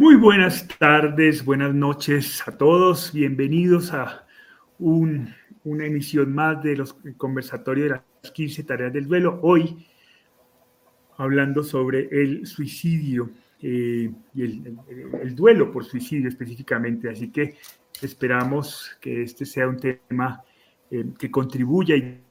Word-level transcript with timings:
Muy 0.00 0.16
buenas 0.16 0.66
tardes, 0.78 1.44
buenas 1.44 1.74
noches 1.74 2.42
a 2.48 2.56
todos. 2.56 3.12
Bienvenidos 3.12 3.92
a 3.92 4.26
una 4.78 5.36
emisión 5.84 6.34
más 6.34 6.62
de 6.62 6.74
los 6.74 6.96
conversatorios 7.18 7.84
de 7.90 8.00
las 8.22 8.30
15 8.32 8.62
tareas 8.64 8.94
del 8.94 9.06
duelo. 9.06 9.38
Hoy 9.42 9.86
hablando 11.18 11.62
sobre 11.62 12.08
el 12.10 12.46
suicidio 12.46 13.28
eh, 13.60 14.10
y 14.32 14.42
el, 14.42 15.34
duelo 15.36 15.70
por 15.70 15.84
suicidio 15.84 16.30
específicamente. 16.30 17.10
Así 17.10 17.30
que 17.30 17.56
esperamos 18.00 18.96
que 19.02 19.24
este 19.24 19.44
sea 19.44 19.68
un 19.68 19.76
tema 19.76 20.42
eh, 20.90 21.10
que 21.18 21.30
contribuya 21.30 21.94
y 21.96 22.22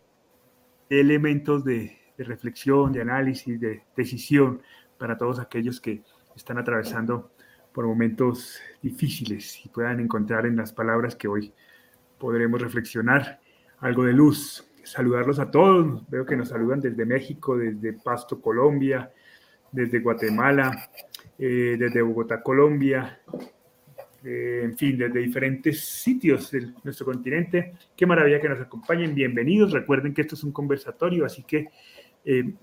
elementos 0.90 1.64
de 1.64 2.00
reflexión, 2.18 2.92
de 2.92 3.02
análisis, 3.02 3.60
de 3.60 3.84
decisión 3.96 4.60
para 4.98 5.16
todos 5.16 5.38
aquellos 5.38 5.80
que 5.80 6.02
están 6.36 6.58
atravesando 6.58 7.30
por 7.74 7.86
momentos 7.86 8.60
difíciles 8.82 9.66
y 9.66 9.70
puedan 9.70 10.00
encontrar 10.00 10.46
en 10.46 10.56
las 10.56 10.74
palabras 10.74 11.16
que 11.16 11.28
hoy 11.28 11.54
podremos 12.18 12.62
reflexionar 12.62 13.40
algo 13.80 14.04
de 14.04 14.14
luz. 14.14 14.66
Saludarlos 14.84 15.40
a 15.40 15.52
todos, 15.52 16.08
veo 16.10 16.26
que 16.26 16.36
nos 16.36 16.50
saludan 16.50 16.80
desde 16.80 17.06
México, 17.06 17.58
desde 17.58 17.94
Pasto, 17.94 18.42
Colombia, 18.42 19.12
desde 19.72 20.00
Guatemala, 20.00 20.90
eh, 21.38 21.76
desde 21.78 22.02
Bogotá, 22.02 22.42
Colombia, 22.42 23.22
eh, 24.24 24.62
en 24.64 24.78
fin, 24.78 24.98
desde 24.98 25.20
diferentes 25.20 25.80
sitios 25.80 26.52
de 26.52 26.74
nuestro 26.84 27.06
continente. 27.06 27.74
Qué 27.96 28.06
maravilla 28.06 28.42
que 28.42 28.50
nos 28.50 28.60
acompañen, 28.60 29.14
bienvenidos. 29.14 29.72
Recuerden 29.72 30.14
que 30.14 30.22
esto 30.22 30.36
es 30.36 30.44
un 30.44 30.52
conversatorio, 30.52 31.26
así 31.26 31.44
que 31.44 31.70
eh, 32.26 32.54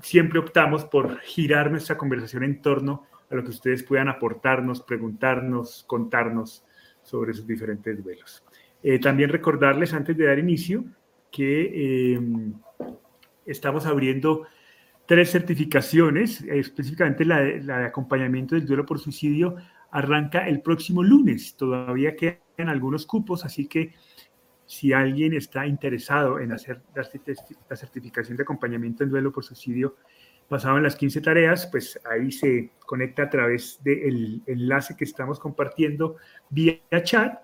siempre 0.00 0.38
optamos 0.38 0.84
por 0.84 1.20
girar 1.20 1.70
nuestra 1.70 1.98
conversación 1.98 2.44
en 2.44 2.62
torno 2.62 3.06
a 3.12 3.17
lo 3.36 3.42
que 3.44 3.50
ustedes 3.50 3.82
puedan 3.82 4.08
aportarnos, 4.08 4.82
preguntarnos, 4.82 5.84
contarnos 5.86 6.64
sobre 7.02 7.32
sus 7.34 7.46
diferentes 7.46 8.02
duelos. 8.02 8.44
Eh, 8.82 8.98
también 8.98 9.30
recordarles 9.30 9.92
antes 9.92 10.16
de 10.16 10.26
dar 10.26 10.38
inicio 10.38 10.84
que 11.30 12.14
eh, 12.14 12.20
estamos 13.44 13.86
abriendo 13.86 14.46
tres 15.06 15.30
certificaciones, 15.30 16.42
específicamente 16.42 17.24
la 17.24 17.40
de, 17.40 17.62
la 17.62 17.78
de, 17.78 17.86
acompañamiento 17.86 18.54
del 18.54 18.66
duelo 18.66 18.84
por 18.84 18.98
suicidio, 18.98 19.56
arranca 19.90 20.46
el 20.46 20.60
próximo 20.60 21.02
lunes. 21.02 21.56
Todavía 21.56 22.14
quedan 22.14 22.68
algunos 22.68 23.06
cupos, 23.06 23.44
así 23.44 23.66
que 23.66 23.94
si 24.66 24.92
alguien 24.92 25.32
está 25.32 25.66
interesado 25.66 26.38
en 26.40 26.52
hacer 26.52 26.82
la 26.94 27.76
certificación 27.76 28.36
de 28.36 28.42
acompañamiento 28.42 29.02
en 29.02 29.08
duelo 29.08 29.32
por 29.32 29.44
suicidio, 29.44 29.96
basado 30.48 30.78
en 30.78 30.82
las 30.82 30.96
15 30.96 31.20
tareas, 31.20 31.66
pues 31.66 32.00
ahí 32.10 32.32
se 32.32 32.72
conecta 32.86 33.24
a 33.24 33.30
través 33.30 33.78
del 33.82 34.42
enlace 34.46 34.96
que 34.96 35.04
estamos 35.04 35.38
compartiendo 35.38 36.16
vía 36.48 36.80
chat 37.02 37.40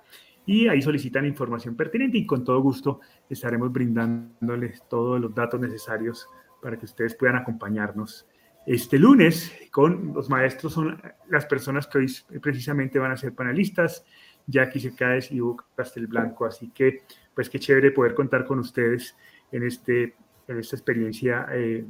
y 0.47 0.69
ahí 0.69 0.81
solicitan 0.83 1.27
información 1.27 1.77
pertinente 1.77 2.19
y 2.19 2.27
con 2.27 2.45
todo 2.45 2.61
gusto 2.61 3.01
estaremos 3.29 3.73
brindándoles 3.73 4.83
todos 4.89 5.21
los 5.21 5.35
datos 5.35 5.61
necesarios 5.61 6.27
para 6.63 6.79
que 6.79 6.85
ustedes 6.87 7.15
puedan 7.15 7.37
acompañarnos 7.37 8.27
este 8.67 8.99
lunes 8.99 9.53
con 9.71 10.13
los 10.15 10.29
maestros. 10.31 10.73
Son 10.73 11.01
las 11.29 11.47
personas 11.47 11.87
que 11.87 11.99
hoy 11.99 12.07
precisamente 12.41 12.99
van 12.99 13.13
a 13.13 13.17
ser 13.17 13.35
panelistas, 13.35 14.05
Jackie 14.47 14.81
Secades 14.81 15.31
y 15.33 15.41
Hugo 15.41 15.65
Castelblanco, 15.75 16.45
así 16.47 16.71
que 16.71 17.03
pues 17.35 17.49
qué 17.49 17.59
chévere 17.59 17.91
poder 17.91 18.15
contar 18.15 18.45
con 18.45 18.59
ustedes 18.59 19.17
en, 19.51 19.65
este, 19.65 20.15
en 20.49 20.59
esta 20.59 20.77
experiencia 20.77 21.47
eh, 21.53 21.85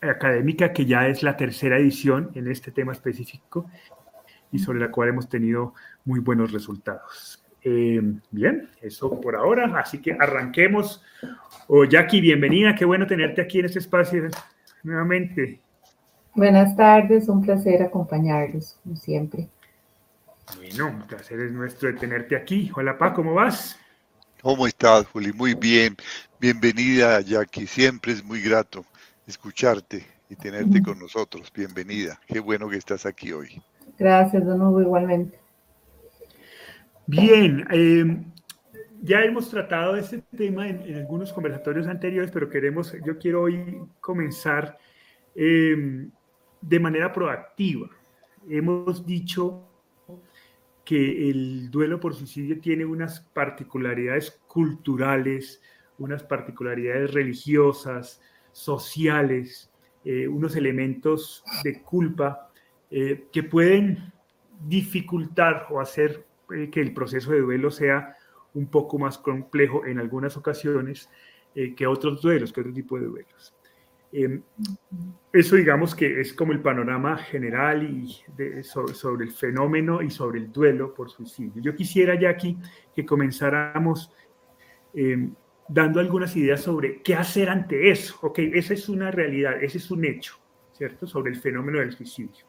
académica 0.00 0.72
que 0.72 0.86
ya 0.86 1.06
es 1.08 1.22
la 1.22 1.36
tercera 1.36 1.78
edición 1.78 2.30
en 2.34 2.50
este 2.50 2.70
tema 2.70 2.92
específico 2.92 3.66
y 4.52 4.58
sobre 4.58 4.80
la 4.80 4.90
cual 4.90 5.10
hemos 5.10 5.28
tenido 5.28 5.74
muy 6.04 6.20
buenos 6.20 6.52
resultados. 6.52 7.42
Eh, 7.62 8.00
bien, 8.30 8.70
eso 8.80 9.20
por 9.20 9.36
ahora, 9.36 9.78
así 9.78 10.00
que 10.00 10.12
arranquemos. 10.12 11.02
Oh, 11.66 11.84
Jackie, 11.84 12.20
bienvenida, 12.20 12.74
qué 12.74 12.84
bueno 12.84 13.06
tenerte 13.06 13.42
aquí 13.42 13.58
en 13.58 13.66
este 13.66 13.80
espacio 13.80 14.28
nuevamente. 14.82 15.60
Buenas 16.34 16.76
tardes, 16.76 17.28
un 17.28 17.42
placer 17.42 17.82
acompañarlos, 17.82 18.78
como 18.82 18.96
siempre. 18.96 19.48
Bueno, 20.56 20.86
un 20.86 21.02
placer 21.02 21.40
es 21.40 21.52
nuestro 21.52 21.92
de 21.92 21.98
tenerte 21.98 22.36
aquí. 22.36 22.70
Hola, 22.74 22.96
Pa, 22.96 23.12
¿cómo 23.12 23.34
vas? 23.34 23.78
¿Cómo 24.40 24.66
estás, 24.66 25.04
Juli? 25.08 25.32
Muy 25.32 25.54
bien. 25.54 25.96
Bienvenida, 26.40 27.20
Jackie. 27.20 27.66
Siempre 27.66 28.12
es 28.12 28.24
muy 28.24 28.40
grato 28.40 28.84
escucharte 29.28 30.06
y 30.30 30.36
tenerte 30.36 30.82
con 30.82 30.98
nosotros. 30.98 31.52
Bienvenida. 31.54 32.18
Qué 32.26 32.40
bueno 32.40 32.66
que 32.68 32.76
estás 32.76 33.04
aquí 33.04 33.30
hoy. 33.30 33.60
Gracias, 33.98 34.46
de 34.46 34.56
nuevo, 34.56 34.80
igualmente. 34.80 35.38
Bien, 37.06 37.66
eh, 37.70 38.24
ya 39.02 39.20
hemos 39.20 39.50
tratado 39.50 39.96
este 39.96 40.22
tema 40.34 40.68
en, 40.68 40.80
en, 40.80 40.96
algunos 40.96 41.32
conversatorios 41.32 41.86
anteriores, 41.86 42.30
pero 42.30 42.48
queremos, 42.48 42.96
yo 43.04 43.18
quiero 43.18 43.42
hoy 43.42 43.78
comenzar 44.00 44.78
eh, 45.34 46.08
de 46.62 46.80
manera 46.80 47.12
proactiva. 47.12 47.90
Hemos 48.48 49.04
dicho 49.04 49.68
que 50.86 51.28
el 51.28 51.70
duelo 51.70 52.00
por 52.00 52.14
suicidio 52.14 52.60
tiene 52.60 52.86
unas 52.86 53.20
particularidades 53.20 54.30
culturales, 54.46 55.60
unas 55.98 56.22
particularidades 56.22 57.12
religiosas, 57.12 58.22
sociales, 58.52 59.70
eh, 60.04 60.26
unos 60.28 60.56
elementos 60.56 61.44
de 61.62 61.82
culpa 61.82 62.50
eh, 62.90 63.26
que 63.32 63.42
pueden 63.42 64.12
dificultar 64.66 65.66
o 65.70 65.80
hacer 65.80 66.24
eh, 66.54 66.70
que 66.70 66.80
el 66.80 66.92
proceso 66.94 67.32
de 67.32 67.40
duelo 67.40 67.70
sea 67.70 68.16
un 68.54 68.66
poco 68.66 68.98
más 68.98 69.18
complejo 69.18 69.86
en 69.86 69.98
algunas 69.98 70.36
ocasiones 70.36 71.08
eh, 71.54 71.74
que 71.74 71.86
otros 71.86 72.20
duelos, 72.22 72.52
que 72.52 72.60
otro 72.60 72.72
tipo 72.72 72.98
de 72.98 73.06
duelos. 73.06 73.54
Eh, 74.12 74.40
eso 75.32 75.56
digamos 75.56 75.94
que 75.94 76.20
es 76.20 76.32
como 76.32 76.52
el 76.52 76.60
panorama 76.60 77.18
general 77.18 77.82
y 77.82 78.16
de, 78.36 78.62
sobre, 78.62 78.94
sobre, 78.94 79.26
el 79.26 79.32
fenómeno 79.32 80.00
y 80.00 80.10
sobre 80.10 80.40
el 80.40 80.50
duelo 80.50 80.94
por 80.94 81.10
suicidio. 81.10 81.62
Yo 81.62 81.74
quisiera 81.74 82.18
ya 82.18 82.30
aquí 82.30 82.56
que 82.94 83.04
comenzáramos 83.04 84.12
eh, 84.94 85.28
dando 85.68 86.00
algunas 86.00 86.34
ideas 86.36 86.62
sobre 86.62 87.02
qué 87.02 87.14
hacer 87.14 87.48
ante 87.48 87.90
eso. 87.90 88.18
Ok, 88.22 88.38
esa 88.38 88.74
es 88.74 88.88
una 88.88 89.10
realidad, 89.10 89.62
ese 89.62 89.78
es 89.78 89.90
un 89.90 90.04
hecho, 90.04 90.34
¿cierto? 90.72 91.06
Sobre 91.06 91.30
el 91.30 91.38
fenómeno 91.38 91.78
del 91.78 91.92
suicidio. 91.92 92.46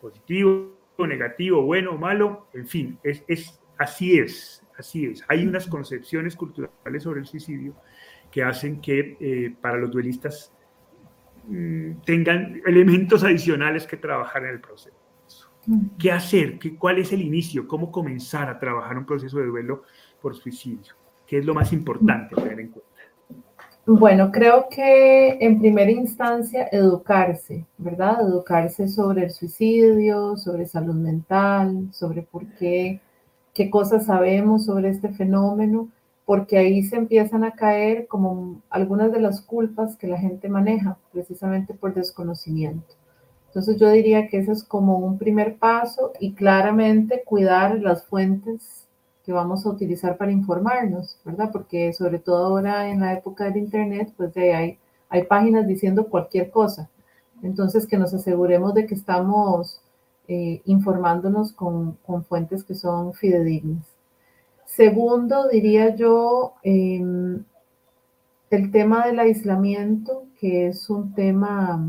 Positivo, 0.00 0.76
negativo, 0.98 1.62
bueno, 1.62 1.96
malo, 1.96 2.48
en 2.54 2.66
fin, 2.66 2.98
es, 3.02 3.24
es, 3.26 3.60
así 3.78 4.18
es, 4.18 4.64
así 4.78 5.06
es. 5.06 5.24
Hay 5.28 5.46
unas 5.46 5.66
concepciones 5.66 6.36
culturales 6.36 7.02
sobre 7.02 7.20
el 7.20 7.26
suicidio 7.26 7.74
que 8.30 8.42
hacen 8.42 8.80
que 8.80 9.16
eh, 9.20 9.54
para 9.60 9.78
los 9.78 9.90
duelistas 9.90 10.52
mmm, 11.46 11.92
tengan 12.04 12.60
elementos 12.66 13.24
adicionales 13.24 13.86
que 13.86 13.96
trabajar 13.96 14.44
en 14.44 14.50
el 14.50 14.60
proceso. 14.60 14.96
¿Qué 15.98 16.10
hacer? 16.10 16.58
¿Qué, 16.58 16.76
¿Cuál 16.76 16.98
es 16.98 17.12
el 17.12 17.20
inicio? 17.20 17.68
¿Cómo 17.68 17.92
comenzar 17.92 18.48
a 18.48 18.58
trabajar 18.58 18.96
un 18.96 19.04
proceso 19.04 19.38
de 19.38 19.46
duelo 19.46 19.84
por 20.20 20.34
suicidio? 20.34 20.99
¿Qué 21.30 21.38
es 21.38 21.46
lo 21.46 21.54
más 21.54 21.72
importante 21.72 22.34
tener 22.34 22.58
en 22.58 22.70
cuenta? 22.70 22.90
Bueno, 23.86 24.32
creo 24.32 24.66
que 24.68 25.38
en 25.40 25.60
primera 25.60 25.92
instancia 25.92 26.66
educarse, 26.72 27.64
¿verdad? 27.78 28.22
Educarse 28.22 28.88
sobre 28.88 29.26
el 29.26 29.30
suicidio, 29.30 30.36
sobre 30.36 30.66
salud 30.66 30.96
mental, 30.96 31.86
sobre 31.92 32.22
por 32.22 32.48
qué, 32.54 33.00
qué 33.54 33.70
cosas 33.70 34.06
sabemos 34.06 34.64
sobre 34.64 34.88
este 34.88 35.10
fenómeno, 35.10 35.88
porque 36.24 36.58
ahí 36.58 36.82
se 36.82 36.96
empiezan 36.96 37.44
a 37.44 37.52
caer 37.52 38.08
como 38.08 38.60
algunas 38.68 39.12
de 39.12 39.20
las 39.20 39.40
culpas 39.40 39.94
que 39.96 40.08
la 40.08 40.18
gente 40.18 40.48
maneja, 40.48 40.98
precisamente 41.12 41.74
por 41.74 41.94
desconocimiento. 41.94 42.96
Entonces 43.46 43.76
yo 43.76 43.88
diría 43.88 44.26
que 44.26 44.38
ese 44.38 44.50
es 44.50 44.64
como 44.64 44.98
un 44.98 45.16
primer 45.16 45.58
paso 45.58 46.10
y 46.18 46.32
claramente 46.32 47.22
cuidar 47.24 47.78
las 47.78 48.04
fuentes 48.04 48.79
vamos 49.32 49.66
a 49.66 49.70
utilizar 49.70 50.16
para 50.16 50.32
informarnos, 50.32 51.18
¿verdad? 51.24 51.50
Porque 51.52 51.92
sobre 51.92 52.18
todo 52.18 52.46
ahora 52.46 52.88
en 52.88 53.00
la 53.00 53.14
época 53.14 53.44
del 53.44 53.58
Internet, 53.58 54.12
pues 54.16 54.34
de 54.34 54.54
hay, 54.54 54.78
hay 55.08 55.24
páginas 55.24 55.66
diciendo 55.66 56.06
cualquier 56.06 56.50
cosa. 56.50 56.88
Entonces, 57.42 57.86
que 57.86 57.98
nos 57.98 58.12
aseguremos 58.14 58.74
de 58.74 58.86
que 58.86 58.94
estamos 58.94 59.80
eh, 60.28 60.62
informándonos 60.66 61.52
con, 61.52 61.98
fuentes 62.28 62.64
que 62.64 62.74
son 62.74 63.14
fidedignas. 63.14 63.84
Segundo, 64.66 65.48
diría 65.48 65.96
yo, 65.96 66.54
eh, 66.62 67.02
el 68.50 68.70
tema 68.70 69.06
del 69.06 69.18
aislamiento, 69.18 70.24
que 70.38 70.68
es 70.68 70.90
un 70.90 71.14
tema 71.14 71.84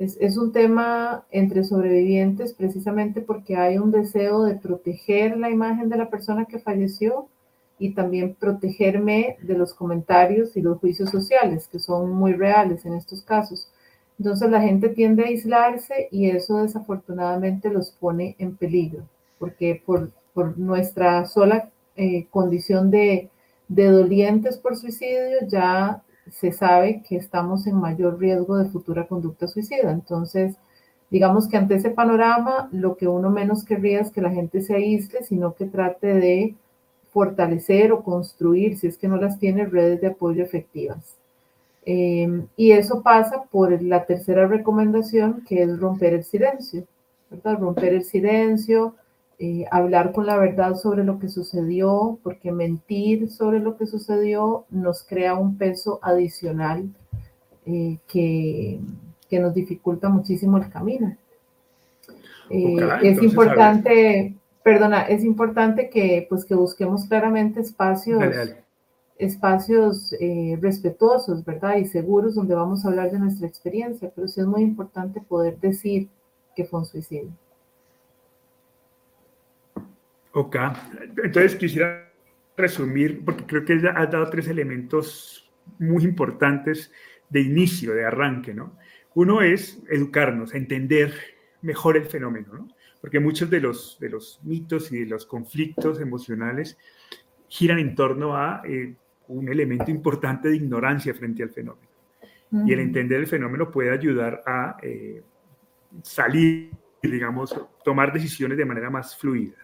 es, 0.00 0.38
un 0.38 0.50
tema 0.50 1.26
entre 1.30 1.62
sobrevivientes 1.62 2.54
precisamente 2.54 3.20
porque 3.20 3.56
hay 3.56 3.76
un 3.76 3.90
deseo 3.90 4.44
de 4.44 4.54
proteger 4.54 5.36
la 5.36 5.50
imagen 5.50 5.90
de 5.90 5.98
la 5.98 6.08
persona 6.08 6.46
que 6.46 6.58
falleció 6.58 7.28
y 7.78 7.92
también 7.92 8.34
protegerme 8.34 9.36
de 9.42 9.58
los 9.58 9.74
comentarios 9.74 10.56
y 10.56 10.62
los 10.62 10.78
juicios 10.78 11.10
sociales, 11.10 11.68
que 11.70 11.78
son 11.78 12.12
muy 12.12 12.32
reales 12.32 12.86
en 12.86 12.94
estos 12.94 13.20
casos. 13.22 13.68
Entonces 14.18 14.50
la 14.50 14.62
gente 14.62 14.88
tiende 14.88 15.24
a 15.24 15.26
aislarse 15.26 16.08
y 16.10 16.30
eso 16.30 16.62
desafortunadamente 16.62 17.68
los 17.68 17.90
pone 17.90 18.36
en 18.38 18.56
peligro, 18.56 19.04
porque 19.38 19.82
por, 19.84 20.10
nuestra 20.56 21.26
sola 21.26 21.68
eh, 21.96 22.26
condición 22.30 22.90
de 22.90 23.28
dolientes 23.68 24.56
por 24.56 24.76
suicidio 24.76 25.46
ya 25.46 26.02
se 26.32 26.52
sabe 26.52 27.02
que 27.08 27.16
estamos 27.16 27.66
en 27.66 27.76
mayor 27.76 28.18
riesgo 28.18 28.56
de 28.56 28.68
futura 28.70 29.06
conducta 29.06 29.46
suicida. 29.46 29.90
Entonces, 29.90 30.56
digamos 31.10 31.48
que 31.48 31.56
ante 31.56 31.74
ese 31.74 31.90
panorama, 31.90 32.68
lo 32.72 32.96
que 32.96 33.08
uno 33.08 33.30
menos 33.30 33.64
querría 33.64 34.00
es 34.00 34.10
que 34.10 34.22
la 34.22 34.30
gente 34.30 34.62
se 34.62 34.74
aísle, 34.74 35.22
sino 35.24 35.54
que 35.54 35.66
trate 35.66 36.14
de 36.14 36.54
fortalecer 37.12 37.92
o 37.92 38.02
construir, 38.02 38.78
si 38.78 38.86
es 38.86 38.96
que 38.96 39.08
no 39.08 39.16
las 39.16 39.38
tiene, 39.38 39.66
redes 39.66 40.00
de 40.00 40.08
apoyo 40.08 40.42
efectivas. 40.42 41.16
Em, 41.84 42.46
y 42.56 42.72
eso 42.72 43.02
pasa 43.02 43.44
por 43.50 43.82
la 43.82 44.04
tercera 44.04 44.46
recomendación, 44.46 45.42
que 45.46 45.62
es 45.62 45.80
romper 45.80 46.14
el 46.14 46.24
silencio, 46.24 46.84
¿verdad? 47.30 47.58
Romper 47.58 47.94
el 47.94 48.04
silencio, 48.04 48.94
eh, 49.42 49.64
hablar 49.70 50.12
con 50.12 50.26
la 50.26 50.36
verdad 50.36 50.74
sobre 50.74 51.02
lo 51.02 51.18
que 51.18 51.30
sucedió, 51.30 52.18
porque 52.22 52.52
mentir 52.52 53.30
sobre 53.30 53.58
lo 53.58 53.78
que 53.78 53.86
sucedió 53.86 54.66
nos 54.68 55.02
crea 55.02 55.32
un 55.32 55.56
peso 55.56 55.98
adicional 56.02 56.90
eh, 57.64 57.96
que, 58.06 58.78
que, 59.30 59.40
nos 59.40 59.54
dificulta 59.54 60.10
muchísimo 60.10 60.58
el 60.58 60.68
camino. 60.68 61.16
Eh, 62.50 62.76
es 63.02 63.22
importante, 63.22 64.36
perdona, 64.62 65.04
es 65.04 65.24
importante 65.24 65.88
que, 65.88 66.26
pues, 66.28 66.44
que 66.44 66.54
busquemos 66.54 67.06
claramente 67.06 67.60
espacios, 67.60 68.22
espacios 69.16 70.14
respetuosos, 70.60 71.46
¿verdad? 71.46 71.78
Y 71.78 71.86
seguros 71.86 72.34
donde 72.34 72.54
vamos 72.54 72.84
a 72.84 72.88
hablar 72.88 73.10
de 73.10 73.18
nuestra 73.18 73.46
experiencia, 73.46 74.12
pero 74.14 74.28
sí 74.28 74.38
es 74.38 74.46
muy 74.46 74.60
importante 74.60 75.22
poder 75.22 75.58
decir 75.58 76.10
que 76.54 76.66
fue 76.66 76.80
un 76.80 76.84
suicidio. 76.84 77.30
Ok, 80.32 80.56
entonces 81.24 81.56
quisiera 81.56 82.12
resumir, 82.56 83.24
porque 83.24 83.44
creo 83.46 83.64
que 83.64 83.88
has 83.88 84.10
dado 84.10 84.30
tres 84.30 84.48
elementos 84.48 85.50
muy 85.78 86.04
importantes 86.04 86.92
de 87.28 87.40
inicio, 87.40 87.94
de 87.94 88.04
arranque, 88.04 88.54
¿no? 88.54 88.76
Uno 89.14 89.42
es 89.42 89.82
educarnos, 89.88 90.54
entender 90.54 91.12
mejor 91.62 91.96
el 91.96 92.06
fenómeno, 92.06 92.52
¿no? 92.52 92.68
Porque 93.00 93.18
muchos 93.18 93.50
de 93.50 93.60
los, 93.60 93.98
de 93.98 94.10
los 94.10 94.40
mitos 94.44 94.92
y 94.92 95.00
de 95.00 95.06
los 95.06 95.26
conflictos 95.26 96.00
emocionales 96.00 96.78
giran 97.48 97.78
en 97.78 97.94
torno 97.94 98.36
a 98.36 98.62
eh, 98.64 98.94
un 99.28 99.48
elemento 99.48 99.90
importante 99.90 100.48
de 100.48 100.56
ignorancia 100.56 101.14
frente 101.14 101.42
al 101.42 101.50
fenómeno. 101.50 101.88
Y 102.66 102.72
el 102.72 102.80
entender 102.80 103.20
el 103.20 103.28
fenómeno 103.28 103.70
puede 103.70 103.92
ayudar 103.92 104.42
a 104.44 104.76
eh, 104.82 105.22
salir, 106.02 106.72
digamos, 107.00 107.56
tomar 107.84 108.12
decisiones 108.12 108.58
de 108.58 108.64
manera 108.64 108.90
más 108.90 109.16
fluida. 109.16 109.54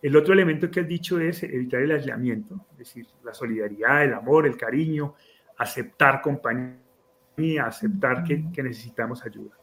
El 0.00 0.16
otro 0.16 0.32
elemento 0.32 0.70
que 0.70 0.80
has 0.80 0.88
dicho 0.88 1.18
es 1.18 1.42
evitar 1.42 1.80
el 1.80 1.90
aislamiento, 1.90 2.66
es 2.72 2.78
decir, 2.78 3.06
la 3.24 3.34
solidaridad, 3.34 4.04
el 4.04 4.14
amor, 4.14 4.46
el 4.46 4.56
cariño, 4.56 5.14
aceptar 5.56 6.20
compañía, 6.22 7.64
aceptar 7.64 8.22
que, 8.22 8.62
necesitamos 8.62 9.24
ayuda. 9.24 9.56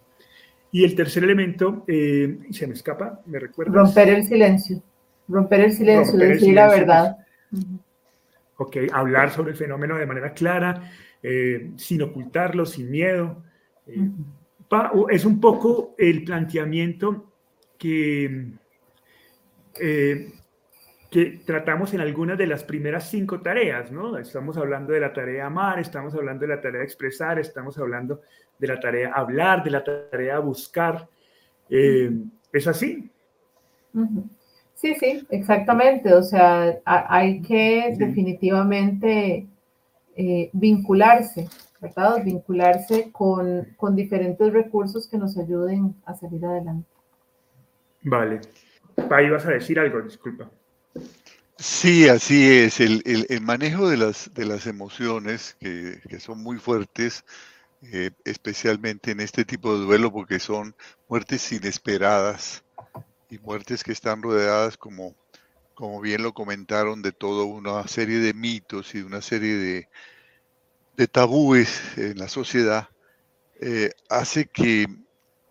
Y 0.72 0.84
el 0.84 0.94
tercer 0.94 1.24
elemento, 1.24 1.86
eh, 1.88 2.38
se 2.52 2.68
me 2.68 2.74
escapa, 2.74 3.22
me 3.26 3.40
recuerda. 3.40 3.74
Romper 3.74 4.10
el 4.10 4.24
silencio, 4.26 4.84
romper 5.28 5.62
el 5.62 5.72
silencio, 5.72 6.18
decir 6.18 6.54
la 6.54 6.68
verdad. 6.68 7.18
Ok, 8.58 8.78
hablar 8.92 9.32
sobre 9.32 9.52
el 9.52 9.58
fenómeno 9.58 9.98
de 9.98 10.06
manera 10.06 10.34
clara, 10.34 10.92
eh, 11.24 11.72
sin 11.78 12.02
ocultarlo, 12.02 12.66
sin 12.66 12.92
miedo. 12.92 13.42
Eh, 13.88 14.10
es 15.12 15.24
un 15.24 15.40
poco 15.40 15.96
el 15.98 16.26
planteamiento 16.26 17.32
que 17.78 18.52
eh, 19.80 20.34
que 21.10 21.42
tratamos 21.46 21.94
en 21.94 22.02
algunas 22.02 22.38
de 22.38 22.48
las 22.48 22.64
primeras 22.64 23.10
cinco 23.10 23.42
tareas, 23.42 23.92
¿no? 23.92 24.18
Estamos 24.18 24.58
hablando 24.58 24.94
de 24.94 25.00
la 25.00 25.14
tarea 25.14 25.46
amar, 25.46 25.80
estamos 25.80 26.14
hablando 26.14 26.42
de 26.46 26.56
la 26.56 26.62
tarea 26.62 26.84
expresar, 26.84 27.40
estamos 27.40 27.78
hablando 27.78 28.22
de 28.60 28.68
la 28.68 28.80
tarea 28.80 29.14
hablar, 29.14 29.64
de 29.64 29.72
la 29.72 29.84
tarea 29.84 30.40
buscar. 30.40 31.08
Eh, 31.70 32.12
¿Es 32.52 32.68
así? 32.68 33.10
Sí, 34.76 34.96
sí, 34.96 35.26
exactamente. 35.30 36.14
O 36.14 36.24
sea, 36.24 36.80
hay 36.86 37.42
que 37.42 37.96
definitivamente 37.98 39.48
eh, 40.16 40.50
vincularse, 40.54 41.48
¿verdad? 41.80 42.24
Vincularse 42.24 43.12
con, 43.12 43.68
con 43.78 43.96
diferentes 43.96 44.52
recursos 44.52 45.08
que 45.08 45.18
nos 45.18 45.38
ayuden 45.38 45.96
a 46.06 46.14
salir 46.14 46.46
adelante. 46.46 46.90
Vale. 48.04 48.42
Ahí 49.10 49.30
vas 49.30 49.46
a 49.46 49.52
decir 49.52 49.80
algo, 49.80 50.02
disculpa. 50.02 50.50
Sí, 51.58 52.10
así 52.10 52.46
es. 52.50 52.80
El, 52.80 53.42
manejo 53.42 53.90
de 53.90 53.98
las, 53.98 54.34
de 54.34 54.46
las 54.46 54.68
emociones, 54.68 55.56
que, 55.60 56.00
son 56.20 56.44
muy 56.44 56.58
fuertes, 56.58 57.24
eh, 57.82 58.12
especialmente 58.26 59.12
en 59.12 59.22
este 59.22 59.46
tipo 59.46 59.78
de 59.78 59.86
duelo, 59.86 60.12
porque 60.12 60.40
son 60.40 60.76
muertes 61.08 61.52
inesperadas 61.52 62.64
y 63.30 63.38
muertes 63.40 63.84
que 63.84 63.94
están 63.94 64.22
rodeadas, 64.22 64.78
como, 64.78 65.16
como 65.74 66.02
bien 66.02 66.24
lo 66.24 66.34
comentaron, 66.34 67.02
de 67.02 67.12
toda 67.12 67.46
una 67.46 67.88
serie 67.88 68.20
de 68.20 68.34
mitos 68.34 68.94
y 68.96 69.00
de 69.00 69.06
una 69.06 69.22
serie 69.22 69.56
de, 69.56 69.90
de 70.98 71.08
tabúes 71.08 71.98
en 71.98 72.18
la 72.18 72.28
sociedad, 72.28 72.90
eh, 73.62 73.92
hace 74.10 74.46
que, 74.46 74.88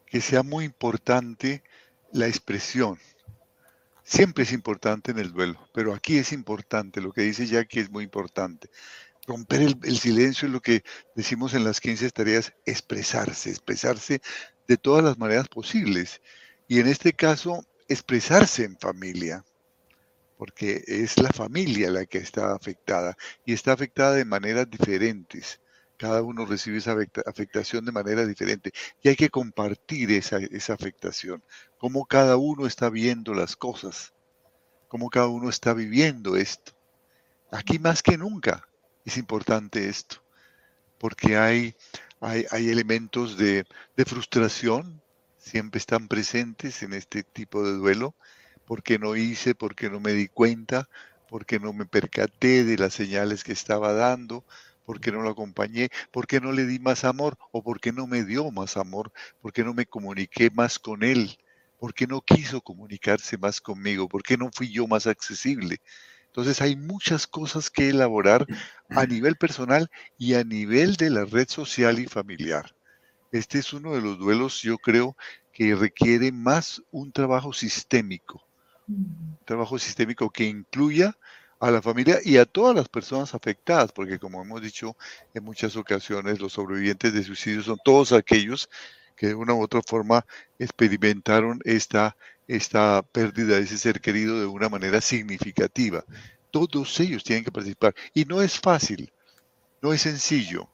que 0.07 0.21
sea 0.21 0.43
muy 0.43 0.67
importante 0.67 1.63
la 2.13 2.29
expresión 2.29 2.99
siempre 4.05 4.45
es 4.45 4.53
importante 4.53 5.11
en 5.11 5.19
el 5.19 5.33
duelo, 5.33 5.69
pero 5.73 5.95
aquí 5.95 6.19
es 6.19 6.33
importante, 6.33 7.01
lo 7.01 7.13
que 7.13 7.23
dice 7.23 7.47
Jackie 7.47 7.81
es 7.81 7.91
muy 7.91 8.05
importante. 8.05 8.71
Romper 9.27 9.63
el, 9.63 9.99
silencio 9.99 10.47
es 10.47 10.53
lo 10.53 10.61
que 10.61 10.85
decimos 11.15 11.55
en 11.55 11.65
las 11.65 11.81
15 11.81 12.11
tareas, 12.11 12.53
expresarse, 12.67 13.51
expresarse 13.51 14.21
de 14.69 14.77
todas 14.77 15.03
las 15.03 15.19
maneras 15.19 15.49
posibles. 15.49 16.21
Y 16.69 16.79
en 16.79 16.89
este 16.89 17.15
caso, 17.15 17.65
expresarse 17.89 18.65
en 18.65 18.79
familia, 18.79 19.43
porque 20.37 20.85
es 20.87 21.19
la 21.19 21.31
familia 21.31 21.91
la 21.91 22.05
que 22.05 22.19
está 22.19 22.55
afectada 22.55 23.17
y 23.47 23.55
está 23.55 23.73
afectada 23.73 24.13
de 24.13 24.27
maneras 24.27 24.69
diferentes. 24.71 25.59
Cada 25.97 26.23
uno 26.23 26.45
recibe 26.45 26.79
esa 26.79 26.97
afectación 27.27 27.85
de 27.85 27.93
manera 27.93 28.27
diferente 28.27 28.73
y 29.03 29.09
hay 29.09 29.17
que 29.17 29.31
compartir 29.31 30.11
esa, 30.11 30.39
esa 30.39 30.75
afectación, 30.75 31.43
cómo 31.79 32.05
cada 32.07 32.37
uno 32.37 32.67
está 32.67 32.91
viendo 32.91 33.33
las 33.35 33.57
cosas, 33.57 34.13
cómo 34.89 35.09
cada 35.09 35.29
uno 35.29 35.49
está 35.49 35.73
viviendo 35.73 36.37
esto. 36.37 36.73
Aquí 37.51 37.79
más 37.79 38.03
que 38.03 38.19
nunca 38.19 38.67
es 39.05 39.17
importante 39.17 39.89
esto, 39.89 40.17
porque 40.99 41.37
hay, 41.37 41.77
hay, 42.21 42.47
hay 42.51 42.71
elementos 42.71 43.37
de, 43.37 43.65
de 43.97 44.05
frustración, 44.05 45.01
siempre 45.39 45.79
están 45.79 46.09
presentes 46.09 46.83
en 46.83 46.95
este 46.95 47.23
tipo 47.23 47.65
de 47.65 47.75
duelo, 47.75 48.15
porque 48.67 48.99
no 48.99 49.15
hice, 49.15 49.55
porque 49.55 49.91
no 49.91 50.01
me 50.01 50.13
di 50.13 50.29
cuenta, 50.29 50.89
porque 51.29 51.61
no 51.61 51.73
me 51.73 51.87
percaté 51.87 52.65
de 52.65 52.79
las 52.79 52.95
señales 52.95 53.45
que 53.45 53.53
estaba 53.53 53.93
dando, 53.93 54.45
¿Por 54.85 55.01
qué 55.01 55.13
no 55.13 55.23
lo 55.23 55.31
acompañé? 55.31 55.89
¿Por 56.11 56.27
qué 56.27 56.41
no 56.41 56.53
le 56.53 56.67
di 56.67 56.79
más 56.79 57.05
amor? 57.05 57.37
¿O 57.53 57.63
por 57.63 57.81
qué 57.81 57.93
no 57.93 58.07
me 58.07 58.25
dio 58.25 58.51
más 58.51 58.77
amor? 58.77 59.13
¿Por 59.41 59.53
qué 59.53 59.65
no 59.65 59.75
me 59.75 59.87
comuniqué 59.87 60.51
más 60.51 60.79
con 60.79 61.03
él? 61.03 61.37
¿Por 61.79 61.95
qué 61.95 62.07
no 62.07 62.21
quiso 62.21 62.61
comunicarse 62.61 63.39
más 63.39 63.61
conmigo? 63.61 64.09
¿Por 64.09 64.23
qué 64.23 64.37
no 64.37 64.51
fui 64.53 64.71
yo 64.71 64.87
más 64.87 65.07
accesible? 65.07 65.79
Entonces 66.27 66.61
hay 66.61 66.77
muchas 66.77 67.27
cosas 67.27 67.71
que 67.71 67.91
elaborar 67.91 68.47
a 68.89 69.07
nivel 69.07 69.37
personal 69.37 69.89
y 70.19 70.35
a 70.35 70.43
nivel 70.45 70.97
de 70.97 71.11
la 71.11 71.25
red 71.25 71.49
social 71.49 71.99
y 71.99 72.07
familiar. 72.07 72.75
Este 73.31 73.59
es 73.59 73.73
uno 73.73 73.95
de 73.95 74.01
los 74.01 74.19
duelos, 74.19 74.61
yo 74.63 74.79
creo, 74.79 75.17
que 75.53 75.75
requiere 75.75 76.33
más 76.33 76.83
un 76.91 77.13
trabajo 77.13 77.53
sistémico. 77.53 78.43
Un 78.89 79.39
trabajo 79.45 79.79
sistémico 79.79 80.29
que 80.31 80.45
incluya 80.45 81.17
a 81.61 81.71
la 81.71 81.83
familia 81.83 82.19
y 82.25 82.37
a 82.37 82.45
todas 82.45 82.75
las 82.75 82.89
personas 82.89 83.35
afectadas, 83.35 83.93
porque 83.93 84.19
como 84.19 84.43
hemos 84.43 84.61
dicho 84.63 84.97
en 85.35 85.45
muchas 85.45 85.77
ocasiones, 85.77 86.41
los 86.41 86.53
sobrevivientes 86.53 87.13
de 87.13 87.25
suicidio 87.25 87.63
son 87.63 87.79
todos 87.85 88.13
aquellos 88.13 88.69
que 89.17 89.29
de 89.29 89.35
una 89.35 89.55
u 89.55 89.63
otra 89.63 89.81
forma 89.87 90.27
experimentaron 90.59 91.61
esta, 91.65 92.17
esta 92.49 93.03
pérdida 93.03 93.57
de 93.57 93.63
ese 93.63 93.79
ser 93.79 94.01
querido 94.01 94.41
de 94.41 94.47
una 94.47 94.69
manera 94.69 95.01
significativa. 95.01 96.05
Todos 96.51 96.99
ellos 97.01 97.25
tienen 97.25 97.45
que 97.45 97.53
participar. 97.53 97.95
Y 98.13 98.25
no 98.25 98.43
es 98.43 98.59
fácil, 98.59 99.13
no 99.83 99.93
es 99.93 100.03
sencillo, 100.03 100.69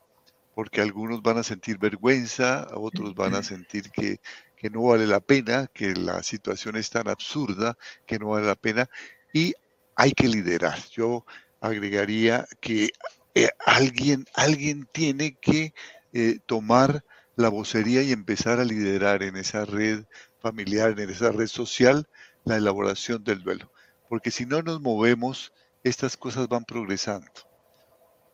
porque 0.54 0.80
algunos 0.80 1.22
van 1.22 1.38
a 1.38 1.42
sentir 1.42 1.78
vergüenza, 1.78 2.68
otros 2.75 3.14
van 3.14 3.34
a 3.34 3.42
sentir 3.42 3.90
que, 3.90 4.20
que 4.56 4.70
no 4.70 4.82
vale 4.82 5.06
la 5.06 5.20
pena, 5.20 5.68
que 5.72 5.94
la 5.94 6.22
situación 6.22 6.76
es 6.76 6.90
tan 6.90 7.08
absurda, 7.08 7.76
que 8.06 8.18
no 8.18 8.28
vale 8.28 8.46
la 8.46 8.56
pena. 8.56 8.88
Y 9.32 9.54
hay 10.00 10.12
que 10.12 10.28
liderar. 10.28 10.78
Yo 10.92 11.26
agregaría 11.61 12.49
que 12.61 12.90
eh, 13.35 13.50
alguien, 13.66 14.25
alguien 14.35 14.88
tiene 14.92 15.35
que 15.35 15.75
eh, 16.14 16.38
tomar 16.47 17.04
la 17.37 17.50
vocería 17.50 18.02
y 18.02 18.12
empezar 18.12 18.61
a 18.61 18.64
liderar 18.64 19.23
en 19.23 19.37
esa 19.37 19.66
red 19.66 20.04
familiar, 20.38 20.99
en 20.99 21.11
esa 21.11 21.33
red 21.33 21.49
social, 21.49 22.09
la 22.45 22.57
elaboración 22.57 23.23
del 23.25 23.42
duelo. 23.42 23.71
Porque 24.09 24.30
si 24.30 24.47
no 24.47 24.62
nos 24.62 24.80
movemos, 24.80 25.52
estas 25.85 26.16
cosas 26.16 26.49
van 26.49 26.64
progresando. 26.64 27.30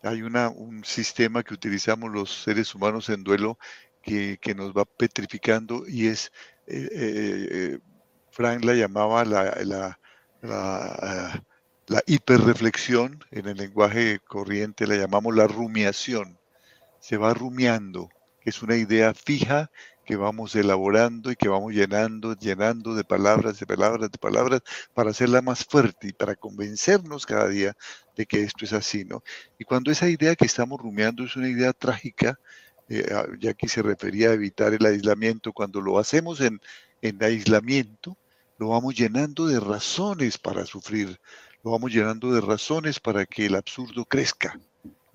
Hay 0.04 0.22
una, 0.22 0.50
un 0.50 0.84
sistema 0.84 1.42
que 1.42 1.54
utilizamos 1.54 2.12
los 2.12 2.44
seres 2.44 2.72
humanos 2.76 3.08
en 3.08 3.24
duelo 3.24 3.58
que, 4.02 4.38
nos 4.56 4.72
va 4.72 4.84
petrificando 4.84 5.82
y 5.88 6.06
es, 6.06 6.30
eh, 6.68 7.80
Frank 8.30 8.64
la 8.64 8.74
llamaba 8.74 9.24
la, 9.24 9.52
la, 9.64 9.98
la, 10.42 11.42
la 11.88 12.02
hiperreflexión, 12.06 13.24
en 13.30 13.46
el 13.46 13.58
lenguaje 13.58 14.18
corriente 14.26 14.86
la 14.86 14.96
llamamos 14.96 15.34
la 15.36 15.46
rumiación. 15.46 16.38
Se 17.00 17.16
va 17.16 17.32
rumiando, 17.32 18.08
es 18.44 18.62
una 18.62 18.76
idea 18.76 19.14
fija 19.14 19.70
que 20.04 20.16
vamos 20.16 20.54
elaborando 20.54 21.30
y 21.30 21.36
que 21.36 21.48
vamos 21.48 21.72
llenando, 21.72 22.34
llenando 22.36 22.94
de 22.94 23.04
palabras, 23.04 23.58
de 23.58 23.66
palabras, 23.66 24.10
de 24.10 24.18
palabras, 24.18 24.62
para 24.94 25.10
hacerla 25.10 25.42
más 25.42 25.64
fuerte 25.64 26.08
y 26.08 26.12
para 26.12 26.36
convencernos 26.36 27.26
cada 27.26 27.48
día 27.48 27.76
de 28.16 28.26
que 28.26 28.42
esto 28.42 28.64
es 28.64 28.72
así, 28.72 29.04
¿no? 29.04 29.22
Y 29.58 29.64
cuando 29.64 29.90
esa 29.90 30.08
idea 30.08 30.36
que 30.36 30.46
estamos 30.46 30.80
rumiando 30.80 31.24
es 31.24 31.36
una 31.36 31.48
idea 31.48 31.72
trágica, 31.72 32.38
eh, 32.88 33.04
ah, 33.12 33.26
ya 33.38 33.54
que 33.54 33.68
se 33.68 33.82
refería 33.82 34.30
a 34.30 34.34
evitar 34.34 34.72
el 34.74 34.86
aislamiento, 34.86 35.52
cuando 35.52 35.80
lo 35.80 35.98
hacemos 35.98 36.40
en, 36.40 36.60
en 37.02 37.22
aislamiento, 37.22 38.16
lo 38.58 38.68
vamos 38.68 38.94
llenando 38.94 39.46
de 39.46 39.60
razones 39.60 40.38
para 40.38 40.66
sufrir, 40.66 41.20
lo 41.66 41.72
vamos 41.72 41.92
llenando 41.92 42.32
de 42.32 42.40
razones 42.40 43.00
para 43.00 43.26
que 43.26 43.46
el 43.46 43.56
absurdo 43.56 44.04
crezca. 44.04 44.56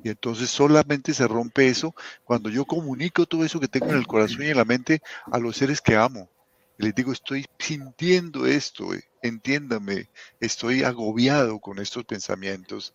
Y 0.04 0.10
entonces 0.10 0.50
solamente 0.50 1.14
se 1.14 1.26
rompe 1.26 1.70
eso 1.70 1.96
cuando 2.26 2.50
yo 2.50 2.66
comunico 2.66 3.26
todo 3.26 3.46
eso 3.46 3.58
que 3.58 3.70
tengo 3.70 3.92
en 3.92 3.96
el 3.96 4.06
corazón 4.06 4.44
y 4.44 4.50
en 4.50 4.58
la 4.58 4.66
mente 4.66 5.02
a 5.32 5.40
los 5.40 5.56
seres 5.56 5.80
que 5.80 5.96
amo. 5.96 6.30
Y 6.78 6.84
les 6.84 6.94
digo, 6.94 7.14
estoy 7.14 7.46
sintiendo 7.58 8.46
esto, 8.46 8.94
eh, 8.94 9.02
entiéndame, 9.22 10.10
estoy 10.42 10.84
agobiado 10.84 11.58
con 11.60 11.80
estos 11.80 12.04
pensamientos, 12.04 12.94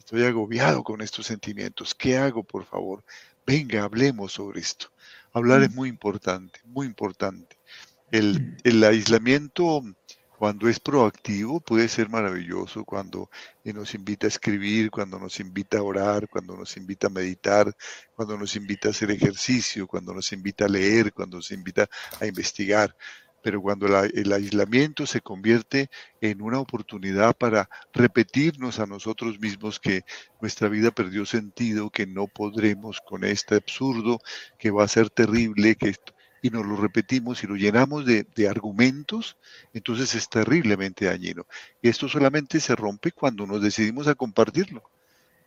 estoy 0.00 0.24
agobiado 0.24 0.82
con 0.82 1.00
estos 1.00 1.26
sentimientos. 1.26 1.94
¿Qué 1.94 2.16
hago, 2.16 2.42
por 2.42 2.64
favor? 2.64 3.04
Venga, 3.46 3.84
hablemos 3.84 4.32
sobre 4.32 4.58
esto. 4.58 4.88
Hablar 5.32 5.62
es 5.62 5.72
muy 5.72 5.88
importante, 5.88 6.58
muy 6.64 6.88
importante. 6.88 7.56
El, 8.10 8.56
el 8.64 8.82
aislamiento 8.82 9.84
cuando 10.38 10.68
es 10.68 10.80
proactivo 10.80 11.60
puede 11.60 11.88
ser 11.88 12.10
maravilloso, 12.10 12.84
cuando 12.84 13.30
eh, 13.64 13.72
nos 13.72 13.94
invita 13.94 14.26
a 14.26 14.28
escribir, 14.28 14.90
cuando 14.90 15.18
nos 15.18 15.40
invita 15.40 15.78
a 15.78 15.82
orar, 15.82 16.28
cuando 16.28 16.56
nos 16.56 16.76
invita 16.76 17.06
a 17.06 17.10
meditar, 17.10 17.74
cuando 18.14 18.36
nos 18.36 18.54
invita 18.54 18.88
a 18.88 18.90
hacer 18.90 19.10
ejercicio, 19.10 19.86
cuando 19.86 20.12
nos 20.12 20.32
invita 20.32 20.66
a 20.66 20.68
leer, 20.68 21.12
cuando 21.12 21.38
nos 21.38 21.50
invita 21.52 21.88
a 22.20 22.26
investigar. 22.26 22.94
Pero 23.42 23.62
cuando 23.62 23.86
el 23.86 24.32
aislamiento 24.32 25.06
se 25.06 25.20
convierte 25.20 25.88
en 26.20 26.42
una 26.42 26.58
oportunidad 26.58 27.36
para 27.36 27.70
repetirnos 27.92 28.80
a 28.80 28.86
nosotros 28.86 29.38
mismos 29.38 29.78
que 29.78 30.02
nuestra 30.40 30.68
vida 30.68 30.90
perdió 30.90 31.24
sentido, 31.24 31.90
que 31.90 32.08
no 32.08 32.26
podremos 32.26 33.00
con 33.00 33.22
este 33.22 33.54
absurdo, 33.54 34.18
que 34.58 34.72
va 34.72 34.82
a 34.82 34.88
ser 34.88 35.10
terrible, 35.10 35.76
que 35.76 35.94
y 36.42 36.50
nos 36.50 36.66
lo 36.66 36.76
repetimos 36.76 37.42
y 37.42 37.46
lo 37.46 37.56
llenamos 37.56 38.04
de, 38.04 38.26
argumentos, 38.48 39.36
entonces 39.72 40.14
es 40.14 40.28
terriblemente 40.28 41.06
dañino. 41.06 41.46
Y 41.82 41.88
esto 41.88 42.08
solamente 42.08 42.60
se 42.60 42.76
rompe 42.76 43.12
cuando 43.12 43.46
nos 43.46 43.62
decidimos 43.62 44.06
a 44.08 44.14
compartirlo, 44.14 44.82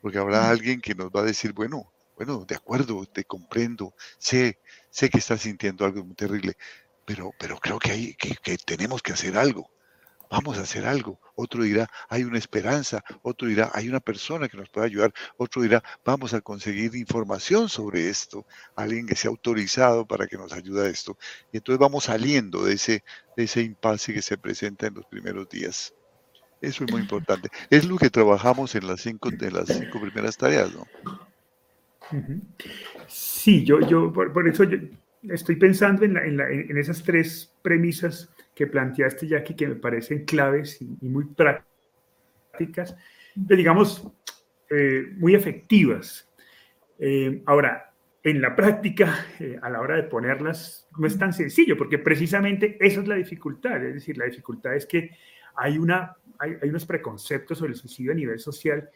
porque 0.02 0.18
habrá 0.18 0.50
alguien 0.50 0.82
que 0.82 0.96
nos 0.96 1.10
va 1.10 1.22
a 1.22 1.26
decir, 1.26 1.54
bueno, 1.54 1.92
bueno, 2.16 2.46
de 2.46 2.56
acuerdo, 2.56 3.06
te 3.06 3.24
comprendo, 3.24 3.94
sé, 4.18 4.60
sé 4.90 5.10
que 5.10 5.20
estás 5.20 5.42
sintiendo 5.42 5.86
algo 5.86 6.04
muy 6.04 6.16
terrible, 6.16 6.58
pero, 7.06 7.32
pero 7.40 7.58
creo 7.60 7.80
que, 7.80 7.92
hay, 7.92 8.14
que 8.16 8.58
tenemos 8.58 9.02
que 9.02 9.14
hacer 9.14 9.38
algo 9.38 9.70
vamos 10.30 10.58
a 10.58 10.62
hacer 10.62 10.86
algo. 10.86 11.20
Otro 11.36 11.64
dirá, 11.64 11.88
hay 12.08 12.24
una 12.24 12.38
esperanza. 12.38 13.04
Otro 13.22 13.48
dirá, 13.48 13.72
hay 13.74 13.90
una 13.90 14.00
persona 14.00 14.48
que 14.48 14.58
nos 14.58 14.70
puede 14.70 14.88
ayudar. 14.88 15.14
Otro 15.38 15.62
dirá, 15.62 15.84
vamos 16.06 16.34
a 16.34 16.42
conseguir 16.42 16.96
información 16.96 17.70
sobre 17.70 18.10
esto. 18.10 18.46
Alguien 18.76 19.08
que 19.08 19.16
sea 19.16 19.30
autorizado 19.30 20.06
para 20.06 20.28
que 20.28 20.38
nos 20.38 20.54
ayude 20.54 20.86
a 20.86 20.90
esto. 20.90 21.18
Y 21.52 21.58
entonces 21.58 21.80
vamos 21.80 22.06
saliendo 22.06 22.64
de 22.64 22.74
ese, 22.74 23.04
de 23.36 23.44
ese 23.44 23.62
impasse 23.62 24.14
que 24.14 24.22
se 24.22 24.38
presenta 24.38 24.88
en 24.88 24.96
los 24.96 25.06
primeros 25.06 25.50
días. 25.50 25.94
Eso 26.62 26.84
es 26.84 26.92
muy 26.92 27.02
importante. 27.02 27.50
Es 27.70 27.86
lo 27.86 27.98
que 27.98 28.10
trabajamos 28.10 28.76
en 28.76 28.86
las 28.86 29.02
cinco, 29.02 29.30
de 29.32 29.52
las 29.52 29.68
cinco 29.68 30.00
primeras 30.02 30.38
tareas, 30.38 30.72
¿no? 30.74 30.86
Sí, 33.08 33.64
yo, 33.64 33.80
yo 33.82 34.12
por, 34.12 34.48
eso 34.48 34.64
yo 34.64 34.78
estoy 35.30 35.56
pensando 35.58 36.04
en, 36.04 36.18
en 36.18 36.78
esas 36.78 37.04
tres 37.04 37.54
premisas 37.62 38.30
que 38.60 38.68
planteaste, 38.68 39.26
Jackie, 39.26 39.56
que 39.56 39.70
me 39.70 39.76
parecen 39.76 40.26
claves 40.26 40.82
y, 40.82 41.08
muy 41.08 41.24
prácticas, 41.24 42.94
digamos, 43.34 44.06
eh, 44.70 45.14
muy 45.16 45.34
efectivas. 45.34 46.30
Eh, 47.00 47.42
ahora, 47.46 47.94
en 48.22 48.42
la 48.42 48.58
práctica, 48.58 49.28
eh, 49.40 49.58
a 49.62 49.70
la 49.70 49.80
hora 49.80 49.96
de 49.96 50.04
ponerlas, 50.04 50.90
no 50.98 51.08
es 51.08 51.18
tan 51.18 51.32
sencillo, 51.32 51.78
porque 51.78 52.00
precisamente 52.00 52.76
esa 52.82 53.00
es 53.00 53.08
la 53.08 53.16
dificultad. 53.16 53.82
Es 53.82 53.94
decir, 53.94 54.18
la 54.18 54.26
dificultad 54.26 54.76
es 54.76 54.86
que 54.86 55.12
hay, 55.56 55.78
una, 55.78 56.18
hay, 56.38 56.58
unos 56.68 56.86
preconceptos 56.86 57.60
sobre 57.60 57.72
el 57.72 57.78
suicidio 57.78 58.12
a 58.12 58.16
nivel 58.16 58.40
social 58.40 58.90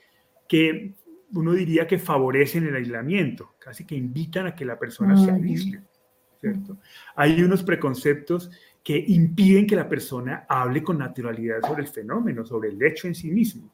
que 0.45 0.93
uno 1.31 1.53
diría 1.53 1.87
que 1.87 1.99
favorecen 1.99 2.67
el 2.67 2.75
aislamiento, 2.75 3.55
casi 3.59 3.85
que 3.85 3.95
invitan 3.95 4.45
a 4.45 4.55
que 4.55 4.65
la 4.65 4.77
persona 4.77 5.15
se 5.15 5.31
aísle. 5.31 5.83
¿cierto? 6.41 6.77
Hay 7.15 7.41
unos 7.41 7.63
preconceptos 7.63 8.51
que 8.83 9.03
impiden 9.07 9.65
que 9.65 9.77
la 9.77 9.87
persona 9.87 10.45
hable 10.47 10.83
con 10.83 10.97
naturalidad 10.97 11.61
sobre 11.65 11.83
el 11.83 11.87
fenómeno, 11.87 12.45
sobre 12.45 12.69
el 12.69 12.83
hecho 12.83 13.07
en 13.07 13.15
sí 13.15 13.31
mismo. 13.31 13.71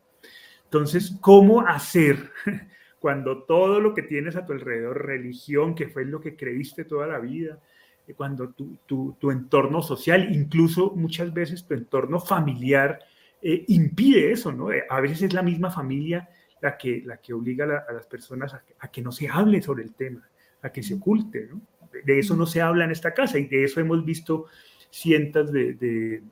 Entonces, 0.65 1.17
¿cómo 1.19 1.61
hacer 1.61 2.29
cuando 2.99 3.43
todo 3.43 3.79
lo 3.79 3.95
que 3.95 4.03
tienes 4.03 4.35
a 4.35 4.45
tu 4.45 4.53
alrededor, 4.53 5.05
religión, 5.05 5.73
que 5.73 5.87
fue 5.87 6.05
lo 6.05 6.21
que 6.21 6.35
creíste 6.35 6.85
toda 6.85 7.07
la 7.07 7.17
vida, 7.17 7.59
eh, 8.07 8.13
cuando 8.13 8.49
tu, 8.49 8.77
tu, 8.85 9.31
entorno 9.31 9.81
social, 9.81 10.33
incluso 10.33 10.91
muchas 10.95 11.33
veces 11.33 11.65
tu 11.65 11.73
entorno 11.73 12.19
familiar, 12.19 12.99
eh, 13.41 13.65
impide 13.69 14.31
eso, 14.31 14.51
¿no? 14.51 14.71
Eh, 14.71 14.83
a 14.87 15.01
veces 15.01 15.23
es 15.23 15.33
la 15.33 15.41
misma 15.41 15.71
familia 15.71 16.29
la 16.61 16.77
que, 16.77 17.01
la 17.03 17.17
que 17.17 17.33
obliga 17.33 17.85
a, 17.87 17.93
las 17.93 18.05
personas 18.05 18.53
a, 18.53 18.63
a, 18.79 18.91
que 18.91 19.01
no 19.01 19.11
se 19.11 19.27
hable 19.27 19.61
sobre 19.61 19.83
el 19.83 19.95
tema, 19.95 20.29
a 20.61 20.69
que 20.71 20.83
se 20.83 20.93
oculte, 20.93 21.47
¿no? 21.49 21.61
De 22.05 22.19
eso 22.19 22.35
no 22.35 22.45
se 22.45 22.61
habla 22.61 22.85
en 22.85 22.91
esta 22.91 23.15
casa 23.15 23.39
y 23.39 23.47
de 23.47 23.63
eso 23.63 23.79
hemos 23.79 24.05
visto 24.05 24.45
cientos 24.89 25.51
de, 25.51 26.23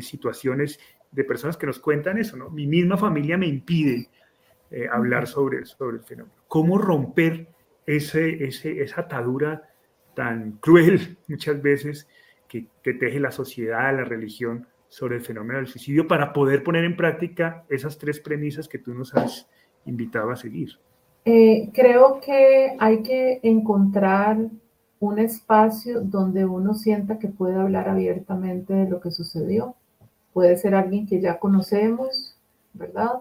situaciones 0.00 0.78
de 1.10 1.24
personas 1.24 1.56
que 1.56 1.66
nos 1.66 1.78
cuentan 1.78 2.18
eso, 2.18 2.36
¿no? 2.36 2.50
Mi 2.50 2.66
misma 2.66 2.96
familia 2.96 3.38
me 3.38 3.46
impide 3.46 4.08
eh, 4.70 4.86
hablar 4.90 5.26
sobre, 5.26 5.64
sobre 5.64 5.98
el 5.98 6.02
fenómeno. 6.02 6.34
¿Cómo 6.48 6.78
romper 6.78 7.48
ese, 7.86 8.44
esa 8.44 9.00
atadura 9.00 9.62
tan 10.14 10.52
cruel 10.58 11.18
muchas 11.28 11.60
veces 11.62 12.08
que, 12.48 12.68
teje 12.82 13.20
la 13.20 13.30
sociedad, 13.30 13.94
la 13.94 14.04
religión 14.04 14.66
sobre 14.88 15.16
el 15.16 15.22
fenómeno 15.22 15.58
del 15.58 15.68
suicidio 15.68 16.06
para 16.06 16.32
poder 16.32 16.62
poner 16.62 16.84
en 16.84 16.96
práctica 16.96 17.64
esas 17.68 17.98
tres 17.98 18.20
premisas 18.20 18.68
que 18.68 18.78
tú 18.78 18.94
nos 18.94 19.14
has 19.14 19.48
invitado 19.84 20.30
a 20.30 20.36
seguir? 20.36 20.70
Eh, 21.24 21.70
creo 21.74 22.20
que 22.20 22.76
hay 22.78 23.02
que 23.02 23.40
encontrar 23.42 24.38
un 25.00 25.18
espacio 25.18 26.00
donde 26.00 26.44
uno 26.46 26.74
sienta 26.74 27.18
que 27.18 27.28
puede 27.28 27.56
hablar 27.56 27.88
abiertamente 27.88 28.74
de 28.74 28.88
lo 28.88 29.00
que 29.00 29.10
sucedió. 29.10 29.74
Puede 30.32 30.56
ser 30.56 30.74
alguien 30.74 31.06
que 31.06 31.20
ya 31.20 31.38
conocemos, 31.38 32.36
¿verdad? 32.74 33.20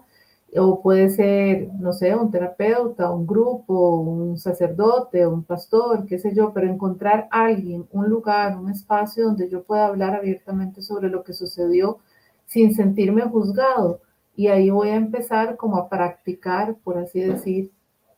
O 0.58 0.82
puede 0.82 1.10
ser, 1.10 1.70
no 1.80 1.92
sé, 1.92 2.16
un 2.16 2.32
terapeuta, 2.32 3.12
un 3.12 3.28
grupo, 3.28 4.00
un 4.00 4.38
sacerdote, 4.38 5.28
un 5.28 5.44
pastor, 5.44 6.06
qué 6.06 6.18
sé 6.18 6.34
yo, 6.34 6.54
pero 6.54 6.70
encontrar 6.70 7.28
alguien, 7.30 7.86
un 7.92 8.10
lugar, 8.10 8.58
un 8.58 8.70
espacio 8.70 9.26
donde 9.26 9.50
yo 9.50 9.64
pueda 9.64 9.88
hablar 9.88 10.16
abiertamente 10.16 10.82
sobre 10.82 11.10
lo 11.10 11.24
que 11.24 11.34
sucedió 11.34 12.00
sin 12.46 12.74
sentirme 12.74 13.24
juzgado. 13.24 14.00
Y 14.36 14.48
ahí 14.48 14.70
voy 14.70 14.90
a 14.90 14.96
empezar 14.96 15.58
como 15.58 15.78
a 15.78 15.90
practicar, 15.90 16.76
por 16.84 16.98
así 16.98 17.20
decir, 17.20 17.72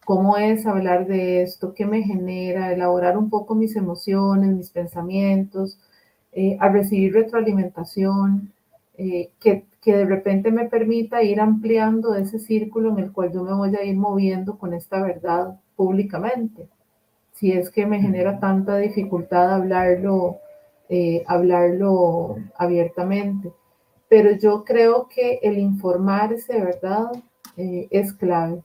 cómo 0.08 0.38
es 0.38 0.66
hablar 0.66 1.06
de 1.06 1.42
esto, 1.42 1.74
qué 1.74 1.86
me 1.86 2.02
genera, 2.02 2.72
elaborar 2.72 3.18
un 3.18 3.30
poco 3.30 3.56
mis 3.56 3.76
emociones, 3.76 4.56
mis 4.56 4.70
pensamientos, 4.70 5.78
eh, 6.32 6.56
a 6.62 6.70
recibir 6.70 7.14
retroalimentación, 7.14 8.54
eh, 8.98 9.32
que, 9.42 9.66
que, 9.82 9.98
de 9.98 10.06
repente 10.06 10.50
me 10.50 10.70
permita 10.70 11.24
ir 11.24 11.42
ampliando 11.42 12.16
ese 12.16 12.40
círculo 12.40 12.92
en 12.92 13.00
el 13.00 13.12
cual 13.12 13.34
yo 13.34 13.44
me 13.44 13.54
voy 13.54 13.76
a 13.76 13.84
ir 13.84 13.98
moviendo 13.98 14.58
con 14.58 14.74
esta 14.74 15.02
verdad 15.04 15.60
públicamente. 15.76 16.70
Si 17.34 17.52
es 17.52 17.70
que 17.70 17.86
me 17.86 18.02
genera 18.02 18.40
tanta 18.40 18.78
dificultad 18.78 19.56
hablarlo, 19.56 20.38
eh, 20.88 21.26
hablarlo 21.28 22.38
abiertamente. 22.58 23.52
Pero 24.08 24.32
yo 24.32 24.64
creo 24.64 25.10
que 25.10 25.40
el 25.44 25.58
informarse, 25.60 26.62
¿verdad? 26.62 27.12
es 27.58 28.14
clave 28.14 28.62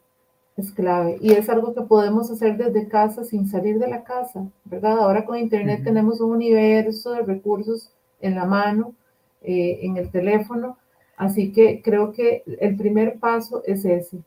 es 0.57 0.73
clave 0.73 1.19
y 1.21 1.33
es 1.33 1.49
algo 1.49 1.75
que 1.75 1.83
podemos 1.83 2.31
hacer 2.31 2.57
desde 2.57 2.89
casa 2.89 3.25
sin 3.25 3.49
salir 3.49 3.79
de 3.79 3.89
la 3.89 4.05
casa, 4.05 4.47
¿verdad? 4.65 4.99
Ahora 4.99 5.25
con 5.25 5.39
Internet 5.39 5.83
tenemos 5.85 6.21
un 6.21 6.33
universo 6.33 7.13
de 7.13 7.23
recursos 7.23 7.91
en 8.21 8.35
la 8.35 8.45
mano, 8.45 8.95
eh, 9.43 9.81
en 9.83 9.97
el 9.97 10.11
teléfono, 10.11 10.79
así 11.17 11.53
que 11.53 11.81
creo 11.83 12.13
que 12.13 12.43
el 12.61 12.77
primer 12.77 13.19
paso 13.19 13.63
es 13.67 13.85
ese, 13.85 14.19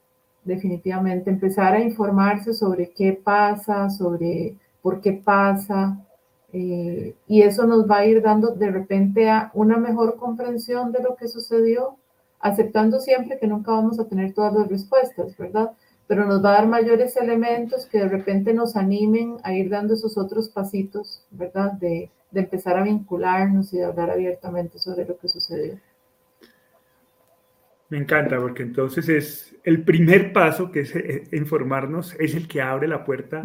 definitivamente, 0.43 1.29
empezar 1.29 1.73
a 1.73 1.81
informarse 1.81 2.53
sobre 2.53 2.89
qué 2.89 3.13
pasa, 3.13 3.89
sobre 3.89 4.55
por 4.81 5.01
qué 5.01 5.13
pasa, 5.13 5.97
eh, 6.53 7.15
y 7.27 7.41
eso 7.41 7.67
nos 7.67 7.89
va 7.89 7.97
a 7.97 8.05
ir 8.05 8.21
dando 8.21 8.51
de 8.51 8.71
repente 8.71 9.29
a 9.29 9.51
una 9.53 9.77
mejor 9.77 10.15
comprensión 10.15 10.91
de 10.91 11.01
lo 11.03 11.15
que 11.15 11.27
sucedió, 11.27 11.97
aceptando 12.39 12.99
siempre 12.99 13.37
que 13.39 13.47
nunca 13.47 13.71
vamos 13.71 13.99
a 13.99 14.07
tener 14.07 14.33
todas 14.33 14.53
las 14.53 14.67
respuestas, 14.67 15.35
¿verdad? 15.37 15.71
Pero 16.07 16.25
nos 16.25 16.43
va 16.43 16.49
a 16.49 16.53
dar 16.53 16.67
mayores 16.67 17.17
elementos 17.17 17.85
que 17.87 17.99
de 17.99 18.09
repente 18.09 18.53
nos 18.53 18.75
animen 18.75 19.37
a 19.43 19.53
ir 19.53 19.69
dando 19.69 19.95
esos 19.95 20.17
otros 20.17 20.49
pasitos, 20.49 21.25
¿verdad? 21.31 21.73
De, 21.73 22.11
de 22.31 22.39
empezar 22.41 22.77
a 22.77 22.83
vincularnos 22.83 23.73
y 23.73 23.77
de 23.77 23.85
hablar 23.85 24.11
abiertamente 24.11 24.77
sobre 24.77 25.05
lo 25.05 25.17
que 25.17 25.29
sucedió. 25.29 25.79
Me 27.87 27.99
encanta, 27.99 28.39
porque 28.39 28.63
entonces 28.63 29.07
es 29.09 29.55
el 29.63 29.83
primer 29.83 30.33
paso, 30.33 30.71
que 30.71 30.81
es 30.81 30.95
eh, 30.95 31.23
informarnos, 31.33 32.15
es 32.19 32.33
el 32.33 32.47
que 32.47 32.61
abre 32.61 32.87
la 32.87 33.05
puerta 33.05 33.43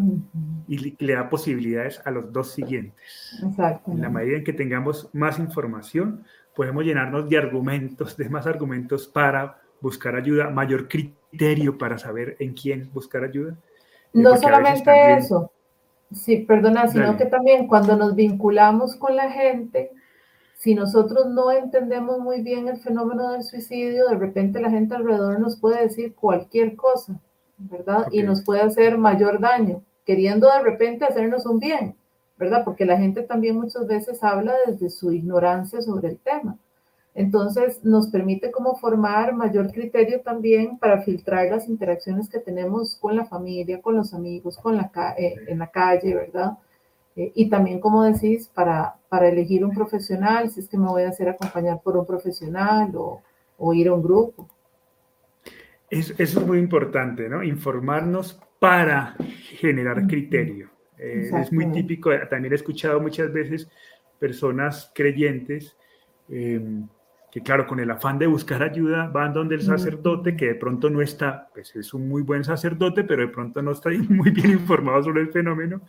y 0.66 0.96
le 0.98 1.12
da 1.12 1.28
posibilidades 1.28 2.00
a 2.06 2.10
los 2.10 2.32
dos 2.32 2.52
siguientes. 2.52 3.38
Exacto. 3.44 3.92
En 3.92 4.00
la 4.00 4.08
medida 4.08 4.38
en 4.38 4.44
que 4.44 4.54
tengamos 4.54 5.10
más 5.12 5.38
información, 5.38 6.24
podemos 6.56 6.84
llenarnos 6.84 7.28
de 7.28 7.36
argumentos, 7.36 8.16
de 8.16 8.28
más 8.30 8.46
argumentos 8.46 9.06
para 9.06 9.60
buscar 9.80 10.14
ayuda, 10.16 10.50
mayor 10.50 10.88
criterio 10.88 11.78
para 11.78 11.98
saber 11.98 12.36
en 12.38 12.54
quién 12.54 12.90
buscar 12.92 13.24
ayuda. 13.24 13.56
No 14.12 14.36
solamente 14.36 15.14
eso, 15.14 15.50
sí, 16.12 16.38
perdona, 16.38 16.88
sino 16.88 17.16
que 17.16 17.26
también 17.26 17.66
cuando 17.68 17.96
nos 17.96 18.14
vinculamos 18.14 18.96
con 18.96 19.16
la 19.16 19.30
gente, 19.30 19.90
si 20.56 20.74
nosotros 20.74 21.26
no 21.26 21.50
entendemos 21.50 22.18
muy 22.18 22.42
bien 22.42 22.68
el 22.68 22.78
fenómeno 22.78 23.32
del 23.32 23.44
suicidio, 23.44 24.08
de 24.08 24.16
repente 24.16 24.60
la 24.60 24.70
gente 24.70 24.94
alrededor 24.94 25.40
nos 25.40 25.58
puede 25.58 25.82
decir 25.82 26.14
cualquier 26.14 26.76
cosa, 26.76 27.18
¿verdad? 27.56 28.08
Y 28.10 28.22
nos 28.22 28.42
puede 28.42 28.60
hacer 28.60 28.98
mayor 28.98 29.40
daño, 29.40 29.82
queriendo 30.04 30.50
de 30.50 30.60
repente 30.60 31.04
hacernos 31.04 31.46
un 31.46 31.60
bien, 31.60 31.94
¿verdad? 32.36 32.62
Porque 32.64 32.84
la 32.84 32.98
gente 32.98 33.22
también 33.22 33.56
muchas 33.56 33.86
veces 33.86 34.22
habla 34.22 34.54
desde 34.66 34.90
su 34.90 35.12
ignorancia 35.12 35.80
sobre 35.80 36.08
el 36.08 36.18
tema. 36.18 36.58
Entonces, 37.20 37.84
nos 37.84 38.08
permite 38.08 38.50
como 38.50 38.76
formar 38.76 39.34
mayor 39.34 39.70
criterio 39.70 40.22
también 40.22 40.78
para 40.78 41.02
filtrar 41.02 41.50
las 41.50 41.68
interacciones 41.68 42.30
que 42.30 42.38
tenemos 42.38 42.96
con 42.96 43.14
la 43.14 43.26
familia, 43.26 43.82
con 43.82 43.94
los 43.94 44.14
amigos, 44.14 44.56
con 44.56 44.74
la 44.74 44.90
eh, 45.18 45.34
en 45.46 45.58
la 45.58 45.66
calle, 45.66 46.14
¿verdad? 46.14 46.56
Eh, 47.16 47.30
y 47.34 47.50
también, 47.50 47.78
como 47.78 48.04
decís, 48.04 48.48
para, 48.48 48.96
para 49.10 49.28
elegir 49.28 49.62
un 49.66 49.74
profesional, 49.74 50.48
si 50.48 50.60
es 50.60 50.68
que 50.68 50.78
me 50.78 50.86
voy 50.86 51.02
a 51.02 51.10
hacer 51.10 51.28
acompañar 51.28 51.82
por 51.82 51.94
un 51.98 52.06
profesional 52.06 52.90
o, 52.96 53.20
o 53.58 53.74
ir 53.74 53.88
a 53.88 53.92
un 53.92 54.02
grupo. 54.02 54.48
Eso, 55.90 56.14
eso, 56.16 56.40
es 56.40 56.46
muy 56.46 56.58
importante, 56.58 57.28
¿no? 57.28 57.42
Informarnos 57.42 58.40
para 58.58 59.14
generar 59.58 60.06
criterio. 60.06 60.70
Eh, 60.96 61.30
es 61.34 61.52
muy 61.52 61.70
típico, 61.70 62.10
también 62.30 62.54
he 62.54 62.56
escuchado 62.56 62.98
muchas 62.98 63.30
veces 63.30 63.68
personas 64.18 64.90
creyentes 64.94 65.76
em, 66.30 66.88
que, 67.30 67.42
claro, 67.42 67.66
con 67.66 67.78
el 67.78 67.90
afán 67.90 68.18
de 68.18 68.26
buscar 68.26 68.62
ayuda, 68.62 69.06
van 69.06 69.32
donde 69.32 69.54
el 69.54 69.62
sacerdote, 69.62 70.36
que 70.36 70.46
de 70.46 70.54
pronto 70.56 70.90
no 70.90 71.00
está, 71.00 71.48
pues 71.54 71.74
es 71.76 71.94
un 71.94 72.08
muy 72.08 72.22
buen 72.22 72.42
sacerdote, 72.42 73.04
pero 73.04 73.22
de 73.22 73.28
pronto 73.28 73.62
no 73.62 73.72
está 73.72 73.90
muy 74.08 74.30
bien 74.30 74.50
informado 74.50 75.04
sobre 75.04 75.22
el 75.22 75.32
fenómeno 75.32 75.82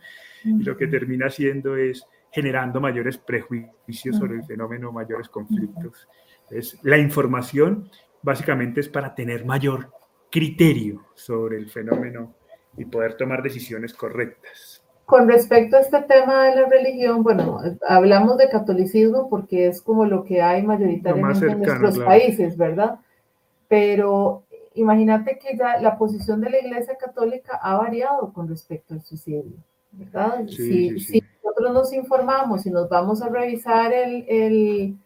y 0.44 0.62
lo 0.62 0.76
que 0.76 0.86
termina 0.86 1.26
haciendo 1.26 1.76
es 1.76 2.06
generando 2.30 2.80
mayores 2.80 3.18
prejuicios 3.18 4.16
sobre 4.16 4.36
el 4.36 4.44
fenómeno, 4.44 4.92
mayores 4.92 5.28
conflictos. 5.28 6.08
Entonces, 6.44 6.78
la 6.82 6.98
información 6.98 7.90
básicamente 8.22 8.80
es 8.80 8.88
para 8.88 9.14
tener 9.14 9.44
mayor 9.44 9.90
criterio 10.30 11.06
sobre 11.14 11.58
el 11.58 11.68
fenómeno 11.68 12.34
y 12.76 12.84
poder 12.86 13.16
tomar 13.16 13.42
decisiones 13.42 13.92
correctas. 13.92 14.71
Con 15.06 15.28
respecto 15.28 15.76
a 15.76 15.80
este 15.80 16.00
tema 16.02 16.44
de 16.44 16.56
la 16.56 16.68
religión, 16.68 17.22
bueno, 17.22 17.60
hablamos 17.86 18.38
de 18.38 18.48
catolicismo 18.48 19.28
porque 19.28 19.66
es 19.66 19.82
como 19.82 20.04
lo 20.06 20.24
que 20.24 20.40
hay 20.40 20.62
mayoritariamente 20.62 21.46
en 21.46 21.58
nuestros 21.58 21.98
países, 21.98 22.56
¿verdad? 22.56 22.98
Pero 23.68 24.44
imagínate 24.74 25.38
que 25.38 25.56
ya 25.56 25.78
la 25.80 25.98
posición 25.98 26.40
de 26.40 26.50
la 26.50 26.60
Iglesia 26.60 26.96
Católica 26.96 27.58
ha 27.62 27.76
variado 27.76 28.32
con 28.32 28.48
respecto 28.48 28.94
al 28.94 29.02
suicidio. 29.02 29.58
¿verdad? 29.92 30.46
si, 30.48 31.22
nosotros 31.42 31.72
nos 31.72 31.92
informamos 31.92 32.66
y 32.66 32.70
nos 32.70 32.88
vamos 32.88 33.22
a 33.22 33.28
revisar 33.28 33.92
el, 33.92 34.24
el, 34.28 34.96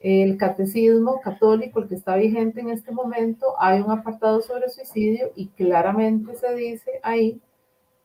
el, 0.00 0.36
catecismo 0.36 1.20
católico, 1.20 1.80
el 1.80 1.88
que 1.88 1.96
está 1.96 2.16
vigente 2.16 2.60
en 2.60 2.70
este 2.70 2.92
momento, 2.92 3.54
hay 3.58 3.80
un 3.80 3.90
apartado 3.90 4.40
sobre 4.40 4.68
suicidio 4.68 5.32
y 5.34 5.48
claramente 5.48 6.36
se 6.36 6.54
dice 6.54 7.00
ahí, 7.02 7.40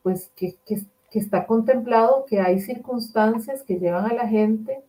pues 0.02 0.32
que, 0.36 0.56
que, 0.66 0.82
que 1.12 1.20
está 1.20 1.46
contemplado 1.46 2.26
que 2.28 2.40
hay 2.40 2.60
circunstancias 2.60 3.64
que 3.64 3.80
llevan 3.80 4.06
a 4.06 4.14
la 4.14 4.28
gente 4.28 4.82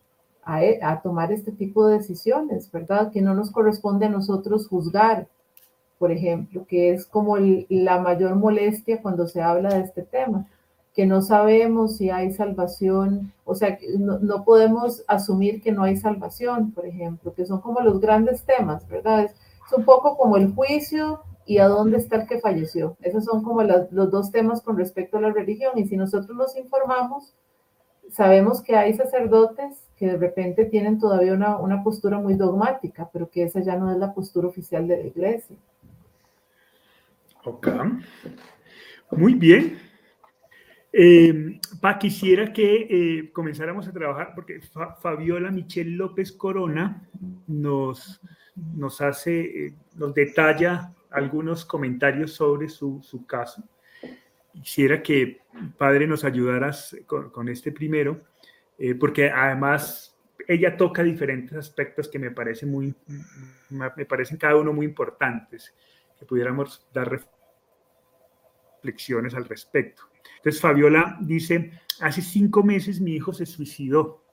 a, 0.43 0.61
a, 0.81 1.01
tomar 1.01 1.31
este 1.31 1.51
tipo 1.51 1.85
de 1.87 1.97
decisiones, 1.97 2.71
¿verdad? 2.71 3.11
Que 3.11 3.21
no 3.21 3.33
nos 3.33 3.51
corresponde 3.51 4.07
a 4.07 4.09
nosotros 4.09 4.67
juzgar, 4.67 5.27
por 5.99 6.11
ejemplo, 6.11 6.65
que 6.67 6.91
es 6.91 7.05
como 7.05 7.37
la 7.37 7.99
mayor 7.99 8.35
molestia 8.35 9.01
cuando 9.01 9.27
se 9.27 9.41
habla 9.41 9.69
de 9.73 9.81
este 9.81 10.01
tema 10.01 10.47
que 10.93 11.05
no 11.05 11.21
sabemos 11.21 11.97
si 11.97 12.09
hay 12.09 12.31
salvación, 12.31 13.33
o 13.45 13.55
sea, 13.55 13.77
no, 13.97 14.19
no, 14.19 14.43
podemos 14.43 15.03
asumir 15.07 15.61
que 15.61 15.71
no 15.71 15.83
hay 15.83 15.97
salvación, 15.97 16.71
por 16.71 16.85
ejemplo, 16.85 17.33
que 17.33 17.45
son 17.45 17.61
como 17.61 17.81
los 17.81 17.99
grandes 17.99 18.43
temas, 18.43 18.87
¿verdad? 18.87 19.23
Es, 19.23 19.35
un 19.75 19.85
poco 19.85 20.15
como 20.17 20.37
el 20.37 20.53
juicio 20.53 21.21
y 21.45 21.57
a 21.57 21.67
dónde 21.67 21.97
está 21.97 22.17
el 22.17 22.27
que 22.27 22.39
falleció. 22.39 22.97
Esos 23.01 23.25
son 23.25 23.43
como 23.43 23.63
los 23.63 24.11
dos 24.11 24.31
temas 24.31 24.61
con 24.61 24.77
respecto 24.77 25.17
a 25.17 25.21
la 25.21 25.31
religión. 25.31 25.77
Y 25.77 25.85
si 25.87 25.97
nosotros 25.97 26.35
nos 26.35 26.55
informamos, 26.55 27.33
sabemos 28.09 28.61
que 28.61 28.75
hay 28.75 28.93
sacerdotes 28.93 29.83
que 29.97 30.07
de 30.07 30.17
repente 30.17 30.65
tienen 30.65 30.99
todavía 30.99 31.33
una, 31.33 31.57
una 31.57 31.83
postura 31.83 32.19
muy 32.19 32.35
dogmática, 32.35 33.09
pero 33.11 33.29
que 33.29 33.43
esa 33.43 33.61
ya 33.61 33.75
no 33.75 33.91
es 33.91 33.97
la 33.97 34.13
postura 34.13 34.47
oficial 34.47 34.87
de 34.87 34.97
la 34.97 35.07
iglesia. 35.07 35.55
Ok. 37.45 37.67
Muy 39.11 39.35
bien. 39.35 39.77
Eh, 40.95 41.59
pa, 41.81 41.97
quisiera 41.97 42.53
que 42.53 42.87
eh, 42.89 43.31
comenzáramos 43.31 43.87
a 43.87 43.91
trabajar, 43.91 44.33
porque 44.35 44.59
Fabiola 45.01 45.49
Michelle 45.49 45.91
López 45.91 46.31
Corona 46.31 47.09
nos, 47.47 48.21
nos 48.55 49.01
hace, 49.01 49.65
eh, 49.67 49.73
nos 49.95 50.13
detalla 50.13 50.93
algunos 51.13 51.65
comentarios 51.65 52.33
sobre 52.33 52.67
su, 52.69 53.01
su, 53.03 53.25
caso. 53.25 53.63
Quisiera 54.53 55.01
que, 55.01 55.41
padre, 55.77 56.07
nos 56.07 56.23
ayudaras 56.23 56.95
con, 57.05 57.49
este 57.49 57.71
primero, 57.71 58.21
eh, 58.77 58.95
porque 58.95 59.29
además 59.29 60.17
ella 60.47 60.75
toca 60.75 61.03
diferentes 61.03 61.57
aspectos 61.57 62.09
que 62.09 62.19
me 62.19 62.31
parecen 62.31 62.69
muy, 62.69 62.93
me 63.69 64.05
parecen 64.05 64.37
cada 64.37 64.55
uno 64.55 64.73
muy 64.73 64.85
importantes, 64.85 65.73
que 66.17 66.25
pudiéramos 66.25 66.85
dar 66.93 67.21
reflexiones 68.83 69.33
al 69.33 69.45
respecto. 69.45 70.03
Entonces 70.37 70.61
Fabiola 70.61 71.17
dice, 71.21 71.71
hace 72.01 72.21
cinco 72.21 72.63
meses 72.63 72.99
mi 72.99 73.13
hijo 73.15 73.33
se 73.33 73.45
suicidó. 73.45 74.23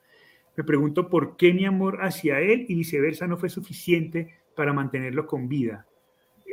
Me 0.56 0.64
pregunto 0.64 1.08
por 1.08 1.36
qué 1.36 1.54
mi 1.54 1.64
amor 1.64 1.98
hacia 2.02 2.40
él 2.40 2.66
y 2.68 2.74
viceversa 2.74 3.26
no 3.26 3.36
fue 3.36 3.48
suficiente 3.48 4.40
para 4.56 4.72
mantenerlo 4.72 5.26
con 5.26 5.48
vida. 5.48 5.86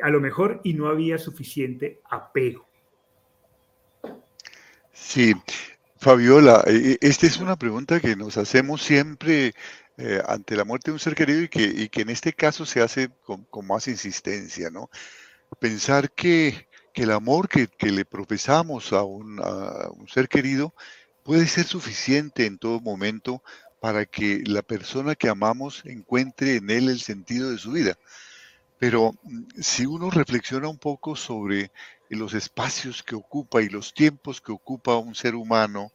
A 0.01 0.09
lo 0.09 0.19
mejor 0.19 0.61
y 0.63 0.73
no 0.73 0.87
había 0.87 1.17
suficiente 1.17 2.01
apego. 2.09 2.67
Sí, 4.93 5.33
Fabiola, 5.97 6.63
e, 6.67 6.91
e, 6.91 6.97
esta 7.01 7.27
es 7.27 7.37
una 7.37 7.55
pregunta 7.55 7.99
que 7.99 8.15
nos 8.15 8.37
hacemos 8.37 8.81
siempre 8.81 9.53
eh, 9.97 10.21
ante 10.27 10.55
la 10.55 10.63
muerte 10.63 10.91
de 10.91 10.93
un 10.93 10.99
ser 10.99 11.15
querido 11.15 11.41
y 11.41 11.49
que, 11.49 12.01
en 12.01 12.09
este 12.09 12.33
caso 12.33 12.65
se 12.65 12.81
hace 12.81 13.09
con, 13.23 13.47
más 13.65 13.87
insistencia, 13.87 14.69
¿no? 14.69 14.89
Pensar 15.59 16.11
que 16.11 16.67
el 17.03 17.11
amor 17.11 17.47
que, 17.47 17.69
le 17.91 18.05
profesamos 18.05 18.91
a 18.93 19.03
un, 19.03 19.41
ser 20.07 20.27
querido 20.27 20.73
puede 21.23 21.47
ser 21.47 21.65
suficiente 21.65 22.45
en 22.45 22.57
todo 22.57 22.79
momento 22.79 23.43
para 23.79 24.05
que 24.05 24.43
la 24.45 24.61
persona 24.61 25.15
que 25.15 25.29
amamos 25.29 25.83
encuentre 25.85 26.55
en 26.55 26.69
él 26.69 26.89
el 26.89 26.99
sentido 26.99 27.51
de 27.51 27.57
su 27.57 27.71
vida. 27.71 27.97
Pero 28.79 29.13
mm, 29.23 29.43
si 29.61 29.85
uno 29.85 30.09
reflexiona 30.09 30.67
un 30.67 30.77
poco 30.77 31.15
sobre 31.15 31.71
los 32.09 32.33
espacios 32.33 33.03
que 33.03 33.15
ocupa 33.15 33.61
y 33.61 33.69
los 33.69 33.93
tiempos 33.93 34.41
que 34.41 34.51
ocupa 34.51 34.97
un 34.97 35.15
ser 35.15 35.35
humano, 35.35 35.91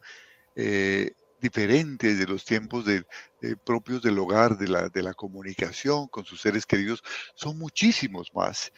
eh, 0.57 1.12
diferentes 1.40 2.18
de 2.18 2.27
los 2.27 2.45
tiempos 2.45 2.85
propios 3.64 4.03
del 4.03 4.18
hogar, 4.18 4.57
de 4.57 4.68
la, 4.68 4.88
de 4.88 5.03
la 5.03 5.12
comunicación 5.12 6.07
con 6.09 6.25
sus 6.25 6.40
seres 6.40 6.66
queridos, 6.66 7.03
son 7.35 7.59
muchísimos 7.59 8.33
más. 8.35 8.73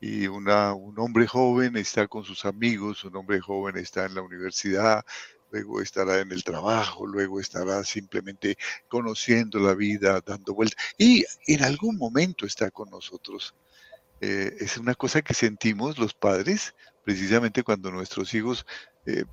y 0.00 0.26
una, 0.26 0.74
un 0.74 0.98
hombre 0.98 1.26
joven 1.26 1.76
está 1.76 2.08
con 2.08 2.24
sus 2.24 2.44
amigos, 2.44 3.04
un 3.04 3.16
hombre 3.16 3.40
joven 3.40 3.76
está 3.76 4.06
en 4.06 4.14
la 4.14 4.22
universidad, 4.22 5.04
luego 5.50 5.80
estará 5.80 6.20
en 6.20 6.32
el 6.32 6.44
trabajo, 6.44 7.06
luego 7.06 7.40
estará 7.40 7.84
simplemente 7.84 8.56
conociendo 8.88 9.58
la 9.58 9.74
vida, 9.74 10.20
dando 10.24 10.54
vueltas, 10.54 10.82
y 10.98 11.24
en 11.46 11.64
algún 11.64 11.96
momento 11.96 12.46
está 12.46 12.70
con 12.70 12.90
nosotros. 12.90 13.54
Eh, 14.20 14.54
es 14.60 14.76
una 14.76 14.94
cosa 14.94 15.22
que 15.22 15.34
sentimos 15.34 15.98
los 15.98 16.12
padres 16.12 16.74
precisamente 17.04 17.62
cuando 17.62 17.90
nuestros 17.90 18.34
hijos 18.34 18.66
eh, 19.06 19.24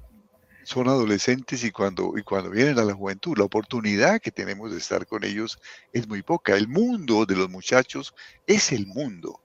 son 0.64 0.88
adolescentes 0.90 1.64
y 1.64 1.72
cuando, 1.72 2.18
y 2.18 2.24
cuando 2.24 2.50
vienen 2.50 2.80
a 2.80 2.84
la 2.84 2.94
juventud. 2.94 3.38
La 3.38 3.46
oportunidad 3.46 4.20
que 4.20 4.32
tenemos 4.32 4.72
de 4.72 4.78
estar 4.78 5.06
con 5.06 5.24
ellos 5.24 5.60
es 5.94 6.08
muy 6.08 6.24
poca. 6.24 6.56
El 6.56 6.68
mundo 6.68 7.26
de 7.26 7.36
los 7.36 7.50
muchachos 7.50 8.14
es 8.46 8.72
el 8.72 8.86
mundo. 8.86 9.42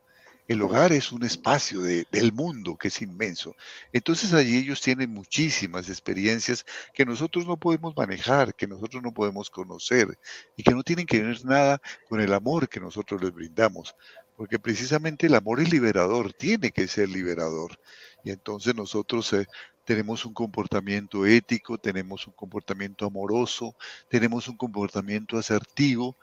El 0.49 0.61
hogar 0.61 0.93
es 0.93 1.13
un 1.13 1.23
espacio 1.23 1.81
del 1.83 2.33
mundo 2.33 2.77
que 2.77 2.89
es 2.89 3.01
inmenso. 3.01 3.55
Entonces 3.93 4.33
allí 4.33 4.59
ellos 4.59 4.81
tienen 4.81 5.11
muchísimas 5.11 5.89
experiencias 5.89 6.67
que 6.93 7.07
nosotros 7.07 7.47
no 7.47 7.57
podemos 7.57 7.97
manejar, 7.97 8.55
que 8.55 8.67
nosotros 8.67 9.03
no 9.03 9.13
podemos 9.13 9.51
conocer 9.51 10.19
y 10.57 10.63
que 10.63 10.73
no 10.73 10.83
tienen 10.83 11.07
que 11.07 11.23
ver 11.23 11.45
nada 11.45 11.81
con 12.09 12.21
el 12.21 12.35
amor 12.35 12.69
que 12.69 12.81
nosotros 12.81 13.23
les 13.23 13.33
brindamos. 13.33 13.95
Porque 14.37 14.59
precisamente 14.59 15.27
el 15.27 15.35
amor 15.35 15.61
es 15.61 15.71
liberador, 15.71 16.33
tiene 16.33 16.73
que 16.73 16.89
ser 16.89 17.09
liberador. 17.09 17.79
Y 18.25 18.31
entonces 18.31 18.75
nosotros 18.75 19.33
eh, 19.35 19.47
tenemos 19.85 20.25
un 20.25 20.35
comportamiento 20.35 21.27
ético, 21.27 21.79
tenemos 21.79 22.27
un 22.27 22.33
comportamiento 22.33 23.07
amoroso, 23.07 23.75
tenemos 24.09 24.49
un 24.49 24.57
comportamiento 24.57 25.39
asertivo, 25.39 26.17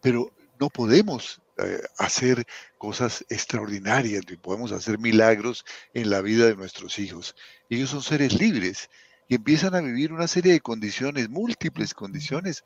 pero 0.00 0.30
no 0.58 0.70
podemos 0.70 1.40
eh, 1.58 1.80
hacer 1.98 2.44
cosas 2.78 3.24
extraordinarias, 3.28 4.22
ni 4.28 4.36
podemos 4.36 4.72
hacer 4.72 4.98
milagros 4.98 5.64
en 5.94 6.10
la 6.10 6.20
vida 6.20 6.46
de 6.46 6.56
nuestros 6.56 6.98
hijos. 6.98 7.34
Ellos 7.70 7.90
son 7.90 8.02
seres 8.02 8.34
libres 8.38 8.90
y 9.28 9.36
empiezan 9.36 9.74
a 9.74 9.80
vivir 9.80 10.12
una 10.12 10.28
serie 10.28 10.52
de 10.52 10.60
condiciones, 10.60 11.28
múltiples 11.28 11.94
condiciones. 11.94 12.64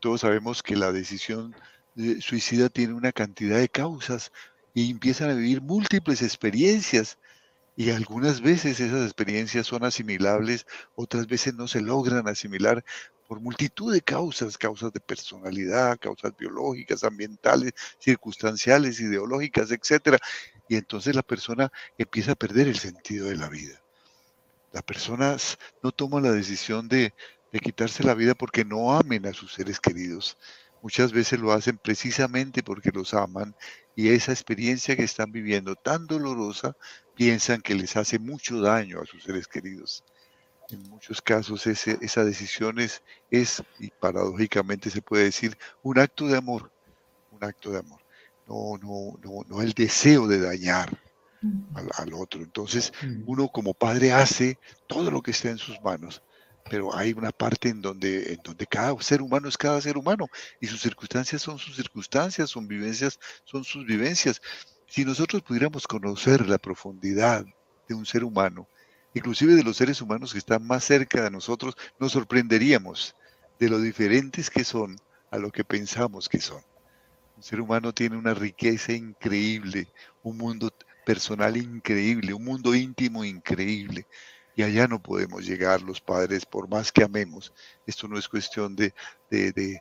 Todos 0.00 0.22
sabemos 0.22 0.62
que 0.62 0.76
la 0.76 0.92
decisión 0.92 1.54
de 1.94 2.20
suicida 2.20 2.68
tiene 2.68 2.94
una 2.94 3.12
cantidad 3.12 3.58
de 3.58 3.68
causas 3.68 4.32
y 4.74 4.90
empiezan 4.90 5.30
a 5.30 5.34
vivir 5.34 5.60
múltiples 5.60 6.22
experiencias 6.22 7.18
y 7.76 7.90
algunas 7.90 8.40
veces 8.40 8.80
esas 8.80 9.04
experiencias 9.04 9.66
son 9.66 9.84
asimilables, 9.84 10.66
otras 10.94 11.26
veces 11.26 11.54
no 11.54 11.68
se 11.68 11.80
logran 11.80 12.28
asimilar 12.28 12.84
por 13.30 13.40
multitud 13.40 13.92
de 13.92 14.00
causas, 14.00 14.58
causas 14.58 14.92
de 14.92 14.98
personalidad, 14.98 16.00
causas 16.00 16.36
biológicas, 16.36 17.04
ambientales, 17.04 17.74
circunstanciales, 18.00 18.98
ideológicas, 18.98 19.70
etc. 19.70 20.16
Y 20.68 20.74
entonces 20.74 21.14
la 21.14 21.22
persona 21.22 21.70
empieza 21.96 22.32
a 22.32 22.34
perder 22.34 22.66
el 22.66 22.76
sentido 22.76 23.28
de 23.28 23.36
la 23.36 23.48
vida. 23.48 23.80
Las 24.72 24.82
personas 24.82 25.58
no 25.80 25.92
toman 25.92 26.24
la 26.24 26.32
decisión 26.32 26.88
de, 26.88 27.14
de 27.52 27.60
quitarse 27.60 28.02
la 28.02 28.14
vida 28.14 28.34
porque 28.34 28.64
no 28.64 28.94
amen 28.94 29.24
a 29.28 29.32
sus 29.32 29.54
seres 29.54 29.78
queridos. 29.78 30.36
Muchas 30.82 31.12
veces 31.12 31.38
lo 31.38 31.52
hacen 31.52 31.78
precisamente 31.78 32.64
porque 32.64 32.90
los 32.92 33.14
aman 33.14 33.54
y 33.94 34.08
esa 34.08 34.32
experiencia 34.32 34.96
que 34.96 35.04
están 35.04 35.30
viviendo 35.30 35.76
tan 35.76 36.08
dolorosa 36.08 36.76
piensan 37.14 37.60
que 37.62 37.76
les 37.76 37.96
hace 37.96 38.18
mucho 38.18 38.60
daño 38.60 39.00
a 39.00 39.06
sus 39.06 39.22
seres 39.22 39.46
queridos. 39.46 40.02
En 40.72 40.88
muchos 40.88 41.20
casos 41.20 41.66
esa 41.66 42.24
decisión 42.24 42.78
es, 42.78 43.02
y 43.78 43.90
paradójicamente 43.90 44.90
se 44.90 45.02
puede 45.02 45.24
decir, 45.24 45.56
un 45.82 45.98
acto 45.98 46.26
de 46.26 46.36
amor, 46.36 46.70
un 47.30 47.42
acto 47.44 47.70
de 47.70 47.78
amor. 47.78 48.00
No, 48.46 48.76
no, 48.78 49.18
no, 49.22 49.44
no 49.48 49.62
el 49.62 49.72
deseo 49.72 50.26
de 50.26 50.40
dañar 50.40 50.90
al, 51.74 51.88
al 51.96 52.14
otro. 52.14 52.42
Entonces 52.42 52.92
uno 53.26 53.48
como 53.48 53.74
padre 53.74 54.12
hace 54.12 54.58
todo 54.86 55.10
lo 55.10 55.22
que 55.22 55.30
está 55.30 55.50
en 55.50 55.58
sus 55.58 55.80
manos 55.82 56.22
pero 56.70 56.96
hay 56.96 57.12
una 57.12 57.32
parte 57.32 57.68
en 57.68 57.82
donde, 57.82 58.32
en 58.32 58.40
donde 58.44 58.66
cada 58.66 58.96
ser 59.02 59.20
humano 59.20 59.48
es 59.48 59.58
cada 59.58 59.80
ser 59.80 59.98
humano 59.98 60.28
y 60.60 60.68
sus 60.68 60.80
circunstancias 60.80 61.42
son 61.42 61.58
sus 61.58 61.74
circunstancias, 61.74 62.50
sus 62.50 62.66
vivencias 62.66 63.18
son 63.44 63.64
sus 63.64 63.84
vivencias. 63.84 64.40
Si 64.86 65.04
nosotros 65.04 65.42
pudiéramos 65.42 65.86
conocer 65.86 66.48
la 66.48 66.58
profundidad 66.58 67.44
de 67.88 67.94
un 67.94 68.06
ser 68.06 68.22
humano, 68.22 68.68
inclusive 69.14 69.54
de 69.54 69.62
los 69.62 69.76
seres 69.76 70.00
humanos 70.00 70.32
que 70.32 70.38
están 70.38 70.66
más 70.66 70.84
cerca 70.84 71.22
de 71.22 71.30
nosotros, 71.30 71.76
nos 71.98 72.12
sorprenderíamos 72.12 73.14
de 73.58 73.68
lo 73.68 73.80
diferentes 73.80 74.50
que 74.50 74.64
son 74.64 74.96
a 75.30 75.38
lo 75.38 75.50
que 75.50 75.64
pensamos 75.64 76.28
que 76.28 76.40
son. 76.40 76.62
Un 77.36 77.42
ser 77.42 77.60
humano 77.60 77.92
tiene 77.92 78.16
una 78.16 78.34
riqueza 78.34 78.92
increíble, 78.92 79.88
un 80.22 80.36
mundo 80.36 80.72
personal 81.04 81.56
increíble, 81.56 82.34
un 82.34 82.44
mundo 82.44 82.74
íntimo 82.74 83.24
increíble 83.24 84.06
y 84.56 84.62
allá 84.62 84.86
no 84.86 85.00
podemos 85.00 85.46
llegar 85.46 85.80
los 85.82 86.00
padres 86.00 86.44
por 86.44 86.68
más 86.68 86.92
que 86.92 87.02
amemos. 87.02 87.52
Esto 87.86 88.08
no 88.08 88.18
es 88.18 88.28
cuestión 88.28 88.76
de, 88.76 88.92
de, 89.30 89.80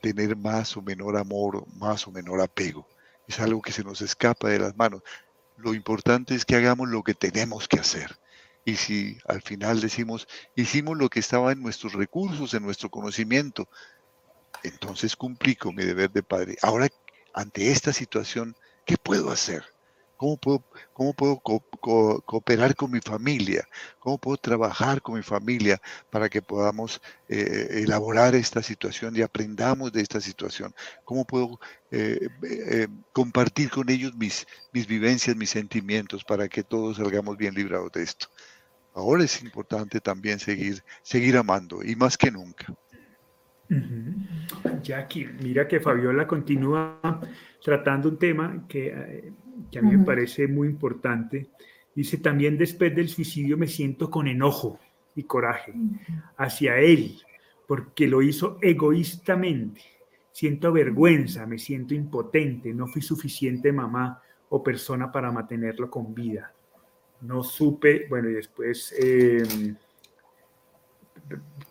tener 0.00 0.36
más 0.36 0.76
o 0.76 0.82
menor 0.82 1.16
amor, 1.16 1.66
más 1.76 2.06
o 2.06 2.10
menor 2.10 2.40
apego. 2.40 2.88
Es 3.26 3.38
algo 3.40 3.60
que 3.60 3.72
se 3.72 3.84
nos 3.84 4.00
escapa 4.00 4.48
de 4.48 4.60
las 4.60 4.76
manos. 4.76 5.02
Lo 5.58 5.74
importante 5.74 6.34
es 6.34 6.44
que 6.44 6.56
hagamos 6.56 6.88
lo 6.88 7.02
que 7.02 7.14
tenemos 7.14 7.68
que 7.68 7.80
hacer. 7.80 8.18
Y 8.68 8.76
si 8.76 9.16
al 9.26 9.40
final 9.40 9.80
decimos, 9.80 10.28
hicimos 10.54 10.98
lo 10.98 11.08
que 11.08 11.20
estaba 11.20 11.52
en 11.52 11.62
nuestros 11.62 11.94
recursos, 11.94 12.52
en 12.52 12.62
nuestro 12.62 12.90
conocimiento, 12.90 13.66
entonces 14.62 15.16
cumplí 15.16 15.56
con 15.56 15.74
mi 15.74 15.86
deber 15.86 16.10
de 16.10 16.22
padre. 16.22 16.58
Ahora, 16.60 16.88
ante 17.32 17.70
esta 17.70 17.94
situación, 17.94 18.54
¿qué 18.84 18.98
puedo 18.98 19.30
hacer? 19.30 19.64
¿Cómo 20.18 20.36
puedo, 20.36 20.62
cómo 20.92 21.14
puedo 21.14 21.40
cooperar 21.40 22.74
con 22.74 22.90
mi 22.90 23.00
familia? 23.00 23.66
¿Cómo 24.00 24.18
puedo 24.18 24.36
trabajar 24.36 25.00
con 25.00 25.14
mi 25.14 25.22
familia 25.22 25.80
para 26.10 26.28
que 26.28 26.42
podamos 26.42 27.00
eh, 27.30 27.82
elaborar 27.84 28.34
esta 28.34 28.62
situación 28.62 29.16
y 29.16 29.22
aprendamos 29.22 29.92
de 29.92 30.02
esta 30.02 30.20
situación? 30.20 30.74
¿Cómo 31.04 31.24
puedo 31.24 31.58
eh, 31.90 32.28
eh, 32.42 32.88
compartir 33.14 33.70
con 33.70 33.88
ellos 33.88 34.14
mis, 34.14 34.46
mis 34.72 34.86
vivencias, 34.86 35.36
mis 35.36 35.48
sentimientos 35.48 36.22
para 36.22 36.48
que 36.48 36.62
todos 36.62 36.98
salgamos 36.98 37.38
bien 37.38 37.54
librados 37.54 37.92
de 37.92 38.02
esto? 38.02 38.28
Ahora 38.94 39.24
es 39.24 39.42
importante 39.42 40.00
también 40.00 40.38
seguir, 40.38 40.82
seguir 41.02 41.36
amando 41.36 41.82
y 41.82 41.94
más 41.94 42.16
que 42.16 42.30
nunca. 42.30 42.74
Jackie, 44.82 45.26
mira 45.42 45.68
que 45.68 45.78
Fabiola 45.78 46.26
continúa 46.26 46.98
tratando 47.62 48.08
un 48.08 48.18
tema 48.18 48.64
que 48.66 49.32
que 49.70 49.78
a 49.78 49.82
mí 49.82 49.96
me 49.96 50.04
parece 50.04 50.46
muy 50.46 50.68
importante. 50.68 51.48
Dice, 51.94 52.18
también 52.18 52.56
después 52.56 52.94
del 52.94 53.08
suicidio 53.08 53.56
me 53.56 53.66
siento 53.66 54.10
con 54.10 54.28
enojo 54.28 54.78
y 55.14 55.24
coraje 55.24 55.74
hacia 56.36 56.78
él, 56.78 57.18
porque 57.66 58.06
lo 58.06 58.22
hizo 58.22 58.58
egoístamente. 58.62 59.80
Siento 60.30 60.72
vergüenza, 60.72 61.46
me 61.46 61.58
siento 61.58 61.94
impotente, 61.94 62.72
no 62.72 62.86
fui 62.86 63.02
suficiente 63.02 63.72
mamá 63.72 64.22
o 64.50 64.62
persona 64.62 65.10
para 65.10 65.32
mantenerlo 65.32 65.90
con 65.90 66.14
vida. 66.14 66.52
No 67.20 67.42
supe, 67.42 68.06
bueno, 68.08 68.28
y 68.28 68.34
después 68.34 68.94
em, 68.98 69.74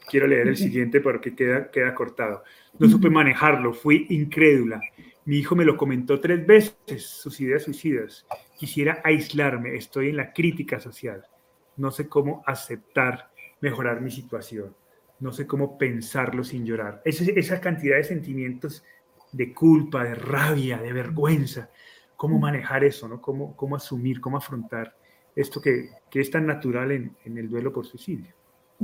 quiero 0.10 0.28
leer 0.28 0.50
el 0.50 0.58
siguiente 0.58 1.00
porque 1.02 1.36
queda, 1.36 1.72
queda 1.72 1.96
cortado. 1.96 2.44
No 2.80 2.88
supe 2.88 3.10
manejarlo, 3.10 3.74
fui 3.74 4.06
incrédula 4.10 4.82
mi 5.28 5.40
hijo 5.40 5.58
me 5.58 5.66
lo 5.66 5.76
comentó 5.76 6.22
tres 6.22 6.48
veces, 6.48 7.06
sus 7.06 7.42
ideas 7.42 7.64
suicidas. 7.64 8.26
Quisiera 8.58 9.02
aislarme, 9.04 9.76
estoy 9.76 10.08
en 10.08 10.16
la 10.16 10.32
crítica 10.32 10.80
social. 10.80 11.28
No 11.76 11.92
sé 11.92 12.08
cómo 12.08 12.44
aceptar, 12.46 13.30
mejorar 13.60 14.00
mi 14.00 14.10
situación. 14.10 14.74
No 15.20 15.34
sé 15.34 15.46
cómo 15.46 15.78
pensarlo 15.78 16.46
sin 16.46 16.66
llorar. 16.66 17.02
Esa, 17.04 17.26
esa 17.36 17.60
cantidad 17.60 17.98
de 17.98 18.06
sentimientos 18.06 18.86
de 19.34 19.54
culpa, 19.54 20.06
de 20.06 20.16
rabia, 20.16 20.78
de 20.78 20.94
vergüenza. 20.94 21.72
¿Cómo 22.16 22.40
manejar 22.40 22.86
eso? 22.86 23.10
¿no? 23.10 23.20
¿Cómo, 23.20 23.54
cómo 23.58 23.76
asumir, 23.76 24.22
cómo 24.22 24.38
afrontar 24.38 24.96
esto 25.38 25.62
que, 25.62 25.92
que 26.10 26.20
es 26.20 26.30
tan 26.30 26.46
natural 26.46 26.92
en, 26.92 27.16
en 27.24 27.38
el 27.38 27.50
duelo 27.50 27.72
por 27.72 27.86
suicidio? 27.86 28.34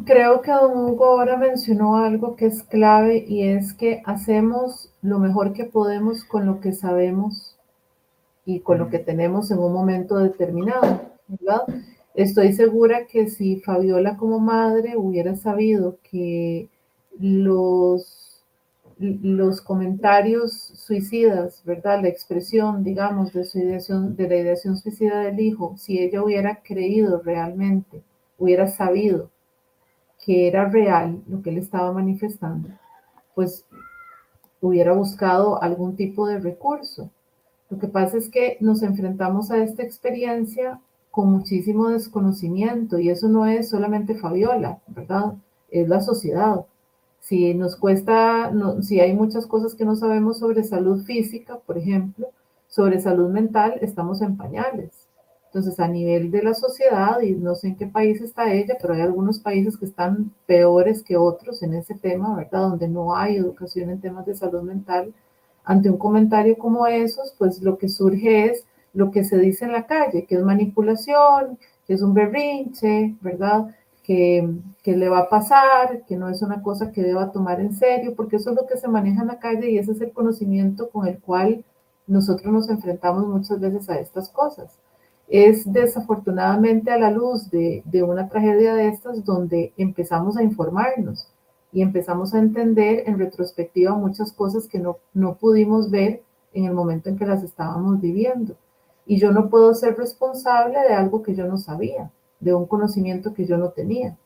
Creo 0.05 0.41
que 0.41 0.51
don 0.51 0.75
Hugo 0.75 1.05
ahora 1.05 1.37
mencionó 1.37 1.97
algo 1.97 2.35
que 2.35 2.45
es 2.47 2.63
clave 2.63 3.25
y 3.27 3.47
es 3.47 3.73
que 3.73 4.01
hacemos 4.05 4.91
lo 5.01 5.19
mejor 5.19 5.53
que 5.53 5.65
podemos 5.65 6.23
con 6.23 6.45
lo 6.45 6.59
que 6.61 6.73
sabemos 6.73 7.57
y 8.45 8.61
con 8.61 8.79
lo 8.79 8.89
que 8.89 8.99
tenemos 8.99 9.51
en 9.51 9.59
un 9.59 9.73
momento 9.73 10.17
determinado, 10.17 11.01
¿verdad? 11.27 11.61
Estoy 12.13 12.53
segura 12.53 13.05
que 13.05 13.27
si 13.27 13.57
Fabiola 13.57 14.17
como 14.17 14.39
madre 14.39 14.97
hubiera 14.97 15.35
sabido 15.35 15.97
que 16.03 16.69
los, 17.19 18.22
los 19.03 19.61
comentarios 19.61 20.53
suicidas, 20.53 21.61
¿verdad? 21.65 22.01
La 22.01 22.07
expresión, 22.07 22.83
digamos, 22.83 23.33
de, 23.33 23.43
su 23.43 24.15
de 24.15 24.27
la 24.29 24.35
ideación 24.35 24.77
suicida 24.77 25.21
del 25.21 25.39
hijo, 25.39 25.75
si 25.77 25.99
ella 25.99 26.23
hubiera 26.23 26.61
creído 26.63 27.21
realmente, 27.21 28.01
hubiera 28.37 28.67
sabido 28.67 29.29
que 30.25 30.47
era 30.47 30.69
real 30.69 31.21
lo 31.27 31.41
que 31.41 31.49
él 31.49 31.57
estaba 31.57 31.91
manifestando, 31.91 32.69
pues 33.35 33.65
hubiera 34.61 34.93
buscado 34.93 35.61
algún 35.61 35.95
tipo 35.95 36.27
de 36.27 36.39
recurso, 36.39 37.09
Lo 37.69 37.79
que 37.79 37.87
pasa 37.87 38.17
es 38.17 38.29
que 38.29 38.57
nos 38.59 38.83
enfrentamos 38.83 39.49
a 39.49 39.57
esta 39.57 39.83
experiencia 39.83 40.79
con 41.11 41.31
muchísimo 41.31 41.89
desconocimiento 41.89 42.99
y 42.99 43.09
eso 43.09 43.27
no 43.27 43.45
es 43.45 43.69
solamente 43.69 44.15
Fabiola, 44.15 44.79
¿verdad? 44.87 45.33
Es 45.71 45.87
la 45.89 46.01
sociedad. 46.01 46.65
Si 47.23 47.53
nos 47.53 47.77
cuesta, 47.77 48.51
si 48.81 48.99
hay 48.99 49.13
muchas 49.13 49.47
cosas 49.47 49.75
que 49.75 49.85
no 49.85 49.95
sabemos 49.95 50.39
sobre 50.39 50.61
salud 50.65 51.05
física, 51.05 51.57
por 51.65 51.77
ejemplo, 51.77 52.27
sobre 52.67 52.99
salud 52.99 53.29
mental, 53.29 53.75
estamos 53.79 54.21
en 54.21 54.35
pañales. 54.35 55.07
Entonces, 55.45 55.79
a 55.79 55.87
nivel 55.87 56.31
de 56.31 56.43
la 56.43 56.53
sociedad, 56.53 57.21
y 57.21 57.31
no 57.31 57.55
sé 57.55 57.69
en 57.69 57.75
qué 57.77 57.87
país 57.87 58.19
está 58.19 58.51
ella, 58.51 58.75
pero 58.81 58.93
hay 58.93 59.01
algunos 59.01 59.39
países 59.39 59.77
que 59.77 59.85
están 59.85 60.33
peores 60.47 61.01
que 61.01 61.15
otros 61.15 61.63
en 61.63 61.75
ese 61.75 61.95
tema, 61.95 62.35
¿verdad? 62.35 62.69
Donde 62.69 62.89
no 62.89 63.15
hay 63.15 63.37
educación 63.37 63.89
en 63.89 64.01
temas 64.01 64.25
de 64.25 64.35
salud 64.35 64.63
mental. 64.63 65.13
Ante 65.63 65.89
un 65.89 65.97
comentario 65.97 66.57
como 66.57 66.87
esos, 66.87 67.33
pues 67.37 67.61
lo 67.61 67.77
que 67.77 67.87
surge 67.87 68.47
es 68.47 68.65
lo 68.93 69.11
que 69.11 69.23
se 69.23 69.37
dice 69.37 69.63
en 69.63 69.71
la 69.71 69.87
calle, 69.87 70.25
que 70.25 70.35
es 70.35 70.43
manipulación, 70.43 71.57
que 71.87 71.93
es 71.93 72.01
un 72.01 72.13
berrinche, 72.13 73.15
¿verdad? 73.21 73.73
Que, 74.03 74.47
le 74.85 75.09
va 75.09 75.19
a 75.19 75.29
pasar, 75.29 76.03
que 76.05 76.17
no 76.17 76.29
es 76.29 76.41
una 76.41 76.61
cosa 76.61 76.91
que 76.91 77.01
deba 77.01 77.31
tomar 77.31 77.61
en 77.61 77.73
serio, 77.73 78.15
porque 78.15 78.35
eso 78.35 78.49
es 78.49 78.55
lo 78.57 78.67
que 78.67 78.77
se 78.77 78.89
maneja 78.89 79.21
en 79.21 79.27
la 79.27 79.39
calle 79.39 79.69
y 79.69 79.77
ese 79.77 79.93
es 79.93 80.01
el 80.01 80.11
conocimiento 80.11 80.89
con 80.89 81.07
el 81.07 81.19
cual 81.19 81.63
nosotros 82.05 82.51
nos 82.51 82.69
enfrentamos 82.69 83.25
muchas 83.27 83.59
veces 83.61 83.89
a 83.89 83.99
estas 83.99 84.29
cosas 84.29 84.77
es 85.27 85.71
desafortunadamente 85.71 86.91
a 86.91 86.97
la 86.97 87.11
luz 87.11 87.49
de, 87.49 87.83
una 88.03 88.29
tragedia 88.29 88.75
de 88.75 88.89
estas 88.89 89.23
donde 89.23 89.73
empezamos 89.77 90.37
a 90.37 90.43
informarnos 90.43 91.27
y 91.71 91.81
empezamos 91.81 92.33
a 92.33 92.39
entender 92.39 93.03
en 93.07 93.17
retrospectiva 93.17 93.95
muchas 93.95 94.31
cosas 94.31 94.67
que 94.67 94.79
no, 94.79 94.97
no 95.13 95.35
pudimos 95.35 95.89
ver 95.89 96.21
en 96.53 96.65
el 96.65 96.73
momento 96.73 97.09
en 97.09 97.17
que 97.17 97.25
las 97.25 97.43
estábamos 97.43 97.99
viviendo. 97.99 98.55
Y 99.07 99.17
yo 99.17 99.31
no 99.31 99.49
puedo 99.49 99.73
ser 99.73 99.97
responsable 99.97 100.77
de 100.87 100.93
algo 100.93 101.23
que 101.23 101.33
yo 101.33 101.47
no 101.47 101.57
sabía, 101.57 102.11
de 102.43 102.53
un 102.53 102.65
conocimiento 102.65 103.33
que 103.33 103.45
yo 103.45 103.57
no 103.57 103.69
tenía. 103.69 104.17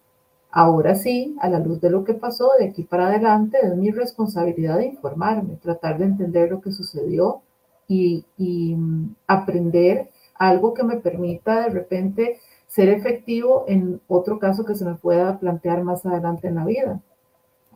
Ahora 0.51 0.95
sí, 0.95 1.35
a 1.39 1.49
la 1.49 1.59
luz 1.59 1.81
de 1.81 1.89
lo 1.89 2.03
que 2.03 2.13
pasó 2.13 2.51
de 2.57 2.65
aquí 2.65 2.83
para 2.83 3.07
adelante, 3.07 3.57
es 3.61 3.75
mi 3.75 3.91
responsabilidad 3.91 4.77
de 4.77 4.87
informarme, 4.87 5.57
tratar 5.61 5.97
de 5.97 6.05
entender 6.05 6.49
lo 6.51 6.61
que 6.61 6.71
sucedió 6.71 7.41
y, 7.87 8.25
y 8.37 8.75
mm, 8.75 9.15
aprender 9.27 10.09
algo 10.35 10.73
que 10.73 10.83
me 10.83 10.97
permita 10.97 11.61
de 11.63 11.69
repente 11.69 12.39
ser 12.67 12.89
efectivo 12.89 13.65
en 13.67 14.01
otro 14.07 14.39
caso 14.39 14.65
que 14.65 14.75
se 14.75 14.85
me 14.85 14.95
pueda 14.95 15.39
plantear 15.39 15.83
más 15.83 16.05
adelante 16.05 16.47
en 16.47 16.55
la 16.55 16.65
vida, 16.65 17.01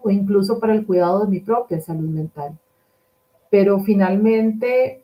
o 0.02 0.10
incluso 0.10 0.60
para 0.60 0.74
el 0.74 0.86
cuidado 0.86 1.22
de 1.22 1.28
mi 1.28 1.40
propia 1.40 1.82
salud 1.82 2.10
mental. 2.10 2.58
Pero 3.50 3.80
finalmente 3.80 5.01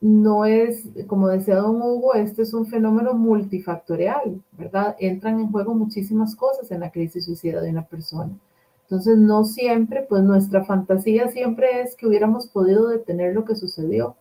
no 0.00 0.46
es, 0.46 0.88
como 1.06 1.28
decía 1.28 1.56
don 1.56 1.80
Hugo, 1.82 2.14
este 2.14 2.42
es 2.42 2.54
un 2.54 2.66
fenómeno 2.66 3.14
multifactorial, 3.14 4.42
¿verdad? 4.52 4.96
Entran 4.98 5.40
en 5.40 5.50
juego 5.52 5.74
muchísimas 5.74 6.34
cosas 6.36 6.70
en 6.70 6.80
la 6.80 6.90
crisis 6.90 7.26
suicida 7.26 7.60
de 7.60 7.70
una 7.70 7.86
persona. 7.86 8.32
Entonces, 8.82 9.18
no 9.18 9.44
siempre, 9.44 10.06
pues 10.08 10.22
nuestra 10.22 10.64
fantasía 10.64 11.28
siempre 11.28 11.82
es 11.82 11.94
que 11.96 12.06
hubiéramos 12.06 12.48
podido 12.48 12.88
detener 12.88 13.34
lo 13.34 13.44
que 13.44 13.54
sucedió, 13.54 14.16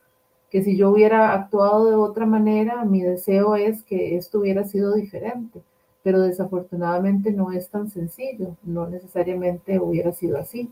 que 0.52 0.64
si 0.64 0.78
yo 0.78 0.92
hubiera 0.92 1.34
actuado 1.34 1.86
de 1.90 1.96
otra 1.96 2.26
manera, 2.26 2.86
mi 2.86 3.02
deseo 3.02 3.56
es 3.56 3.84
que 3.84 4.18
esto 4.18 4.40
hubiera 4.40 4.66
sido 4.66 4.94
diferente, 4.96 5.62
pero 6.04 6.22
desafortunadamente 6.22 7.32
no 7.32 7.52
es 7.52 7.70
tan 7.70 7.90
sencillo, 7.90 8.58
no 8.64 8.88
necesariamente 8.88 9.80
hubiera 9.80 10.12
sido 10.12 10.38
así. 10.38 10.70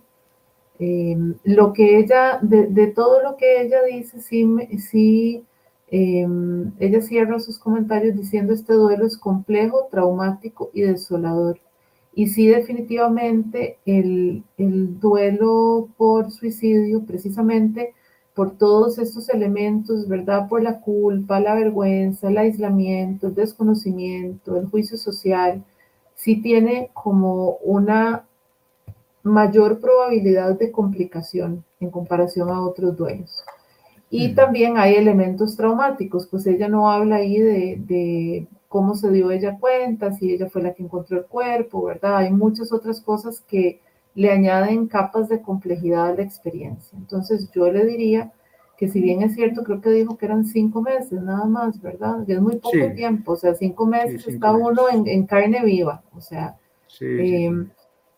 Em, 0.80 1.36
lo 1.44 1.74
que 1.74 1.98
ella, 1.98 2.40
de, 2.42 2.88
todo 2.88 3.22
lo 3.24 3.36
que 3.36 3.62
ella 3.64 3.84
dice, 3.84 4.22
sí, 4.22 4.46
sí 4.78 5.44
em, 5.90 6.72
ella 6.80 7.02
cierra 7.02 7.40
sus 7.40 7.58
comentarios 7.58 8.16
diciendo 8.16 8.54
este 8.54 8.74
duelo 8.74 9.06
es 9.06 9.18
complejo, 9.18 9.88
traumático 9.92 10.70
y 10.74 10.82
desolador. 10.82 11.60
Y 12.14 12.28
sí, 12.30 12.48
definitivamente 12.48 13.78
el, 13.86 14.44
el 14.58 15.00
duelo 15.00 15.90
por 15.98 16.32
suicidio, 16.32 17.06
precisamente, 17.06 17.94
por 18.36 18.58
todos 18.58 19.00
estos 19.00 19.30
elementos, 19.30 20.08
¿verdad? 20.08 20.48
Por 20.48 20.62
la 20.64 20.80
culpa, 20.82 21.40
la 21.40 21.56
vergüenza, 21.56 22.30
el 22.30 22.38
aislamiento, 22.38 23.28
el 23.28 23.36
desconocimiento, 23.36 24.58
el 24.58 24.68
juicio 24.68 24.98
social, 24.98 25.64
sí 26.14 26.42
tiene 26.42 26.92
como 26.94 27.58
una 27.64 28.27
mayor 29.28 29.80
probabilidad 29.80 30.58
de 30.58 30.72
complicación 30.72 31.64
en 31.80 31.90
comparación 31.92 32.50
a 32.50 32.62
otros 32.62 32.96
duelos. 32.98 33.44
Y 34.10 34.34
también 34.36 34.78
hay 34.78 34.96
elementos 34.96 35.58
traumáticos, 35.58 36.28
pues 36.28 36.48
ella 36.48 36.70
no 36.70 36.90
habla 36.90 37.18
ahí 37.18 37.40
de, 37.40 37.78
de, 37.80 38.48
cómo 38.70 38.96
se 38.96 39.12
dio 39.12 39.32
ella 39.32 39.58
cuenta, 39.60 40.14
si 40.14 40.32
ella 40.32 40.50
fue 40.50 40.62
la 40.62 40.74
que 40.74 40.84
encontró 40.84 41.18
el 41.18 41.26
cuerpo, 41.26 41.84
¿verdad? 41.84 42.18
Hay 42.18 42.32
muchas 42.32 42.72
otras 42.72 43.02
cosas 43.02 43.42
que 43.42 43.82
le 44.16 44.32
añaden 44.32 44.88
capas 44.88 45.30
de 45.30 45.42
complejidad 45.42 46.08
a 46.08 46.14
la 46.16 46.24
experiencia. 46.24 46.98
Entonces 46.98 47.52
yo 47.52 47.72
le 47.72 47.86
diría 47.86 48.32
que 48.78 48.88
si 48.88 49.02
bien 49.02 49.24
es 49.24 49.34
cierto, 49.34 49.64
creo 49.64 49.82
que 49.82 49.90
dijo 49.90 50.18
que 50.18 50.26
eran 50.26 50.46
cinco 50.46 50.82
meses 50.82 51.22
nada 51.22 51.46
más, 51.46 51.82
¿verdad? 51.82 52.24
Y 52.28 52.34
es 52.34 52.42
muy 52.42 52.58
poco 52.58 52.94
tiempo, 52.96 53.34
o 53.34 53.36
sea, 53.36 53.56
cinco 53.56 53.88
meses 53.88 54.28
está 54.28 54.52
uno 54.54 54.84
en, 54.90 55.26
carne 55.26 55.64
viva, 55.66 56.04
o 56.16 56.22
sea, 56.22 56.56
em, 57.00 57.70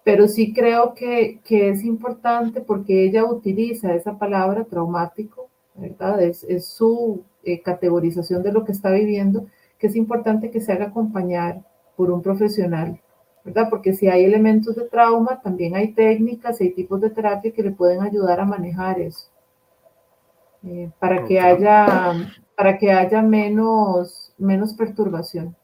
pero 0.10 0.28
sí 0.28 0.54
creo 0.54 0.96
que, 0.96 1.40
que, 1.44 1.70
es 1.70 1.84
importante 1.84 2.62
porque 2.62 3.06
ella 3.06 3.26
utiliza 3.26 3.94
esa 3.94 4.18
palabra 4.18 4.64
traumático, 4.64 5.50
¿verdad? 5.76 6.20
Es, 6.24 6.44
es 6.46 6.66
su 6.66 7.22
eh, 7.44 7.62
categorización 7.62 8.42
de 8.42 8.52
lo 8.52 8.66
que 8.66 8.72
está 8.72 8.90
viviendo, 8.90 9.46
que 9.78 9.86
es 9.86 9.96
importante 9.96 10.50
que 10.50 10.62
se 10.62 10.74
haga 10.74 10.86
acompañar 10.86 11.62
por 11.96 12.10
un 12.10 12.24
profesional 12.24 13.00
¿verdad? 13.46 13.70
Porque 13.70 13.94
si 13.94 14.08
hay 14.08 14.26
elementos 14.26 14.76
de 14.76 14.86
trauma, 14.86 15.40
también 15.42 15.76
hay 15.76 15.94
técnicas, 15.94 16.60
hay 16.60 16.72
tipos 16.72 17.00
de 17.02 17.12
terapia 17.12 17.54
que 17.54 17.62
le 17.62 17.72
pueden 17.72 18.02
ayudar 18.02 18.40
a 18.40 18.46
manejar 18.46 19.00
eso. 19.00 19.28
Eh, 20.64 20.90
para, 20.98 21.24
que 21.24 21.40
haya, 21.40 22.14
para 22.58 22.80
que 22.80 22.92
haya 22.92 23.22
menos, 23.22 24.34
menos 24.40 24.74
perturbación. 24.74 25.56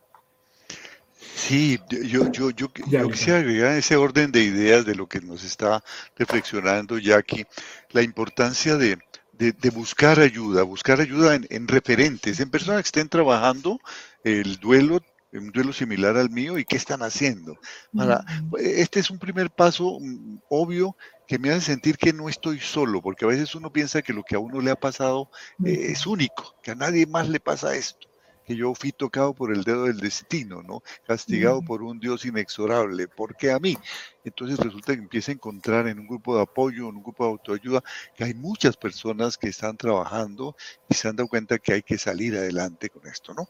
Sí, 1.48 1.80
yo, 1.90 2.32
yo, 2.32 2.50
yo, 2.50 2.72
yo 2.88 3.10
quisiera 3.10 3.40
agregar 3.40 3.74
ese 3.74 3.96
orden 3.96 4.32
de 4.32 4.42
ideas 4.44 4.84
de 4.84 4.96
lo 4.96 5.08
que 5.08 5.22
nos 5.22 5.44
está 5.44 5.84
reflexionando 6.16 6.98
Jackie, 6.98 7.46
la 7.92 8.02
importancia 8.02 8.78
de, 8.78 8.98
de, 9.34 9.70
buscar 9.70 10.20
ayuda, 10.20 10.64
buscar 10.64 11.00
ayuda 11.02 11.36
en, 11.36 11.46
en, 11.52 11.68
referentes, 11.68 12.40
en 12.40 12.50
personas 12.50 12.82
que 12.82 12.88
estén 12.88 13.10
trabajando 13.10 13.80
el 14.24 14.58
duelo 14.58 15.02
un 15.38 15.52
duelo 15.52 15.74
similar 15.74 16.18
al 16.18 16.30
mío 16.30 16.58
y 16.58 16.66
qué 16.66 16.78
están 16.78 17.02
haciendo. 17.04 17.58
Para, 17.96 18.24
este 18.58 19.00
es 19.00 19.10
un 19.10 19.20
primer 19.20 19.50
paso 19.50 20.00
mm, 20.00 20.40
obvio 20.50 20.96
que 21.28 21.40
me 21.40 21.52
hace 21.52 21.62
sentir 21.62 21.98
que 21.98 22.14
no 22.14 22.30
estoy 22.30 22.60
solo, 22.60 23.02
porque 23.02 23.26
a 23.26 23.28
veces 23.28 23.56
uno 23.56 23.72
piensa 23.72 24.02
que 24.02 24.14
lo 24.14 24.24
que 24.24 24.36
a 24.36 24.40
uno 24.40 24.62
le 24.62 24.72
ha 24.72 24.76
pasado 24.76 25.30
eh, 25.64 25.88
es 25.90 26.06
único, 26.06 26.56
que 26.62 26.72
a 26.72 26.76
nadie 26.76 27.06
más 27.06 27.28
le 27.30 27.40
pasa 27.40 27.76
esto, 27.76 28.08
que 28.46 28.56
yo 28.56 28.74
fui 28.76 28.92
tocado 28.92 29.34
por 29.34 29.52
el 29.52 29.64
dedo 29.64 29.86
del 29.86 29.98
destino, 29.98 30.62
¿no? 30.62 30.84
Castigado 31.06 31.62
por 31.62 31.82
un 31.82 32.00
Dios 32.00 32.26
inexorable, 32.26 33.08
¿por 33.08 33.36
qué 33.36 33.52
a 33.52 33.60
mí? 33.60 33.78
Entonces 34.24 34.60
resulta 34.60 34.94
que 34.94 35.02
empieza 35.02 35.32
a 35.32 35.36
encontrar 35.36 35.88
en 35.88 36.00
un 36.00 36.08
grupo 36.08 36.36
de 36.36 36.44
apoyo, 36.44 36.90
en 36.90 36.98
un 36.98 37.04
grupo 37.04 37.26
de 37.26 37.32
autoayuda, 37.32 37.84
que 38.16 38.24
hay 38.24 38.34
muchas 38.34 38.78
personas 38.78 39.38
que 39.38 39.50
están 39.50 39.78
trabajando 39.78 40.56
y 40.90 40.94
se 40.94 41.08
han 41.08 41.16
dado 41.16 41.28
cuenta 41.28 41.60
que 41.60 41.74
hay 41.74 41.84
que 41.84 41.98
salir 41.98 42.36
adelante 42.36 42.90
con 42.90 43.08
esto, 43.08 43.34
¿no? 43.34 43.50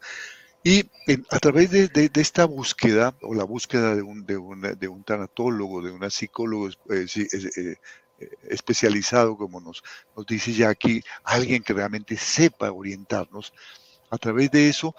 Y 0.64 0.90
a 1.30 1.38
través 1.38 1.70
de, 1.70 2.10
esta 2.16 2.46
búsqueda, 2.46 3.16
o 3.22 3.36
la 3.36 3.44
búsqueda 3.44 3.94
de 3.94 4.02
un, 4.02 4.26
de 4.26 4.36
un, 4.36 5.04
tanatólogo, 5.04 5.84
de 5.84 5.92
un 5.92 6.10
psicólogo 6.10 6.70
eh, 6.90 7.06
eh, 8.18 8.30
especializado, 8.50 9.38
como 9.38 9.62
nos, 9.62 9.84
nos 10.18 10.26
dice 10.26 10.54
ya 10.54 10.70
aquí, 10.70 11.04
alguien 11.24 11.62
que 11.62 11.74
realmente 11.74 12.18
sepa 12.18 12.72
orientarnos, 12.72 13.54
a 14.16 14.18
través 14.18 14.52
de 14.52 14.70
eso 14.70 14.96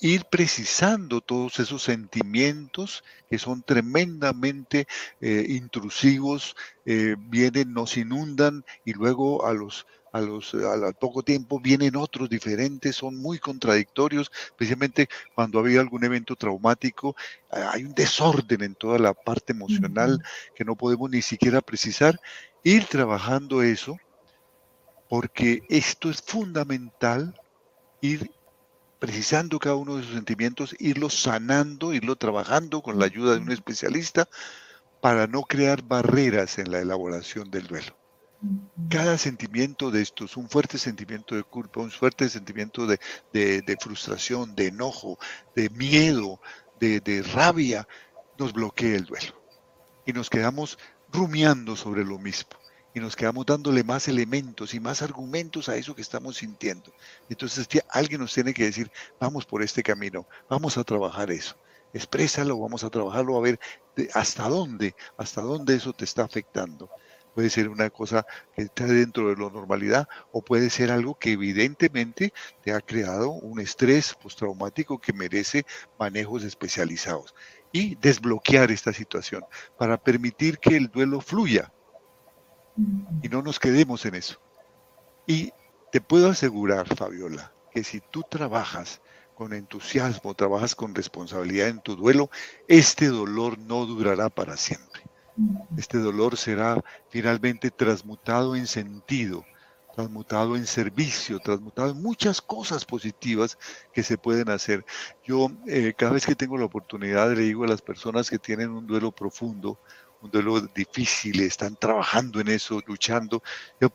ir 0.00 0.26
precisando 0.26 1.22
todos 1.22 1.60
esos 1.60 1.82
sentimientos 1.82 3.04
que 3.30 3.38
son 3.38 3.62
tremendamente 3.62 4.86
eh, 5.20 5.46
intrusivos, 5.48 6.56
vienen, 6.84 7.72
nos 7.72 7.96
inundan 7.96 8.64
y 8.84 8.92
luego 8.92 9.46
a 9.46 9.52
los 9.52 9.86
a 10.12 10.20
los, 10.20 10.54
al 10.54 10.94
poco 10.94 11.22
tiempo 11.22 11.60
vienen 11.60 11.96
otros 11.96 12.28
diferentes, 12.28 12.96
son 12.96 13.16
muy 13.16 13.38
contradictorios, 13.38 14.30
especialmente 14.46 15.08
cuando 15.34 15.58
había 15.58 15.80
algún 15.80 16.04
evento 16.04 16.36
traumático, 16.36 17.16
hay 17.50 17.84
un 17.84 17.94
desorden 17.94 18.62
en 18.62 18.74
toda 18.74 18.98
la 18.98 19.14
parte 19.14 19.52
emocional 19.52 20.22
que 20.54 20.64
no 20.64 20.76
podemos 20.76 21.10
ni 21.10 21.22
siquiera 21.22 21.60
precisar. 21.60 22.20
Ir 22.62 22.86
trabajando 22.86 23.62
eso, 23.62 23.98
porque 25.08 25.62
esto 25.68 26.10
es 26.10 26.22
fundamental, 26.22 27.38
ir 28.00 28.30
precisando 28.98 29.58
cada 29.58 29.76
uno 29.76 29.96
de 29.96 30.04
sus 30.04 30.14
sentimientos, 30.14 30.74
irlo 30.78 31.10
sanando, 31.10 31.92
irlo 31.92 32.16
trabajando 32.16 32.82
con 32.82 32.98
la 32.98 33.06
ayuda 33.06 33.34
de 33.34 33.40
un 33.40 33.52
especialista 33.52 34.28
para 35.00 35.26
no 35.26 35.42
crear 35.42 35.82
barreras 35.82 36.58
en 36.58 36.72
la 36.72 36.80
elaboración 36.80 37.50
del 37.50 37.66
duelo. 37.66 37.96
Cada 38.88 39.18
sentimiento 39.18 39.90
de 39.90 40.02
estos, 40.02 40.36
un 40.36 40.48
fuerte 40.48 40.78
sentimiento 40.78 41.34
de 41.34 41.42
culpa, 41.42 41.80
un 41.80 41.90
fuerte 41.90 42.28
sentimiento 42.28 42.86
de, 42.86 42.98
frustración, 43.80 44.54
de 44.54 44.68
enojo, 44.68 45.18
de 45.56 45.70
miedo, 45.70 46.40
de, 46.78 47.00
de 47.00 47.22
rabia, 47.22 47.86
nos 48.38 48.52
bloquea 48.52 48.96
el 48.96 49.04
duelo. 49.04 49.34
Y 50.06 50.12
nos 50.12 50.30
quedamos 50.30 50.78
rumiando 51.12 51.74
sobre 51.76 52.04
lo 52.04 52.18
mismo 52.18 52.58
y 52.94 53.00
nos 53.00 53.16
quedamos 53.16 53.46
dándole 53.46 53.84
más 53.84 54.08
elementos 54.08 54.74
y 54.74 54.80
más 54.80 55.02
argumentos 55.02 55.68
a 55.68 55.76
eso 55.76 55.94
que 55.94 56.02
estamos 56.02 56.38
sintiendo. 56.38 56.92
Entonces 57.28 57.68
alguien 57.90 58.20
nos 58.20 58.32
tiene 58.32 58.54
que 58.54 58.64
decir, 58.64 58.90
vamos 59.20 59.44
por 59.44 59.62
este 59.62 59.82
camino, 59.82 60.26
vamos 60.48 60.78
a 60.78 60.84
trabajar 60.84 61.30
eso. 61.30 61.56
Exprésalo, 61.92 62.58
vamos 62.58 62.84
a 62.84 62.90
trabajarlo 62.90 63.36
a 63.36 63.40
ver 63.40 63.58
hasta 64.14 64.48
dónde, 64.48 64.94
hasta 65.16 65.40
dónde 65.40 65.74
eso 65.74 65.92
te 65.92 66.04
está 66.04 66.24
afectando. 66.24 66.90
Puede 67.34 67.50
ser 67.50 67.68
una 67.68 67.88
cosa 67.88 68.26
que 68.54 68.62
está 68.62 68.84
dentro 68.86 69.28
de 69.28 69.36
la 69.36 69.50
normalidad 69.50 70.08
o 70.32 70.42
puede 70.42 70.70
ser 70.70 70.90
algo 70.90 71.14
que 71.18 71.32
evidentemente 71.32 72.32
te 72.64 72.72
ha 72.72 72.80
creado 72.80 73.30
un 73.30 73.60
estrés 73.60 74.14
postraumático 74.14 74.98
que 74.98 75.12
merece 75.12 75.64
manejos 75.98 76.42
especializados. 76.42 77.34
Y 77.70 77.96
desbloquear 77.96 78.70
esta 78.70 78.92
situación 78.92 79.44
para 79.76 79.98
permitir 79.98 80.58
que 80.58 80.76
el 80.76 80.88
duelo 80.88 81.20
fluya 81.20 81.70
y 83.22 83.28
no 83.28 83.42
nos 83.42 83.58
quedemos 83.58 84.04
en 84.06 84.14
eso. 84.14 84.40
Y 85.26 85.52
te 85.92 86.00
puedo 86.00 86.30
asegurar, 86.30 86.86
Fabiola, 86.94 87.52
que 87.72 87.84
si 87.84 88.00
tú 88.00 88.24
trabajas 88.28 89.00
con 89.34 89.52
entusiasmo, 89.52 90.34
trabajas 90.34 90.74
con 90.74 90.94
responsabilidad 90.94 91.68
en 91.68 91.80
tu 91.80 91.96
duelo, 91.96 92.30
este 92.66 93.06
dolor 93.06 93.58
no 93.58 93.86
durará 93.86 94.28
para 94.28 94.56
siempre. 94.56 95.02
Este 95.76 95.98
dolor 95.98 96.36
será 96.36 96.82
finalmente 97.10 97.70
transmutado 97.70 98.56
en 98.56 98.66
sentido, 98.66 99.44
transmutado 99.94 100.56
en 100.56 100.66
servicio, 100.66 101.38
transmutado 101.38 101.90
en 101.90 102.02
muchas 102.02 102.40
cosas 102.42 102.84
positivas 102.84 103.56
que 103.92 104.02
se 104.02 104.18
pueden 104.18 104.48
hacer. 104.48 104.84
Yo 105.24 105.48
eh, 105.68 105.94
cada 105.96 106.12
vez 106.12 106.26
que 106.26 106.34
tengo 106.34 106.58
la 106.58 106.64
oportunidad 106.64 107.32
le 107.32 107.42
digo 107.42 107.62
a 107.62 107.68
las 107.68 107.82
personas 107.82 108.30
que 108.30 108.38
tienen 108.38 108.70
un 108.70 108.86
duelo 108.86 109.12
profundo, 109.12 109.78
un 110.20 110.30
duelo 110.30 110.60
difícil, 110.60 111.40
están 111.40 111.76
trabajando 111.76 112.40
en 112.40 112.48
eso, 112.48 112.80
luchando. 112.86 113.42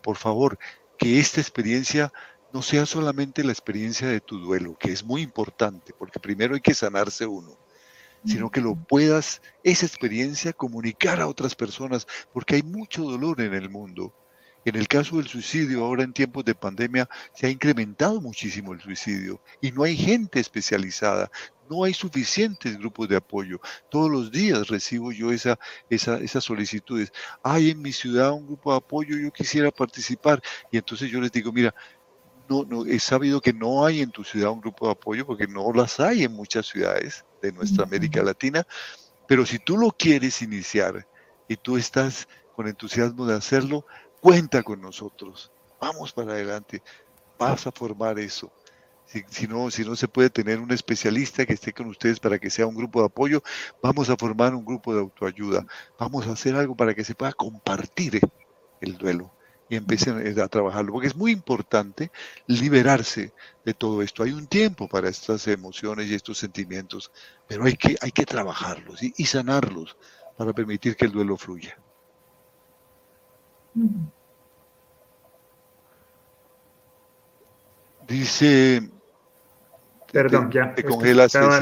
por 0.02 0.18
favor, 0.18 0.58
que 0.98 1.20
esta 1.20 1.42
experiencia 1.42 2.12
no 2.54 2.62
sea 2.62 2.86
solamente 2.86 3.44
la 3.44 3.52
experiencia 3.52 4.08
de 4.08 4.22
tu 4.22 4.40
duelo, 4.40 4.78
que 4.78 4.92
es 4.92 5.04
muy 5.04 5.22
importante, 5.22 5.94
porque 5.98 6.20
primero 6.20 6.54
hay 6.54 6.62
que 6.62 6.76
sanarse 6.76 7.26
uno, 7.26 7.58
sino 8.26 8.52
que 8.52 8.62
lo 8.62 8.76
puedas, 8.76 9.42
esa 9.64 9.86
experiencia, 9.86 10.54
comunicar 10.54 11.20
a 11.20 11.28
otras 11.28 11.56
personas, 11.56 12.08
porque 12.32 12.56
hay 12.56 12.64
mucho 12.64 13.04
dolor 13.04 13.42
en 13.42 13.54
el 13.54 13.70
mundo. 13.70 14.14
En 14.66 14.78
el 14.78 14.88
caso 14.88 15.18
del 15.18 15.28
suicidio, 15.28 15.84
ahora 15.84 16.04
en 16.04 16.14
tiempos 16.14 16.46
de 16.46 16.56
pandemia, 16.56 17.10
se 17.34 17.48
ha 17.48 17.50
incrementado 17.50 18.22
muchísimo 18.22 18.72
el 18.72 18.80
suicidio 18.80 19.42
y 19.60 19.72
no 19.72 19.84
hay 19.84 19.98
gente 19.98 20.40
especializada, 20.40 21.30
no 21.70 21.84
hay 21.84 21.94
suficientes 21.94 22.78
grupos 22.78 23.08
de 23.10 23.16
apoyo. 23.16 23.60
Todos 23.90 24.10
los 24.10 24.32
días 24.32 24.68
recibo 24.68 25.12
yo 25.12 25.32
esa, 25.32 25.58
esa, 25.90 26.18
esas 26.18 26.44
solicitudes. 26.44 27.12
Hay 27.44 27.72
en 27.72 27.82
mi 27.82 27.92
ciudad 27.92 28.32
un 28.32 28.46
grupo 28.46 28.72
de 28.72 28.78
apoyo, 28.78 29.18
yo 29.18 29.32
quisiera 29.32 29.72
participar. 29.72 30.42
Y 30.72 30.78
entonces 30.78 31.10
yo 31.10 31.20
les 31.22 31.32
digo, 31.32 31.52
mira, 31.52 31.74
no, 32.50 32.64
no, 32.64 32.86
he 32.86 33.00
sabido 33.00 33.42
que 33.42 33.54
no 33.54 33.86
hay 33.86 34.02
en 34.02 34.12
tu 34.12 34.24
ciudad 34.24 34.52
un 34.52 34.62
grupo 34.62 34.86
de 34.86 34.92
apoyo 34.92 35.26
porque 35.26 35.48
no 35.48 35.72
las 35.74 36.00
hay 36.00 36.24
en 36.24 36.34
muchas 36.34 36.68
ciudades 36.68 37.26
de 37.42 37.52
nuestra 37.52 37.84
América 37.84 38.22
Latina. 38.22 38.66
Pero 39.28 39.46
si 39.46 39.60
tú 39.60 39.78
lo 39.78 39.92
quieres 39.92 40.42
iniciar 40.42 41.08
y 41.48 41.56
tú 41.56 41.78
estás 41.78 42.28
con 42.56 42.68
entusiasmo 42.68 43.26
de 43.26 43.36
hacerlo, 43.36 43.86
cuenta 44.20 44.64
con 44.64 44.82
nosotros. 44.82 45.52
Vamos 45.80 46.14
para 46.14 46.34
adelante. 46.34 46.82
Vas 47.38 47.66
a 47.68 47.72
formar 47.72 48.20
eso. 48.20 48.52
Si, 49.30 49.48
no, 49.48 49.70
si 49.70 49.84
no 49.84 49.96
se 49.96 50.08
puede 50.08 50.32
tener 50.32 50.60
un 50.60 50.72
especialista 50.72 51.46
que 51.46 51.54
esté 51.54 51.72
con 51.72 51.88
ustedes 51.88 52.20
para 52.20 52.40
que 52.40 52.50
sea 52.50 52.66
un 52.66 52.76
grupo 52.76 53.00
de 53.00 53.06
apoyo, 53.06 53.44
vamos 53.82 54.10
a 54.10 54.18
formar 54.18 54.56
un 54.56 54.66
grupo 54.66 54.94
de 54.94 55.02
autoayuda. 55.02 55.66
Vamos 56.00 56.26
a 56.26 56.32
hacer 56.32 56.56
algo 56.56 56.76
para 56.76 56.96
que 56.96 57.04
se 57.04 57.14
pueda 57.14 57.32
compartir 57.34 58.20
el 58.82 58.98
duelo 58.98 59.32
y 59.70 59.76
empiecen 59.76 60.40
a 60.40 60.48
trabajarlo, 60.48 60.94
porque 60.94 61.08
es 61.08 61.16
muy 61.16 61.32
importante 61.32 62.12
liberarse 62.48 63.34
de 63.64 63.74
todo 63.74 64.02
esto. 64.02 64.24
Hay 64.24 64.32
un 64.32 64.48
tiempo 64.48 64.88
para 64.88 65.10
estas 65.10 65.48
emociones 65.48 66.10
y 66.10 66.16
estos 66.16 66.40
sentimientos, 66.40 67.12
pero 67.48 67.66
hay 67.66 67.76
que, 67.76 67.96
hay 68.02 68.12
que 68.12 68.26
trabajarlos 68.26 69.04
y, 69.04 69.14
y 69.16 69.26
sanarlos 69.26 69.96
para 70.38 70.54
permitir 70.54 70.96
que 70.96 71.06
el 71.06 71.12
duelo 71.12 71.38
fluya. 71.38 71.78
Dice 78.08 78.93
Perdón, 80.14 80.52
ya. 80.52 80.74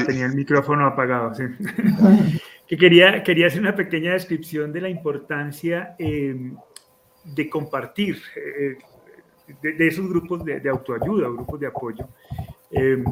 Tenía 0.06 0.26
el 0.26 0.34
micrófono 0.34 0.86
apagado. 0.86 1.34
Sí. 1.34 1.44
que 2.66 2.76
quería, 2.76 3.22
quería 3.22 3.46
hacer 3.46 3.60
una 3.60 3.74
pequeña 3.74 4.12
descripción 4.12 4.72
de 4.72 4.82
la 4.82 4.88
importancia 4.88 5.96
em, 5.98 6.54
de 7.24 7.48
compartir 7.48 8.18
eh, 8.36 8.78
de, 9.60 9.86
esos 9.86 10.08
grupos 10.08 10.44
de, 10.44 10.68
autoayuda, 10.68 11.28
grupos 11.28 11.60
de 11.60 11.66
apoyo, 11.66 12.08
em, 12.70 13.04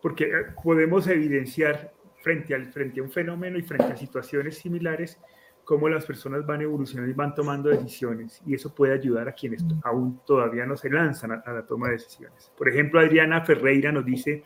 porque 0.00 0.24
eh, 0.24 0.30
podemos 0.62 1.06
evidenciar 1.08 1.92
frente, 2.22 2.54
al, 2.54 2.72
frente 2.72 3.00
a 3.00 3.02
un 3.02 3.10
fenómeno 3.10 3.58
y 3.58 3.62
frente 3.62 3.92
a 3.92 3.96
situaciones 3.96 4.58
similares 4.58 5.18
cómo 5.64 5.88
las 5.88 6.04
personas 6.04 6.44
van 6.44 6.62
evolucionando 6.62 7.10
y 7.10 7.14
van 7.14 7.34
tomando 7.34 7.68
decisiones 7.68 8.42
y 8.46 8.54
eso 8.54 8.74
puede 8.74 8.94
ayudar 8.94 9.28
a 9.28 9.32
quienes 9.32 9.64
aún 9.84 10.20
todavía 10.26 10.66
no 10.66 10.76
se 10.76 10.90
lanzan 10.90 11.32
a 11.32 11.52
la 11.52 11.64
toma 11.64 11.86
de 11.86 11.94
decisiones. 11.94 12.50
Por 12.58 12.68
ejemplo, 12.68 12.98
Adriana 12.98 13.44
Ferreira 13.44 13.92
nos 13.92 14.04
dice, 14.04 14.42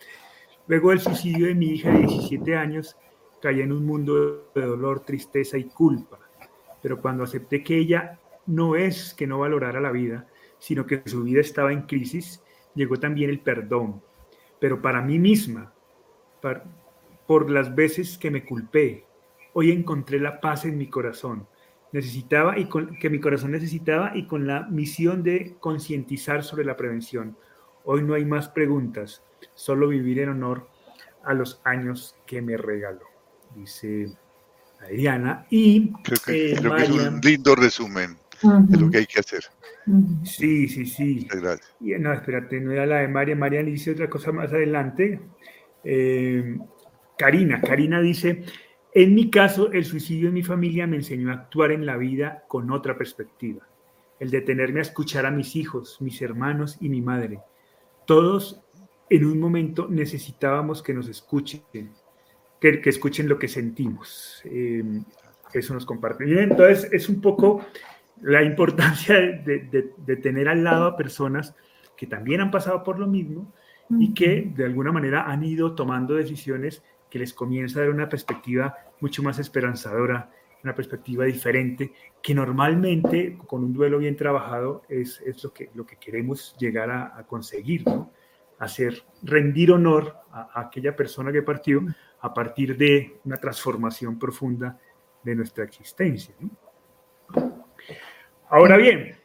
Luego 0.68 0.90
del 0.90 1.00
suicidio 1.00 1.46
de 1.46 1.54
mi 1.54 1.66
hija 1.66 1.90
de 1.90 2.00
17 2.00 2.56
años, 2.56 2.96
caí 3.40 3.60
en 3.60 3.70
un 3.70 3.86
mundo 3.86 4.50
de 4.52 4.62
dolor, 4.62 5.00
tristeza 5.00 5.56
y 5.56 5.64
culpa. 5.64 6.18
Pero 6.82 7.00
cuando 7.00 7.22
acepté 7.22 7.62
que 7.62 7.76
ella 7.76 8.18
no 8.46 8.74
es 8.74 9.14
que 9.14 9.28
no 9.28 9.38
valorara 9.38 9.80
la 9.80 9.92
vida, 9.92 10.26
sino 10.58 10.84
que 10.84 11.02
su 11.06 11.22
vida 11.22 11.40
estaba 11.40 11.72
en 11.72 11.82
crisis, 11.82 12.42
llegó 12.74 12.96
también 12.96 13.30
el 13.30 13.40
perdón. 13.40 14.02
Pero 14.58 14.82
para 14.82 15.02
mí 15.02 15.20
misma, 15.20 15.72
por 17.26 17.50
las 17.50 17.74
veces 17.74 18.18
que 18.18 18.30
me 18.30 18.44
culpé, 18.44 19.04
hoy 19.52 19.70
encontré 19.70 20.18
la 20.18 20.40
paz 20.40 20.64
en 20.64 20.78
mi 20.78 20.88
corazón. 20.88 21.46
Necesitaba 21.92 22.58
y 22.58 22.68
que 23.00 23.10
mi 23.10 23.20
corazón 23.20 23.52
necesitaba 23.52 24.16
y 24.16 24.26
con 24.26 24.46
la 24.46 24.62
misión 24.62 25.22
de 25.22 25.56
concientizar 25.60 26.42
sobre 26.42 26.64
la 26.64 26.76
prevención. 26.76 27.36
Hoy 27.84 28.02
no 28.02 28.14
hay 28.14 28.24
más 28.24 28.48
preguntas, 28.48 29.22
solo 29.54 29.88
vivir 29.88 30.20
en 30.20 30.30
honor 30.30 30.68
a 31.24 31.34
los 31.34 31.60
años 31.64 32.16
que 32.26 32.40
me 32.40 32.56
regaló, 32.56 33.06
dice 33.54 34.12
Adriana. 34.80 35.46
Y 35.50 35.92
creo 36.02 36.18
que, 36.24 36.52
es 36.52 36.90
un 36.90 37.20
lindo 37.20 37.54
resumen 37.54 38.16
de 38.42 38.78
lo 38.78 38.90
que 38.90 38.98
hay 38.98 39.06
que 39.06 39.20
hacer. 39.20 39.44
Sí, 40.24 40.68
sí, 40.68 40.86
sí. 40.86 41.26
Gracias. 41.30 41.74
no, 41.80 42.12
espérate, 42.12 42.60
no 42.60 42.72
era 42.72 42.86
la 42.86 42.98
de 42.98 43.08
María. 43.08 43.36
María 43.36 43.62
dice 43.62 43.92
otra 43.92 44.08
cosa 44.08 44.32
más 44.32 44.52
adelante. 44.52 45.20
Eh, 45.84 46.58
Karina, 47.16 47.60
Karina 47.60 48.00
dice, 48.00 48.44
en 48.92 49.14
mi 49.14 49.30
caso, 49.30 49.72
el 49.72 49.84
suicidio 49.84 50.28
en 50.28 50.34
mi 50.34 50.42
familia 50.42 50.86
me 50.86 50.96
enseñó 50.96 51.30
a 51.30 51.34
actuar 51.34 51.70
en 51.72 51.86
la 51.86 51.96
vida 51.96 52.44
con 52.48 52.70
otra 52.70 52.96
perspectiva. 52.98 53.66
El 54.18 54.30
detenerme 54.30 54.80
a 54.80 54.82
escuchar 54.82 55.26
a 55.26 55.30
mis 55.30 55.54
hijos, 55.56 55.98
mis 56.00 56.20
hermanos 56.22 56.78
y 56.80 56.88
mi 56.88 57.02
madre. 57.02 57.40
Todos 58.06 58.62
en 59.08 59.24
un 59.24 59.38
momento 59.38 59.86
necesitábamos 59.88 60.82
que 60.82 60.94
nos 60.94 61.08
escuchen, 61.08 61.62
que, 62.60 62.80
escuchen 62.84 63.28
lo 63.28 63.38
que 63.38 63.48
sentimos. 63.48 64.42
Em, 64.44 65.04
eso 65.52 65.74
nos 65.74 65.86
comparte. 65.86 66.24
entonces 66.42 66.88
es 66.92 67.08
un 67.08 67.20
poco 67.20 67.64
la 68.22 68.42
importancia 68.42 69.16
de, 69.16 70.16
tener 70.22 70.48
al 70.48 70.64
lado 70.64 70.86
a 70.86 70.96
personas 70.96 71.54
que 71.96 72.06
también 72.06 72.40
han 72.40 72.50
pasado 72.50 72.82
por 72.82 72.98
lo 72.98 73.06
mismo 73.06 73.52
y 73.90 74.12
que 74.12 74.50
de 74.54 74.64
alguna 74.64 74.92
manera 74.92 75.30
han 75.30 75.44
ido 75.44 75.74
tomando 75.74 76.14
decisiones 76.14 76.82
que 77.10 77.18
les 77.18 77.32
comienza 77.32 77.78
a 77.78 77.82
dar 77.82 77.92
una 77.92 78.08
perspectiva 78.08 78.74
mucho 79.00 79.22
más 79.22 79.38
esperanzadora, 79.38 80.30
una 80.64 80.74
perspectiva 80.74 81.24
diferente, 81.24 81.92
que 82.20 82.34
normalmente 82.34 83.38
con 83.46 83.62
un 83.62 83.72
duelo 83.72 83.98
bien 83.98 84.16
trabajado 84.16 84.82
es, 84.88 85.22
es 85.24 85.42
lo, 85.44 85.52
que, 85.52 85.70
lo 85.74 85.86
que 85.86 85.96
queremos 85.96 86.56
llegar 86.58 86.90
a, 86.90 87.16
a 87.16 87.26
conseguir, 87.26 87.86
¿no? 87.86 88.10
Hacer, 88.58 89.02
rendir 89.22 89.72
honor 89.72 90.14
a, 90.32 90.60
aquella 90.60 90.94
persona 90.94 91.32
que 91.32 91.42
partió 91.42 91.82
a 92.20 92.32
partir 92.32 92.76
de 92.76 93.18
una 93.24 93.36
transformación 93.36 94.18
profunda 94.18 94.78
de 95.22 95.34
nuestra 95.34 95.64
existencia. 95.64 96.34
Ahora 98.48 98.76
bien, 98.76 99.16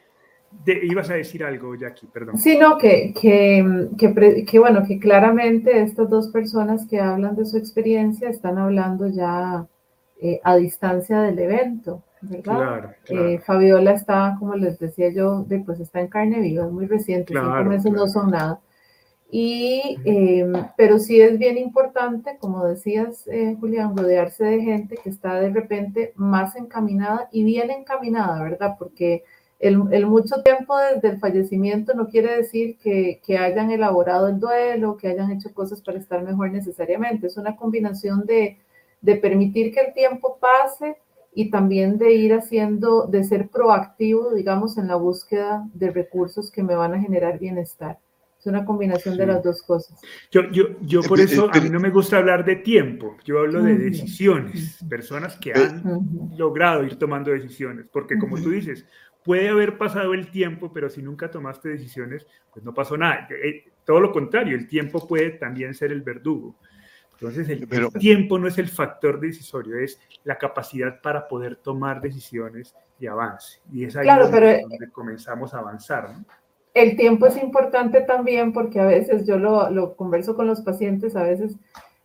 ibas 0.82 1.10
a 1.10 1.14
decir 1.14 1.44
algo, 1.44 1.74
Jackie, 1.74 2.06
perdón. 2.06 2.36
Sí, 2.36 2.58
no, 2.58 2.76
que, 2.76 3.12
que, 3.14 4.58
bueno, 4.58 4.84
que 4.86 4.98
claramente 4.98 5.80
estas 5.80 6.10
dos 6.10 6.28
personas 6.28 6.86
que 6.86 7.00
hablan 7.00 7.36
de 7.36 7.44
su 7.44 7.56
experiencia 7.56 8.28
están 8.28 8.58
hablando 8.58 9.06
ya 9.08 9.66
eh, 10.20 10.40
a 10.42 10.56
distancia 10.56 11.22
del 11.22 11.38
evento. 11.38 12.02
¿verdad? 12.22 12.94
Eh, 13.08 13.40
Fabiola 13.44 13.92
está, 13.92 14.36
como 14.38 14.54
les 14.54 14.78
decía 14.78 15.10
yo, 15.10 15.42
de, 15.42 15.58
pues 15.60 15.80
está 15.80 16.00
en 16.00 16.06
carne 16.06 16.40
viva, 16.40 16.66
es 16.66 16.70
muy 16.70 16.86
reciente, 16.86 17.34
cinco 17.34 17.64
meses 17.64 17.90
no 17.90 18.06
son 18.06 18.30
nada. 18.30 18.60
Y, 19.34 19.96
em, 20.04 20.52
pero 20.76 20.98
sí 20.98 21.18
es 21.22 21.38
bien 21.38 21.56
importante, 21.56 22.36
como 22.38 22.66
decías, 22.66 23.26
eh, 23.28 23.56
Julián, 23.58 23.96
rodearse 23.96 24.44
de 24.44 24.60
gente 24.60 24.98
que 25.02 25.08
está 25.08 25.40
de 25.40 25.48
repente 25.48 26.12
más 26.16 26.54
encaminada 26.54 27.30
y 27.32 27.42
bien 27.42 27.70
encaminada, 27.70 28.42
¿verdad? 28.42 28.76
Porque 28.78 29.24
el, 29.58 29.82
el 29.90 30.06
mucho 30.06 30.42
tiempo 30.42 30.76
desde 30.76 31.08
el 31.08 31.18
fallecimiento 31.18 31.94
no 31.94 32.08
quiere 32.08 32.36
decir 32.36 32.76
que, 32.76 33.22
que, 33.24 33.38
hayan 33.38 33.70
elaborado 33.70 34.28
el 34.28 34.38
duelo, 34.38 34.98
que 34.98 35.08
hayan 35.08 35.30
hecho 35.30 35.54
cosas 35.54 35.80
para 35.80 35.98
estar 35.98 36.22
mejor 36.22 36.50
necesariamente. 36.52 37.26
Es 37.26 37.38
una 37.38 37.56
combinación 37.56 38.26
de, 38.26 38.58
de 39.00 39.16
permitir 39.16 39.72
que 39.72 39.80
el 39.80 39.94
tiempo 39.94 40.36
pase 40.40 40.98
y 41.34 41.50
también 41.50 41.96
de 41.96 42.12
ir 42.12 42.34
haciendo, 42.34 43.06
de 43.06 43.24
ser 43.24 43.48
proactivo, 43.48 44.34
digamos, 44.34 44.76
en 44.76 44.88
la 44.88 44.96
búsqueda 44.96 45.66
de 45.72 45.90
recursos 45.90 46.50
que 46.50 46.62
me 46.62 46.74
van 46.74 46.92
a 46.92 47.00
generar 47.00 47.38
bienestar. 47.38 47.98
Es 48.42 48.46
una 48.48 48.64
combinación 48.64 49.16
de 49.16 49.24
las 49.24 49.40
dos 49.40 49.62
cosas. 49.62 50.00
Yo, 50.32 50.50
yo, 50.50 50.64
yo 50.80 51.00
por 51.02 51.20
eso 51.20 51.48
a 51.48 51.60
mí 51.60 51.70
no 51.70 51.78
me 51.78 51.90
gusta 51.90 52.16
hablar 52.18 52.44
de 52.44 52.56
tiempo, 52.56 53.16
yo 53.24 53.38
hablo 53.38 53.62
de 53.62 53.78
decisiones, 53.78 54.84
personas 54.90 55.36
que 55.36 55.52
han 55.54 55.80
logrado 56.36 56.82
ir 56.82 56.98
tomando 56.98 57.30
decisiones, 57.30 57.86
porque 57.92 58.18
como 58.18 58.42
tú 58.42 58.50
dices, 58.50 58.84
puede 59.22 59.48
haber 59.48 59.78
pasado 59.78 60.12
el 60.12 60.28
tiempo, 60.32 60.72
pero 60.72 60.90
si 60.90 61.02
nunca 61.02 61.30
tomaste 61.30 61.68
decisiones, 61.68 62.26
pues 62.52 62.64
no 62.64 62.74
pasó 62.74 62.96
nada. 62.96 63.28
Eh, 63.30 63.70
todo 63.84 64.00
lo 64.00 64.10
contrario, 64.10 64.56
el 64.56 64.66
tiempo 64.66 65.06
puede 65.06 65.30
también 65.30 65.72
ser 65.72 65.92
el 65.92 66.02
verdugo. 66.02 66.58
Entonces, 67.12 67.48
el, 67.48 67.68
tiempo 68.00 68.40
no 68.40 68.48
es 68.48 68.58
el 68.58 68.68
factor 68.68 69.20
decisorio, 69.20 69.76
es 69.76 70.00
la 70.24 70.36
capacidad 70.36 71.00
para 71.00 71.28
poder 71.28 71.54
tomar 71.54 72.00
decisiones 72.00 72.74
y 72.98 73.06
avance. 73.06 73.60
Y 73.70 73.84
es 73.84 73.94
ahí 73.94 74.08
donde, 74.08 74.90
comenzamos 74.90 75.54
a 75.54 75.58
avanzar. 75.58 76.10
¿no? 76.10 76.24
El 76.74 76.96
tiempo 76.96 77.26
es 77.26 77.36
importante 77.42 78.00
también 78.00 78.52
porque 78.52 78.80
a 78.80 78.86
veces 78.86 79.26
yo 79.26 79.38
lo, 79.38 79.94
converso 79.96 80.34
con 80.34 80.46
los 80.46 80.62
pacientes, 80.62 81.16
a 81.16 81.24
veces, 81.24 81.56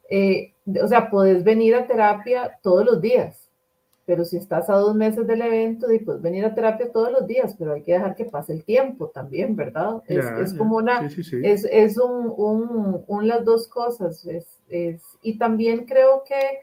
eh, 0.09 0.53
o 0.81 0.87
sea, 0.87 1.09
puedes 1.09 1.43
venir 1.43 1.75
a 1.75 1.87
terapia 1.87 2.59
todos 2.61 2.85
los 2.85 3.01
días, 3.01 3.49
pero 4.05 4.25
si 4.25 4.37
estás 4.37 4.69
a 4.69 4.75
dos 4.75 4.95
meses 4.95 5.25
del 5.27 5.41
evento, 5.41 5.87
puedes 6.05 6.21
venir 6.21 6.45
a 6.45 6.53
terapia 6.53 6.91
todos 6.91 7.11
los 7.11 7.27
días, 7.27 7.55
pero 7.57 7.73
hay 7.73 7.83
que 7.83 7.93
dejar 7.93 8.15
que 8.15 8.25
pase 8.25 8.53
el 8.53 8.63
tiempo 8.63 9.07
también, 9.07 9.55
¿verdad? 9.55 10.01
es, 10.07 10.53
como 10.53 10.77
una, 10.77 11.05
es, 11.43 11.65
es 11.65 11.97
un, 11.97 12.33
un, 12.35 13.03
un, 13.07 13.27
las 13.27 13.45
dos 13.45 13.67
cosas, 13.67 14.25
es, 14.25 14.45
es, 14.69 15.01
y 15.21 15.37
también 15.37 15.85
creo 15.85 16.23
que 16.25 16.59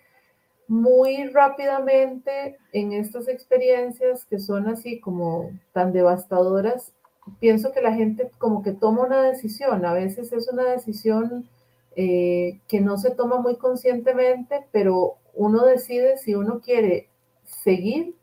muy 0.67 1.29
rápidamente 1.29 2.57
en 2.73 2.93
estas 2.93 3.29
experiencias 3.29 4.25
que 4.25 4.39
son 4.39 4.69
así 4.69 5.01
como 5.01 5.51
tan 5.73 5.93
devastadoras, 5.93 6.95
pienso 7.41 7.73
que 7.73 7.83
la 7.83 7.95
gente 7.95 8.31
como 8.39 8.63
que 8.63 8.73
toma 8.73 9.03
una 9.03 9.23
decisión, 9.23 9.85
a 9.85 9.93
veces 9.93 10.33
es 10.33 10.49
una 10.49 10.65
decisión 10.65 11.49
eh, 11.97 12.61
que 12.69 12.81
no 12.81 12.99
se 12.99 13.11
toma 13.11 13.41
muy 13.41 13.57
conscientemente, 13.57 14.67
pero 14.73 15.15
uno 15.35 15.65
decide 15.65 16.17
si 16.19 16.35
uno 16.35 16.61
quiere 16.61 17.09
seguir 17.45 18.15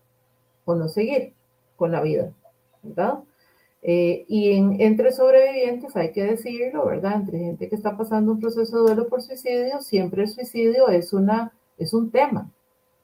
o 0.65 0.75
no 0.75 0.87
seguir 0.87 1.33
con 1.75 1.91
la 1.91 2.01
vida, 2.01 2.33
¿verdad? 2.83 3.19
Eh, 3.83 4.25
y 4.27 4.51
entre 4.83 5.11
sobrevivientes 5.11 5.95
hay 5.95 6.11
que 6.11 6.23
decirlo, 6.23 6.85
¿verdad? 6.85 7.15
Entre 7.15 7.39
gente 7.39 7.69
que 7.69 7.75
está 7.75 7.97
pasando 7.97 8.33
un 8.33 8.39
proceso 8.39 8.77
de 8.77 8.93
duelo 8.93 9.07
por 9.07 9.21
suicidio, 9.21 9.81
siempre 9.81 10.23
el 10.23 10.29
suicidio 10.29 10.89
es, 10.89 11.13
una, 11.13 11.51
es 11.77 11.93
un 11.93 12.11
tema. 12.11 12.51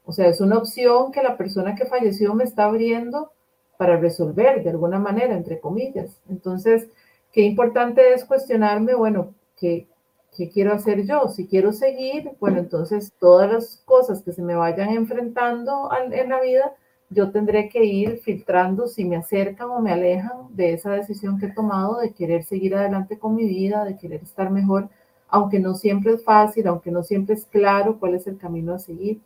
O 0.06 0.12
sea, 0.12 0.28
es 0.28 0.39
una 0.39 0.58
opción 0.58 1.12
que 1.12 1.24
la 1.24 1.38
persona 1.38 1.76
que 1.76 1.86
falleció 1.86 2.34
me 2.36 2.43
está 2.43 2.66
abriendo 2.66 3.32
para 3.78 3.97
resolver 3.97 4.63
de 4.63 4.69
alguna 4.69 4.99
manera, 4.99 5.36
entre 5.36 5.59
comillas. 5.59 6.19
Entonces, 6.30 6.88
qué 7.32 7.41
importante 7.41 8.13
es 8.13 8.25
cuestionarme, 8.25 8.95
bueno, 8.95 9.34
¿qué, 9.57 9.88
¿qué 10.36 10.49
quiero 10.49 10.73
hacer 10.73 11.05
yo? 11.05 11.28
Si 11.30 11.47
quiero 11.47 11.71
seguir, 11.73 12.32
bueno, 12.39 12.59
entonces 12.59 13.13
todas 13.19 13.51
las 13.51 13.82
cosas 13.86 14.21
que 14.21 14.34
se 14.34 14.41
me 14.41 14.55
vayan 14.55 14.89
enfrentando 14.89 15.89
en 16.11 16.30
la 16.30 16.41
vida, 16.41 16.73
yo 17.09 17.32
tendré 17.32 17.69
que 17.69 17.86
ir 17.86 18.17
filtrando 18.17 18.88
si 18.88 19.05
me 19.05 19.15
acercan 19.15 19.69
o 19.69 19.80
me 19.80 19.91
alejan 19.91 20.47
de 20.49 20.73
esa 20.73 20.91
decisión 20.91 21.39
que 21.39 21.47
he 21.47 21.53
tomado 21.53 21.99
de 21.99 22.11
querer 22.11 22.43
seguir 22.43 22.75
adelante 22.75 23.17
con 23.17 23.36
mi 23.36 23.45
vida, 23.45 23.86
de 23.86 23.97
querer 23.97 24.21
estar 24.23 24.51
mejor, 24.51 24.89
aunque 25.30 25.59
no 25.59 25.73
siempre 25.73 26.13
es 26.13 26.23
fácil, 26.23 26.67
aunque 26.67 26.91
no 26.91 27.03
siempre 27.03 27.36
es 27.36 27.45
claro 27.45 27.97
cuál 27.99 28.15
es 28.15 28.28
el 28.28 28.38
camino 28.38 28.73
a 28.73 28.80
seguir. 28.80 29.19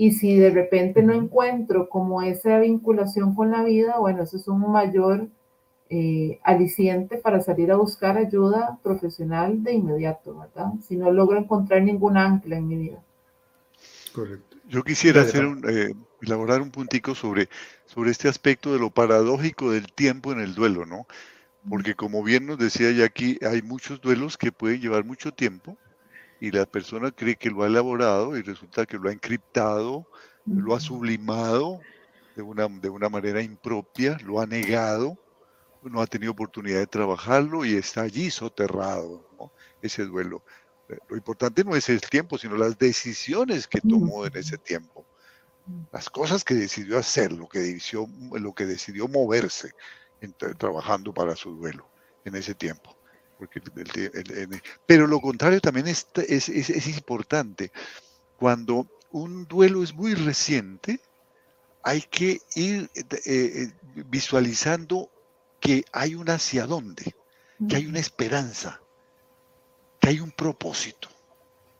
Y 0.00 0.12
si 0.12 0.36
de 0.36 0.50
repente 0.50 1.02
no 1.02 1.12
encuentro 1.12 1.88
como 1.88 2.22
esa 2.22 2.60
vinculación 2.60 3.34
con 3.34 3.50
la 3.50 3.64
vida, 3.64 3.98
bueno, 3.98 4.22
eso 4.22 4.36
es 4.36 4.46
un 4.46 4.70
mayor 4.70 5.26
eh, 5.90 6.38
aliciente 6.44 7.18
para 7.18 7.40
salir 7.40 7.72
a 7.72 7.76
buscar 7.76 8.16
ayuda 8.16 8.78
profesional 8.84 9.64
de 9.64 9.72
inmediato, 9.72 10.38
¿verdad? 10.38 10.72
Si 10.86 10.96
no 10.96 11.10
logro 11.10 11.36
encontrar 11.36 11.82
ningún 11.82 12.16
ancla 12.16 12.56
en 12.56 12.68
mi 12.68 12.76
vida. 12.76 13.02
Correcto. 14.12 14.56
Yo 14.68 14.84
quisiera 14.84 15.22
hacer 15.22 15.44
un, 15.44 15.68
eh, 15.68 15.92
elaborar 16.22 16.62
un 16.62 16.70
puntico 16.70 17.16
sobre, 17.16 17.48
sobre 17.86 18.12
este 18.12 18.28
aspecto 18.28 18.72
de 18.72 18.78
lo 18.78 18.90
paradójico 18.90 19.72
del 19.72 19.92
tiempo 19.92 20.30
en 20.32 20.38
el 20.38 20.54
duelo, 20.54 20.86
¿no? 20.86 21.06
Porque 21.68 21.96
como 21.96 22.22
bien 22.22 22.46
nos 22.46 22.58
decía 22.58 22.92
Jackie, 22.92 23.38
hay 23.42 23.62
muchos 23.62 24.00
duelos 24.00 24.38
que 24.38 24.52
pueden 24.52 24.80
llevar 24.80 25.04
mucho 25.04 25.32
tiempo, 25.32 25.76
y 26.40 26.50
la 26.50 26.66
persona 26.66 27.10
cree 27.10 27.36
que 27.36 27.50
lo 27.50 27.62
ha 27.62 27.66
elaborado 27.66 28.36
y 28.36 28.42
resulta 28.42 28.86
que 28.86 28.96
lo 28.96 29.08
ha 29.08 29.12
encriptado, 29.12 30.06
lo 30.46 30.74
ha 30.74 30.80
sublimado 30.80 31.80
de 32.36 32.42
una, 32.42 32.68
de 32.68 32.88
una 32.88 33.08
manera 33.08 33.42
impropia, 33.42 34.16
lo 34.24 34.40
ha 34.40 34.46
negado, 34.46 35.18
no 35.82 36.00
ha 36.00 36.06
tenido 36.06 36.32
oportunidad 36.32 36.78
de 36.78 36.86
trabajarlo 36.86 37.64
y 37.64 37.74
está 37.74 38.02
allí 38.02 38.30
soterrado, 38.30 39.26
ese 39.82 40.04
duelo. 40.04 40.42
Lo 41.08 41.16
importante 41.16 41.64
no 41.64 41.76
es 41.76 41.88
el 41.88 42.00
tiempo, 42.00 42.38
sino 42.38 42.56
las 42.56 42.78
decisiones 42.78 43.66
que 43.66 43.80
tomó 43.80 44.24
en 44.24 44.36
ese 44.36 44.56
tiempo, 44.56 45.04
las 45.92 46.08
cosas 46.08 46.44
que 46.44 46.54
decidió 46.54 46.98
hacer, 46.98 47.32
lo 47.32 47.48
que 47.48 47.58
decidió, 47.58 48.08
lo 48.32 48.54
que 48.54 48.64
decidió 48.64 49.06
moverse 49.08 49.72
trabajando 50.56 51.12
para 51.12 51.36
su 51.36 51.50
duelo 51.56 51.88
en 52.24 52.36
ese 52.36 52.54
tiempo 52.54 52.97
pero 54.86 55.06
lo 55.06 55.20
contrario 55.20 55.60
también 55.60 55.86
es, 55.88 56.06
es, 56.16 56.88
importante. 56.88 57.70
Cuando 58.36 58.86
un 59.10 59.46
duelo 59.46 59.82
es 59.82 59.94
muy 59.94 60.14
reciente, 60.14 61.00
hay 61.82 62.02
que 62.02 62.40
ir 62.54 62.90
eh, 62.94 63.04
eh, 63.26 63.72
visualizando 64.06 65.10
que 65.60 65.84
hay 65.92 66.14
un 66.14 66.30
hacia 66.30 66.66
dónde, 66.66 67.14
que 67.68 67.76
hay 67.76 67.86
una 67.86 68.00
esperanza, 68.00 68.80
que 70.00 70.08
hay 70.08 70.20
un 70.20 70.30
propósito, 70.30 71.08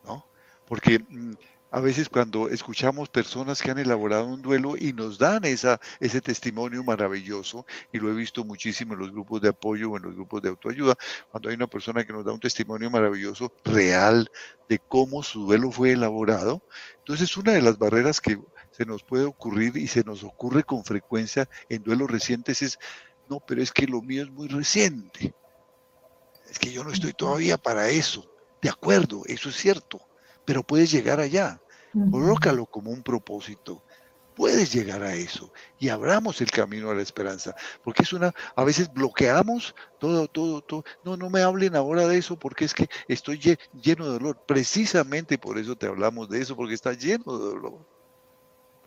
¿no? 0.04 0.26
Porque 0.66 0.98
mm, 0.98 1.34
a 1.70 1.80
veces 1.80 2.08
cuando 2.08 2.48
escuchamos 2.48 3.08
personas 3.08 3.60
que 3.60 3.70
han 3.70 3.78
elaborado 3.78 4.26
un 4.26 4.40
duelo 4.40 4.76
y 4.76 4.92
nos 4.92 5.18
dan 5.18 5.44
esa, 5.44 5.80
ese 6.00 6.20
testimonio 6.20 6.82
maravilloso, 6.82 7.66
y 7.92 7.98
lo 7.98 8.10
he 8.10 8.14
visto 8.14 8.44
muchísimo 8.44 8.94
en 8.94 9.00
los 9.00 9.12
grupos 9.12 9.42
de 9.42 9.50
apoyo 9.50 9.90
o 9.90 9.96
en 9.96 10.04
los 10.04 10.14
grupos 10.14 10.42
de 10.42 10.48
autoayuda, 10.48 10.96
cuando 11.30 11.50
hay 11.50 11.56
una 11.56 11.66
persona 11.66 12.04
que 12.04 12.12
nos 12.12 12.24
da 12.24 12.32
un 12.32 12.40
testimonio 12.40 12.90
maravilloso, 12.90 13.52
real, 13.64 14.30
de 14.68 14.78
cómo 14.78 15.22
su 15.22 15.46
duelo 15.46 15.70
fue 15.70 15.92
elaborado, 15.92 16.62
entonces 16.98 17.36
una 17.36 17.52
de 17.52 17.62
las 17.62 17.78
barreras 17.78 18.20
que 18.20 18.38
se 18.70 18.86
nos 18.86 19.02
puede 19.02 19.24
ocurrir 19.24 19.76
y 19.76 19.88
se 19.88 20.04
nos 20.04 20.24
ocurre 20.24 20.62
con 20.62 20.84
frecuencia 20.84 21.48
en 21.68 21.82
duelos 21.82 22.10
recientes 22.10 22.62
es, 22.62 22.78
no, 23.28 23.40
pero 23.40 23.62
es 23.62 23.72
que 23.72 23.86
lo 23.86 24.00
mío 24.00 24.22
es 24.22 24.30
muy 24.30 24.48
reciente, 24.48 25.34
es 26.50 26.58
que 26.58 26.72
yo 26.72 26.82
no 26.82 26.92
estoy 26.92 27.12
todavía 27.12 27.58
para 27.58 27.90
eso. 27.90 28.24
De 28.62 28.70
acuerdo, 28.70 29.22
eso 29.26 29.50
es 29.50 29.56
cierto 29.56 30.07
pero 30.48 30.62
puedes 30.62 30.90
llegar 30.90 31.20
allá. 31.20 31.60
Colócalo 32.10 32.64
como 32.64 32.90
un 32.90 33.02
propósito. 33.02 33.82
Puedes 34.34 34.72
llegar 34.72 35.02
a 35.02 35.14
eso 35.14 35.52
y 35.78 35.90
abramos 35.90 36.40
el 36.40 36.50
camino 36.50 36.90
a 36.90 36.94
la 36.94 37.02
esperanza, 37.02 37.54
porque 37.84 38.02
es 38.02 38.14
una, 38.14 38.32
a 38.56 38.64
veces 38.64 38.90
bloqueamos 38.90 39.74
todo, 39.98 40.26
todo, 40.26 40.62
todo. 40.62 40.84
No, 41.04 41.18
no 41.18 41.28
me 41.28 41.42
hablen 41.42 41.76
ahora 41.76 42.08
de 42.08 42.16
eso 42.16 42.38
porque 42.38 42.64
es 42.64 42.72
que 42.72 42.88
estoy 43.08 43.38
lleno 43.38 44.06
de 44.06 44.12
dolor. 44.12 44.42
Precisamente 44.46 45.36
por 45.36 45.58
eso 45.58 45.76
te 45.76 45.86
hablamos 45.86 46.30
de 46.30 46.40
eso, 46.40 46.56
porque 46.56 46.72
está 46.72 46.94
lleno 46.94 47.36
de 47.36 47.44
dolor. 47.44 47.86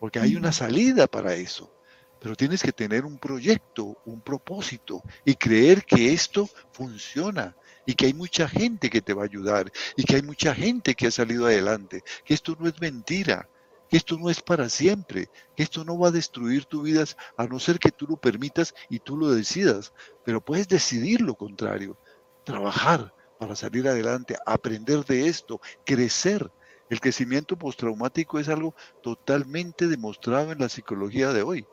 Porque 0.00 0.18
hay 0.18 0.34
una 0.34 0.50
salida 0.50 1.06
para 1.06 1.34
eso. 1.34 1.72
Pero 2.18 2.34
tienes 2.34 2.60
que 2.60 2.72
tener 2.72 3.04
un 3.04 3.18
proyecto, 3.18 3.98
un 4.04 4.20
propósito 4.20 5.00
y 5.24 5.36
creer 5.36 5.84
que 5.84 6.12
esto 6.12 6.48
funciona 6.72 7.54
y 7.86 7.94
que 7.94 8.06
hay 8.06 8.14
mucha 8.14 8.48
gente 8.48 8.90
que 8.90 9.02
te 9.02 9.14
va 9.14 9.22
a 9.22 9.26
ayudar 9.26 9.70
y 9.96 10.04
que 10.04 10.16
hay 10.16 10.22
mucha 10.22 10.54
gente 10.54 10.94
que 10.94 11.06
ha 11.06 11.10
salido 11.10 11.46
adelante, 11.46 12.02
que 12.24 12.34
esto 12.34 12.56
no 12.58 12.68
es 12.68 12.80
mentira, 12.80 13.48
que 13.88 13.96
esto 13.96 14.16
no 14.16 14.30
es 14.30 14.40
para 14.40 14.68
siempre, 14.68 15.28
que 15.54 15.62
esto 15.62 15.84
no 15.84 15.98
va 15.98 16.08
a 16.08 16.12
destruir 16.12 16.64
tu 16.64 16.82
vida 16.82 17.04
a 17.36 17.46
no 17.46 17.58
ser 17.58 17.78
que 17.78 17.90
tú 17.90 18.06
lo 18.06 18.16
permitas 18.16 18.74
y 18.88 19.00
tú 19.00 19.16
lo 19.16 19.30
decidas, 19.30 19.92
pero 20.24 20.40
puedes 20.40 20.68
decidir 20.68 21.20
lo 21.20 21.34
contrario, 21.34 21.98
trabajar 22.44 23.12
para 23.38 23.56
salir 23.56 23.88
adelante, 23.88 24.36
aprender 24.46 25.04
de 25.04 25.26
esto, 25.26 25.60
crecer 25.84 26.50
El 26.88 27.00
crecimiento 27.00 27.56
postraumático 27.56 28.38
es 28.38 28.48
algo 28.48 28.74
totalmente 29.02 29.88
demostrado 29.88 30.52
en 30.52 30.58
la 30.58 30.68
psicología 30.68 31.32
de 31.32 31.42
hoy. 31.42 31.66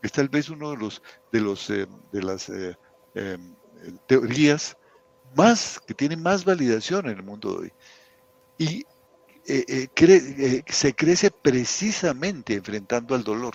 Es 0.00 0.12
tal 0.12 0.28
vez 0.28 0.48
uno 0.48 0.70
de 0.70 0.76
los 0.76 1.02
de 1.32 1.40
los 1.40 1.70
eh, 1.70 1.86
de 2.12 2.22
las 2.22 2.48
eh, 2.48 2.76
em, 3.14 3.54
teorías 4.06 4.76
más 5.36 5.80
que 5.86 5.94
tiene 5.94 6.16
más 6.16 6.44
validación 6.44 7.06
en 7.06 7.16
el 7.16 7.22
mundo 7.22 7.52
de 7.52 7.58
hoy. 7.58 7.72
Y 8.58 8.86
se 10.66 10.94
crece 10.94 11.30
precisamente 11.30 12.54
enfrentando 12.54 13.14
al 13.14 13.24
dolor. 13.24 13.54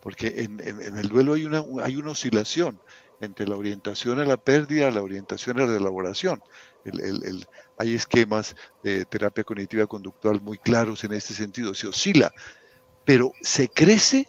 Porque 0.00 0.34
en, 0.36 0.60
el 0.60 1.08
duelo 1.08 1.34
hay 1.34 1.44
una, 1.44 1.64
hay 1.82 1.96
una 1.96 2.10
oscilación 2.10 2.78
entre 3.20 3.48
la 3.48 3.56
orientación 3.56 4.20
a 4.20 4.24
la 4.24 4.36
pérdida, 4.36 4.90
la 4.90 5.02
orientación 5.02 5.60
a 5.60 5.66
la 5.66 5.76
elaboración. 5.76 6.42
hay 7.78 7.94
esquemas 7.94 8.54
de 8.82 9.04
terapia 9.06 9.44
cognitiva 9.44 9.86
conductual 9.86 10.40
muy 10.40 10.58
claros 10.58 11.04
en 11.04 11.12
este 11.12 11.34
sentido, 11.34 11.74
se 11.74 11.88
oscila, 11.88 12.32
pero 13.04 13.32
se 13.40 13.68
crece 13.68 14.28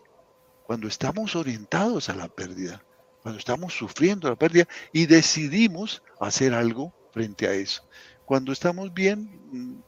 cuando 0.66 0.88
estamos 0.88 1.36
orientados 1.36 2.10
a 2.10 2.16
la 2.16 2.28
pérdida, 2.28 2.84
cuando 3.26 3.40
estamos 3.40 3.74
sufriendo 3.74 4.30
la 4.30 4.36
pérdida 4.36 4.68
y 4.94 5.08
decidimos 5.08 6.04
hacer 6.20 6.54
algo 6.54 6.94
frente 7.12 7.48
a 7.48 7.54
eso. 7.54 7.84
Cuando 8.24 8.52
estamos 8.52 8.94
bien, 8.94 9.84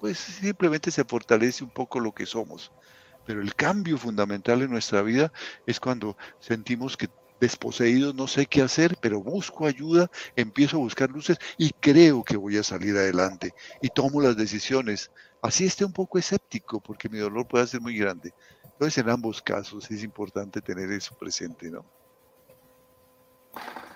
pues 0.00 0.18
simplemente 0.18 0.90
se 0.90 1.04
fortalece 1.04 1.62
un 1.62 1.70
poco 1.70 2.00
lo 2.00 2.10
que 2.10 2.26
somos. 2.26 2.72
Pero 3.24 3.42
el 3.42 3.54
cambio 3.54 3.96
fundamental 3.96 4.60
en 4.62 4.72
nuestra 4.72 5.02
vida 5.02 5.32
es 5.68 5.78
cuando 5.78 6.16
sentimos 6.40 6.96
que 6.96 7.08
desposeídos, 7.40 8.12
no 8.12 8.26
sé 8.26 8.46
qué 8.46 8.62
hacer, 8.62 8.96
pero 9.00 9.22
busco 9.22 9.68
ayuda, 9.68 10.10
empiezo 10.34 10.78
a 10.78 10.80
buscar 10.80 11.08
luces 11.10 11.38
y 11.56 11.70
creo 11.70 12.24
que 12.24 12.36
voy 12.36 12.56
a 12.56 12.64
salir 12.64 12.96
adelante 12.96 13.54
y 13.82 13.88
tomo 13.90 14.20
las 14.20 14.36
decisiones. 14.36 15.12
Así 15.42 15.64
esté 15.64 15.84
un 15.84 15.92
poco 15.92 16.18
escéptico 16.18 16.80
porque 16.80 17.08
mi 17.08 17.18
dolor 17.18 17.46
puede 17.46 17.68
ser 17.68 17.80
muy 17.80 17.96
grande. 17.96 18.34
Entonces, 18.64 18.98
en 18.98 19.10
ambos 19.10 19.40
casos 19.40 19.88
es 19.92 20.02
importante 20.02 20.60
tener 20.60 20.90
eso 20.90 21.16
presente, 21.16 21.70
¿no? 21.70 21.86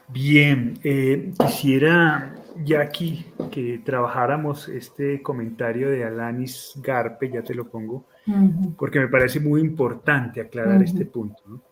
Bien, 0.09 0.79
eh, 0.83 1.33
quisiera, 1.39 2.35
Jackie, 2.65 3.27
que 3.51 3.83
trabajáramos 3.85 4.69
este 4.69 5.21
comentario 5.21 5.91
de 5.91 6.03
Alanis 6.05 6.73
Garpe, 6.77 7.31
ya 7.31 7.43
te 7.43 7.55
lo 7.55 7.69
pongo, 7.69 8.07
porque 8.79 9.01
me 9.01 9.09
parece 9.09 9.39
muy 9.39 9.61
importante 9.61 10.41
aclarar 10.41 10.83
este 10.83 11.05
punto. 11.05 11.43
¿no? 11.47 11.63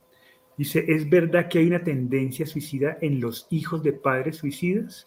Dice, 0.56 0.84
¿es 0.86 1.08
verdad 1.08 1.48
que 1.48 1.60
hay 1.60 1.66
una 1.66 1.82
tendencia 1.82 2.46
suicida 2.46 2.98
en 3.00 3.20
los 3.20 3.46
hijos 3.50 3.82
de 3.82 3.94
padres 3.94 4.36
suicidas? 4.36 5.06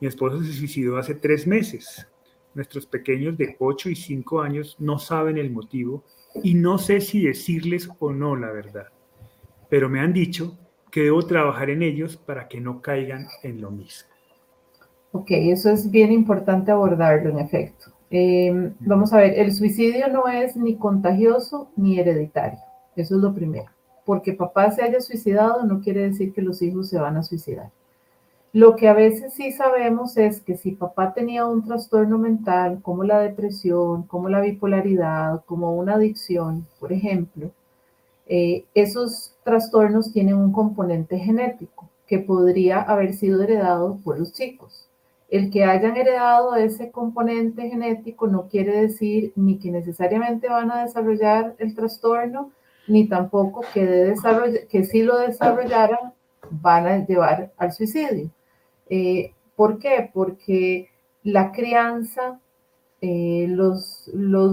Mi 0.00 0.08
esposo 0.08 0.42
se 0.42 0.52
suicidó 0.52 0.98
hace 0.98 1.14
tres 1.14 1.46
meses. 1.46 2.06
Nuestros 2.54 2.86
pequeños 2.86 3.36
de 3.38 3.56
8 3.58 3.90
y 3.90 3.96
5 3.96 4.40
años 4.40 4.76
no 4.78 4.98
saben 4.98 5.38
el 5.38 5.50
motivo 5.50 6.04
y 6.42 6.54
no 6.54 6.78
sé 6.78 7.00
si 7.00 7.22
decirles 7.22 7.88
o 7.98 8.12
no 8.12 8.36
la 8.36 8.50
verdad. 8.52 8.88
Pero 9.68 9.88
me 9.88 10.00
han 10.00 10.12
dicho 10.12 10.58
que 10.90 11.02
debo 11.02 11.22
trabajar 11.26 11.70
en 11.70 11.82
ellos 11.82 12.16
para 12.16 12.48
que 12.48 12.60
no 12.60 12.80
caigan 12.80 13.26
en 13.42 13.60
lo 13.60 13.70
mismo. 13.70 14.08
Ok, 15.12 15.28
eso 15.30 15.70
es 15.70 15.90
bien 15.90 16.12
importante 16.12 16.70
abordarlo 16.70 17.30
en 17.30 17.38
efecto. 17.38 17.92
Eh, 18.10 18.72
vamos 18.80 19.12
a 19.12 19.18
ver, 19.18 19.38
el 19.38 19.52
suicidio 19.52 20.08
no 20.08 20.28
es 20.28 20.56
ni 20.56 20.76
contagioso 20.76 21.70
ni 21.76 21.98
hereditario. 21.98 22.58
Eso 22.94 23.16
es 23.16 23.20
lo 23.20 23.34
primero 23.34 23.76
porque 24.06 24.32
papá 24.32 24.70
se 24.70 24.82
haya 24.82 25.00
suicidado 25.00 25.64
no 25.64 25.80
quiere 25.80 26.02
decir 26.02 26.32
que 26.32 26.40
los 26.40 26.62
hijos 26.62 26.88
se 26.88 26.98
van 26.98 27.18
a 27.18 27.22
suicidar. 27.22 27.70
Lo 28.52 28.76
que 28.76 28.88
a 28.88 28.94
veces 28.94 29.34
sí 29.34 29.52
sabemos 29.52 30.16
es 30.16 30.40
que 30.40 30.56
si 30.56 30.72
papá 30.72 31.12
tenía 31.12 31.44
un 31.44 31.62
trastorno 31.62 32.16
mental 32.16 32.78
como 32.80 33.04
la 33.04 33.18
depresión, 33.18 34.04
como 34.04 34.30
la 34.30 34.40
bipolaridad, 34.40 35.44
como 35.44 35.74
una 35.74 35.94
adicción, 35.94 36.66
por 36.78 36.92
ejemplo, 36.92 37.50
eh, 38.26 38.64
esos 38.74 39.34
trastornos 39.44 40.12
tienen 40.12 40.36
un 40.36 40.52
componente 40.52 41.18
genético 41.18 41.88
que 42.06 42.18
podría 42.18 42.80
haber 42.80 43.14
sido 43.14 43.42
heredado 43.42 43.98
por 44.04 44.18
los 44.18 44.32
chicos. 44.32 44.88
El 45.28 45.50
que 45.50 45.64
hayan 45.64 45.96
heredado 45.96 46.54
ese 46.54 46.90
componente 46.90 47.68
genético 47.68 48.28
no 48.28 48.48
quiere 48.48 48.80
decir 48.80 49.32
ni 49.34 49.58
que 49.58 49.70
necesariamente 49.70 50.48
van 50.48 50.70
a 50.70 50.84
desarrollar 50.84 51.56
el 51.58 51.74
trastorno, 51.74 52.52
ni 52.86 53.08
tampoco 53.08 53.62
que, 53.74 54.14
si 54.84 55.02
lo 55.02 55.18
desarrollaran 55.18 56.12
van 56.50 56.86
a 56.86 57.04
llevar 57.04 57.52
al 57.56 57.72
suicidio. 57.72 58.30
Eh, 58.88 59.32
¿Por 59.56 59.78
qué? 59.78 60.08
Porque 60.12 60.90
la 61.24 61.50
crianza, 61.50 62.38
eh, 63.00 63.46
los, 63.48 64.10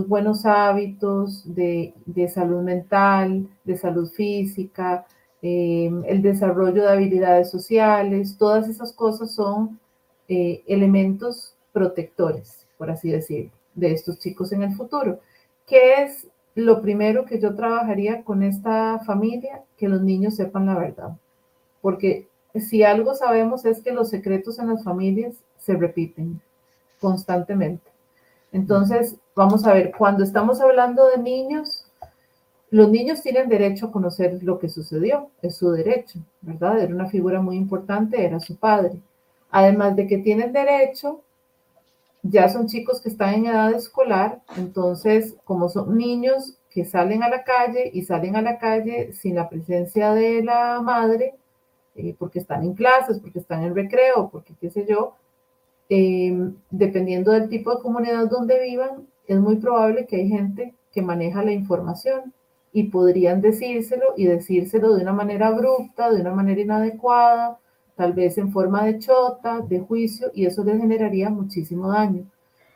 buenos 0.07 0.45
hábitos 0.45 1.43
de, 1.55 1.93
salud 2.33 2.61
mental, 2.61 3.47
de 3.63 3.77
salud 3.77 4.09
física, 4.09 5.05
eh, 5.41 5.91
el 6.05 6.21
desarrollo 6.21 6.83
de 6.83 6.89
habilidades 6.89 7.49
sociales, 7.49 8.37
todas 8.37 8.67
esas 8.67 8.93
cosas 8.93 9.31
son 9.31 9.79
elementos 10.27 11.53
protectores, 11.71 12.65
por 12.77 12.89
así 12.89 13.11
decirlo, 13.11 13.51
de 13.75 13.91
estos 13.91 14.17
chicos 14.17 14.51
en 14.51 14.63
el 14.63 14.73
futuro. 14.73 15.19
¿Qué 15.67 16.01
es 16.01 16.27
lo 16.55 16.81
primero 16.81 17.25
que 17.25 17.39
yo 17.39 17.55
trabajaría 17.55 18.23
con 18.23 18.43
esta 18.43 18.99
familia, 18.99 19.63
que 19.77 19.87
los 19.87 20.01
niños 20.01 20.35
sepan 20.35 20.65
la 20.67 20.77
verdad. 20.77 21.17
Porque 21.81 22.27
si 22.55 22.83
algo 22.83 23.15
sabemos 23.15 23.65
es 23.65 23.81
que 23.81 23.91
los 23.91 24.09
secretos 24.09 24.59
en 24.59 24.69
las 24.69 24.83
familias 24.83 25.35
se 25.57 25.73
repiten 25.73 26.41
constantemente. 26.99 27.92
Entonces, 28.53 29.17
vamos 29.35 29.65
a 29.65 29.73
ver, 29.73 29.91
cuando 29.97 30.23
estamos 30.23 30.61
hablando 30.61 31.09
de 31.09 31.17
niños, 31.17 31.85
los 32.69 32.89
niños 32.89 33.21
tienen 33.21 33.49
derecho 33.49 33.87
a 33.87 33.91
conocer 33.91 34.41
lo 34.41 34.59
que 34.59 34.69
sucedió, 34.69 35.29
es 35.41 35.57
su 35.57 35.71
derecho, 35.71 36.19
¿verdad? 36.41 36.79
Era 36.79 36.93
una 36.93 37.07
figura 37.07 37.41
muy 37.41 37.57
importante, 37.57 38.23
era 38.23 38.39
su 38.39 38.55
padre. 38.55 39.01
Además 39.51 39.95
de 39.95 40.07
que 40.07 40.19
tienen 40.19 40.53
derecho 40.53 41.21
ya 42.23 42.47
son 42.47 42.67
chicos 42.67 43.01
que 43.01 43.09
están 43.09 43.33
en 43.33 43.47
edad 43.47 43.73
escolar, 43.73 44.41
entonces 44.55 45.35
como 45.43 45.67
son 45.67 45.97
niños 45.97 46.57
que 46.69 46.85
salen 46.85 47.21
a 47.21 47.29
la 47.29 47.43
calle 47.43 47.91
y 47.93 48.03
salen 48.03 48.37
a 48.37 48.41
la 48.41 48.57
calle 48.57 49.11
sin 49.13 49.35
la 49.35 49.49
presencia 49.49 50.13
de 50.13 50.41
la 50.41 50.81
madre, 50.81 51.35
eh, 51.95 52.15
porque 52.17 52.39
están 52.39 52.63
en 52.63 52.73
clases, 52.75 53.19
porque 53.19 53.39
están 53.39 53.63
en 53.63 53.75
recreo, 53.75 54.29
porque 54.31 54.55
qué 54.59 54.69
sé 54.69 54.85
yo, 54.87 55.15
em, 55.95 56.55
dependiendo 56.71 57.31
del 57.31 57.49
tipo 57.49 57.75
de 57.75 57.81
comunidad 57.81 58.27
donde 58.27 58.59
vivan, 58.59 59.07
es 59.27 59.39
muy 59.39 59.57
probable 59.57 60.07
que 60.07 60.15
hay 60.15 60.27
gente 60.27 60.73
que 60.91 61.03
maneja 61.03 61.43
la 61.43 61.51
información 61.51 62.33
y 62.71 62.85
podrían 62.85 63.41
decírselo 63.41 64.13
y 64.17 64.25
decírselo 64.25 64.95
de 64.95 65.03
una 65.03 65.13
manera 65.13 65.47
abrupta, 65.47 66.11
de 66.11 66.21
una 66.21 66.33
manera 66.33 66.61
inadecuada, 66.61 67.59
tal 67.95 68.13
vez 68.13 68.39
en 68.39 68.51
forma 68.51 68.83
de 68.85 68.97
chota, 68.97 69.59
de 69.61 69.81
juicio, 69.81 70.31
y 70.33 70.47
eso 70.47 70.63
les 70.63 70.79
generaría 70.81 71.29
muchísimo 71.29 71.89
daño. 71.89 72.25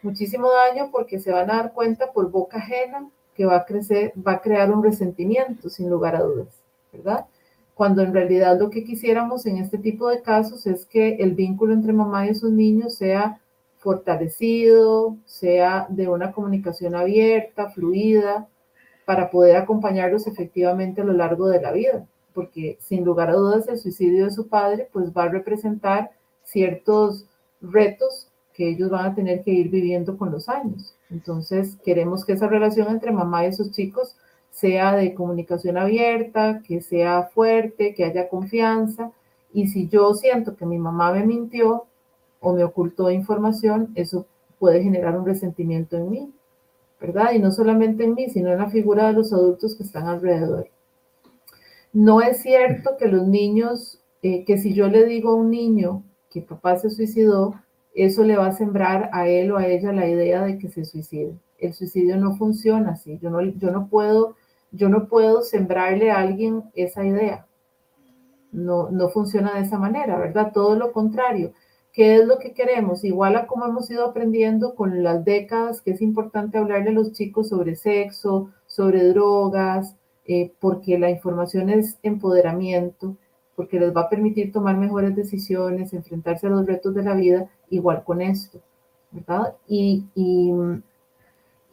Muchísimo 0.04 0.52
daño 0.52 0.90
porque 0.92 1.18
se 1.18 1.32
van 1.32 1.50
a 1.50 1.56
dar 1.56 1.74
cuenta 1.74 2.12
por 2.14 2.30
boca 2.30 2.58
ajena 2.58 3.10
que 3.34 3.46
va 3.46 3.58
a 3.58 3.66
crecer, 3.66 4.14
va 4.16 4.34
a 4.34 4.42
crear 4.42 4.72
un 4.72 4.84
resentimiento, 4.84 5.70
sin 5.70 5.90
lugar 5.90 6.16
a 6.16 6.22
dudas, 6.22 6.62
¿verdad? 6.94 7.26
Cuando 7.78 8.02
en 8.02 8.14
realidad 8.14 8.60
lo 8.60 8.70
que 8.70 8.84
quisiéramos 8.84 9.46
en 9.46 9.58
este 9.58 9.78
tipo 9.78 10.10
de 10.10 10.22
casos 10.22 10.66
es 10.68 10.86
que 10.86 11.16
el 11.16 11.36
vínculo 11.36 11.74
entre 11.74 11.94
mamá 11.94 12.28
y 12.28 12.36
sus 12.36 12.52
niños 12.52 12.96
sea 12.96 13.40
fortalecido, 13.78 15.16
sea 15.26 15.86
de 15.90 16.10
una 16.10 16.32
comunicación 16.34 16.96
abierta, 16.96 17.70
fluida, 17.70 18.48
para 19.06 19.30
poder 19.30 19.56
acompañarlos 19.56 20.28
efectivamente 20.28 21.02
a 21.02 21.06
lo 21.06 21.14
largo 21.14 21.48
de 21.48 21.62
la 21.62 21.72
vida 21.72 22.06
porque 22.38 22.78
sin 22.80 23.04
lugar 23.04 23.32
a 23.32 23.34
dudas 23.34 23.68
el 23.68 23.80
suicidio 23.80 24.26
de 24.26 24.32
su 24.32 24.48
padre 24.48 24.88
pues 24.94 25.12
va 25.12 25.24
a 25.24 25.30
representar 25.30 26.12
ciertos 26.44 27.26
retos 27.62 28.28
que 28.54 28.70
ellos 28.70 28.92
van 28.92 29.08
a 29.08 29.16
tener 29.16 29.42
que 29.42 29.50
ir 29.50 29.70
viviendo 29.70 30.16
con 30.20 30.32
los 30.32 30.48
años. 30.48 30.96
Entonces 31.10 31.78
queremos 31.84 32.24
que 32.24 32.34
esa 32.34 32.48
relación 32.48 32.90
entre 32.90 33.12
mamá 33.12 33.48
y 33.48 33.54
sus 33.54 33.72
chicos 33.72 34.16
sea 34.58 34.96
de 34.96 35.14
comunicación 35.14 35.78
abierta, 35.78 36.64
que 36.66 36.82
sea 36.82 37.30
fuerte, 37.32 37.94
que 37.94 38.06
haya 38.06 38.28
confianza. 38.28 39.12
Y 39.54 39.68
si 39.68 39.88
yo 39.88 40.16
siento 40.16 40.56
que 40.56 40.66
mi 40.66 40.80
mamá 40.80 41.14
me 41.14 41.24
mintió 41.24 41.86
o 42.40 42.54
me 42.54 42.64
ocultó 42.64 43.12
información, 43.12 43.92
eso 43.94 44.26
puede 44.58 44.82
generar 44.82 45.16
un 45.16 45.28
resentimiento 45.28 45.96
en 45.98 46.10
mí, 46.10 46.34
¿verdad? 47.00 47.34
Y 47.34 47.40
no 47.40 47.52
solamente 47.52 48.06
en 48.06 48.16
mí, 48.16 48.30
sino 48.30 48.52
en 48.52 48.58
la 48.58 48.72
figura 48.72 49.06
de 49.06 49.14
los 49.14 49.32
adultos 49.32 49.76
que 49.76 49.84
están 49.84 50.08
alrededor. 50.08 50.68
No 51.94 52.22
es 52.22 52.42
cierto 52.42 52.98
que 52.98 53.08
los 53.08 53.28
niños, 53.28 54.02
eh, 54.24 54.44
que 54.44 54.58
si 54.58 54.74
yo 54.74 54.88
le 54.88 55.06
digo 55.06 55.30
a 55.32 55.36
un 55.36 55.52
niño 55.52 56.04
que 56.32 56.42
papá 56.42 56.78
se 56.78 56.90
suicidó, 56.90 57.54
eso 57.94 58.24
le 58.24 58.38
va 58.38 58.48
a 58.48 58.54
sembrar 58.54 59.12
a 59.14 59.28
él 59.28 59.52
o 59.52 59.58
a 59.58 59.68
ella 59.68 59.94
la 59.94 60.08
idea 60.08 60.44
de 60.44 60.58
que 60.58 60.68
se 60.70 60.84
suicide. 60.84 61.38
El 61.60 61.76
suicidio 61.76 62.18
no 62.18 62.36
funciona 62.36 62.92
así. 62.94 63.20
Yo 63.22 63.30
no, 63.30 63.42
yo 63.42 63.72
no, 63.72 63.88
puedo, 63.88 64.36
yo 64.78 64.90
no 64.90 65.08
puedo 65.08 65.42
sembrarle 65.42 66.12
a 66.12 66.20
alguien 66.20 66.64
esa 66.74 67.04
idea. 67.04 67.48
No, 68.52 68.90
no 68.90 69.10
funciona 69.10 69.56
de 69.56 69.62
esa 69.62 69.78
manera, 69.78 70.18
¿verdad? 70.18 70.52
Todo 70.54 70.76
lo 70.76 70.92
contrario. 70.94 71.54
¿Qué 71.92 72.16
es 72.16 72.26
lo 72.26 72.38
que 72.38 72.54
queremos? 72.54 73.04
Igual 73.04 73.36
a 73.36 73.48
como 73.48 73.66
hemos 73.66 73.90
ido 73.90 74.06
aprendiendo 74.06 74.76
con 74.76 75.04
las 75.04 75.26
décadas, 75.26 75.82
que 75.82 75.92
es 75.92 76.02
importante 76.02 76.58
hablarle 76.58 76.92
a 76.92 76.94
los 76.94 77.12
chicos 77.12 77.50
sobre 77.50 77.76
sexo, 77.76 78.52
sobre 78.68 79.04
drogas, 79.10 79.96
eh, 80.26 80.54
porque 80.60 81.00
la 81.00 81.10
información 81.10 81.70
es 81.70 81.98
empoderamiento, 82.04 83.18
porque 83.56 83.80
les 83.80 83.96
va 83.96 84.02
a 84.02 84.10
permitir 84.10 84.52
tomar 84.52 84.78
mejores 84.78 85.16
decisiones, 85.16 85.94
enfrentarse 85.94 86.46
a 86.46 86.52
los 86.52 86.68
retos 86.68 86.94
de 86.94 87.04
la 87.04 87.16
vida, 87.16 87.50
igual 87.72 88.04
con 88.04 88.22
esto, 88.22 88.60
¿verdad? 89.12 89.56
Y, 89.68 90.06
y, 90.14 90.52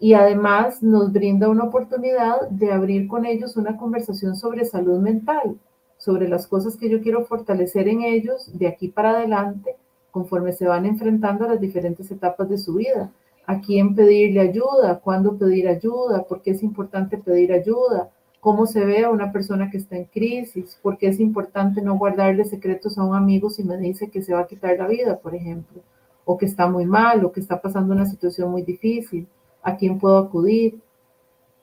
y 0.05 0.13
además 0.13 0.83
nos 0.83 1.15
brinda 1.15 1.49
una 1.49 1.65
oportunidad 1.65 2.51
de 2.51 2.71
abrir 2.71 3.09
con 3.09 3.25
ellos 3.25 3.57
una 3.57 3.79
conversación 3.79 4.37
sobre 4.37 4.67
salud 4.67 4.99
mental, 4.99 5.57
sobre 5.97 6.29
las 6.29 6.47
cosas 6.47 6.77
que 6.77 6.91
yo 6.91 7.01
quiero 7.01 7.25
fortalecer 7.25 7.89
en 7.89 8.03
ellos 8.03 8.51
de 8.53 8.67
aquí 8.67 8.89
para 8.89 9.13
adelante 9.13 9.77
conforme 10.11 10.53
se 10.53 10.67
van 10.67 10.85
enfrentando 10.85 11.47
a 11.47 11.49
las 11.49 11.59
diferentes 11.59 12.11
etapas 12.11 12.51
de 12.51 12.59
su 12.59 12.75
vida. 12.75 13.13
A 13.47 13.63
quién 13.63 13.95
pedirle 13.95 14.41
ayuda, 14.41 15.01
cuándo 15.03 15.39
pedir 15.39 15.69
ayuda, 15.69 16.25
por 16.25 16.43
qué 16.43 16.51
es 16.51 16.63
importante 16.63 17.17
pedir 17.17 17.55
ayuda, 17.55 18.11
cómo 18.41 18.67
se 18.67 18.85
ve 18.85 19.07
a 19.07 19.11
una 19.11 19.33
persona 19.33 19.71
que 19.71 19.79
está 19.79 19.97
en 19.97 20.05
crisis, 20.05 20.79
por 20.83 20.99
qué 20.99 21.09
es 21.09 21.19
importante 21.19 21.81
no 21.81 21.97
guardarle 21.97 22.45
secretos 22.45 22.99
a 22.99 23.05
un 23.05 23.17
amigo 23.17 23.49
si 23.49 23.65
me 23.65 23.79
dice 23.79 24.11
que 24.11 24.21
se 24.21 24.35
va 24.35 24.41
a 24.41 24.47
quitar 24.47 24.77
la 24.77 24.87
vida, 24.87 25.17
por 25.17 25.35
ejemplo, 25.35 25.81
o 26.27 26.37
que 26.37 26.45
está 26.45 26.69
muy 26.69 26.85
mal, 26.85 27.25
o 27.25 27.33
que 27.33 27.41
está 27.41 27.59
pasando 27.63 27.95
una 27.95 28.05
situación 28.05 28.51
muy 28.51 28.61
difícil, 28.61 29.27
a 29.65 29.77
quién 29.77 29.99
puedo 29.99 30.19
acudir. 30.19 30.81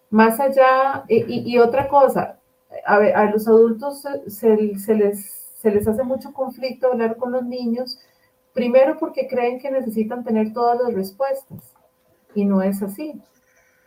Más 0.09 0.41
allá, 0.41 1.05
y, 1.07 1.57
otra 1.57 1.87
cosa, 1.87 2.37
a, 2.85 2.99
ver, 2.99 3.15
a 3.15 3.31
los 3.31 3.47
adultos 3.47 4.05
se, 4.27 4.77
se, 4.77 4.95
les, 4.95 5.31
se 5.55 5.71
les 5.71 5.87
hace 5.87 6.03
mucho 6.03 6.33
conflicto 6.33 6.87
hablar 6.87 7.15
con 7.15 7.31
los 7.31 7.43
niños 7.43 7.97
Primero 8.53 8.97
porque 8.97 9.27
creen 9.27 9.59
que 9.59 9.71
necesitan 9.71 10.23
tener 10.23 10.51
todas 10.51 10.79
las 10.81 10.93
respuestas 10.93 11.73
y 12.35 12.43
no 12.43 12.61
es 12.61 12.81
así, 12.83 13.21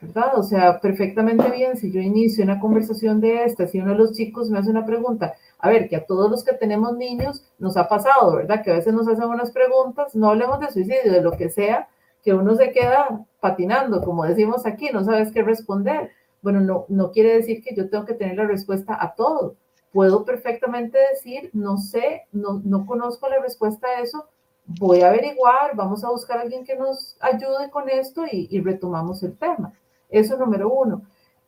¿verdad? 0.00 0.38
O 0.38 0.42
sea, 0.42 0.80
perfectamente 0.80 1.50
bien, 1.50 1.76
si 1.76 1.92
yo 1.92 2.00
inicio 2.00 2.44
una 2.44 2.60
conversación 2.60 3.20
de 3.20 3.44
esta, 3.44 3.66
si 3.66 3.80
uno 3.80 3.92
de 3.92 3.98
los 3.98 4.12
chicos 4.12 4.48
me 4.48 4.58
hace 4.58 4.70
una 4.70 4.86
pregunta, 4.86 5.34
a 5.58 5.68
ver, 5.68 5.88
que 5.88 5.96
a 5.96 6.06
todos 6.06 6.30
los 6.30 6.44
que 6.44 6.54
tenemos 6.54 6.96
niños 6.96 7.44
nos 7.58 7.76
ha 7.76 7.88
pasado, 7.88 8.36
¿verdad? 8.36 8.62
Que 8.62 8.70
a 8.70 8.76
veces 8.76 8.94
nos 8.94 9.06
hacen 9.06 9.24
unas 9.24 9.50
preguntas, 9.50 10.14
no 10.14 10.30
hablemos 10.30 10.60
de 10.60 10.70
suicidio, 10.70 11.12
de 11.12 11.20
lo 11.20 11.32
que 11.32 11.50
sea, 11.50 11.88
que 12.25 12.33
uno 12.33 12.57
se 12.57 12.72
queda 12.72 13.25
patinando, 13.41 14.03
como 14.03 14.25
decimos 14.25 14.64
aquí, 14.66 14.91
no 14.93 15.05
sabes 15.05 15.31
qué 15.31 15.43
responder. 15.43 16.11
Bueno, 16.41 16.61
no, 16.61 16.87
no 16.89 17.12
quiere 17.12 17.35
decir 17.35 17.62
que 17.62 17.75
yo 17.75 17.91
tengo 17.91 18.05
que 18.05 18.14
tener 18.14 18.37
la 18.37 18.47
respuesta 18.47 18.97
a 18.99 19.14
todo. 19.14 19.57
Puedo 19.93 20.25
perfectamente 20.25 20.99
decir, 21.12 21.51
no 21.53 21.77
sé, 21.77 22.22
no, 22.33 22.61
no 22.64 22.87
conozco 22.87 23.29
la 23.29 23.41
respuesta 23.41 23.87
a 23.87 24.01
eso, 24.01 24.29
voy 24.66 25.03
a 25.03 25.09
averiguar, 25.09 25.75
vamos 25.75 26.05
a 26.05 26.11
buscar 26.11 26.39
a 26.39 26.43
alguien 26.43 26.64
que 26.64 26.77
nos 26.77 27.16
ayude 27.20 27.70
con 27.70 27.89
esto 27.89 28.25
y, 28.31 28.61
retomamos 28.61 29.22
el 29.22 29.37
tema. 29.37 29.72
Eso 30.09 30.37
número 30.37 30.70
uno. 30.70 31.03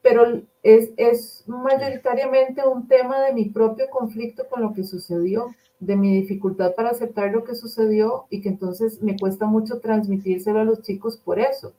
Pero 0.09 0.41
es, 0.63 0.91
es, 0.97 1.43
mayoritariamente 1.49 2.65
un 2.65 2.87
tema 2.87 3.21
de 3.23 3.33
mi 3.33 3.47
propio 3.47 3.87
conflicto 3.91 4.47
con 4.49 4.63
lo 4.63 4.73
que 4.73 4.85
sucedió, 4.85 5.49
de 5.81 5.97
mi 5.97 6.15
dificultad 6.21 6.77
para 6.77 6.91
aceptar 6.91 7.33
lo 7.33 7.43
que 7.43 7.57
sucedió 7.57 8.27
y 8.31 8.41
que 8.41 8.49
entonces 8.49 9.03
me 9.03 9.17
cuesta 9.19 9.47
mucho 9.47 9.81
transmitírselo 9.81 10.61
a 10.61 10.65
los 10.65 10.83
chicos 10.83 11.17
por 11.17 11.41
eso. 11.41 11.73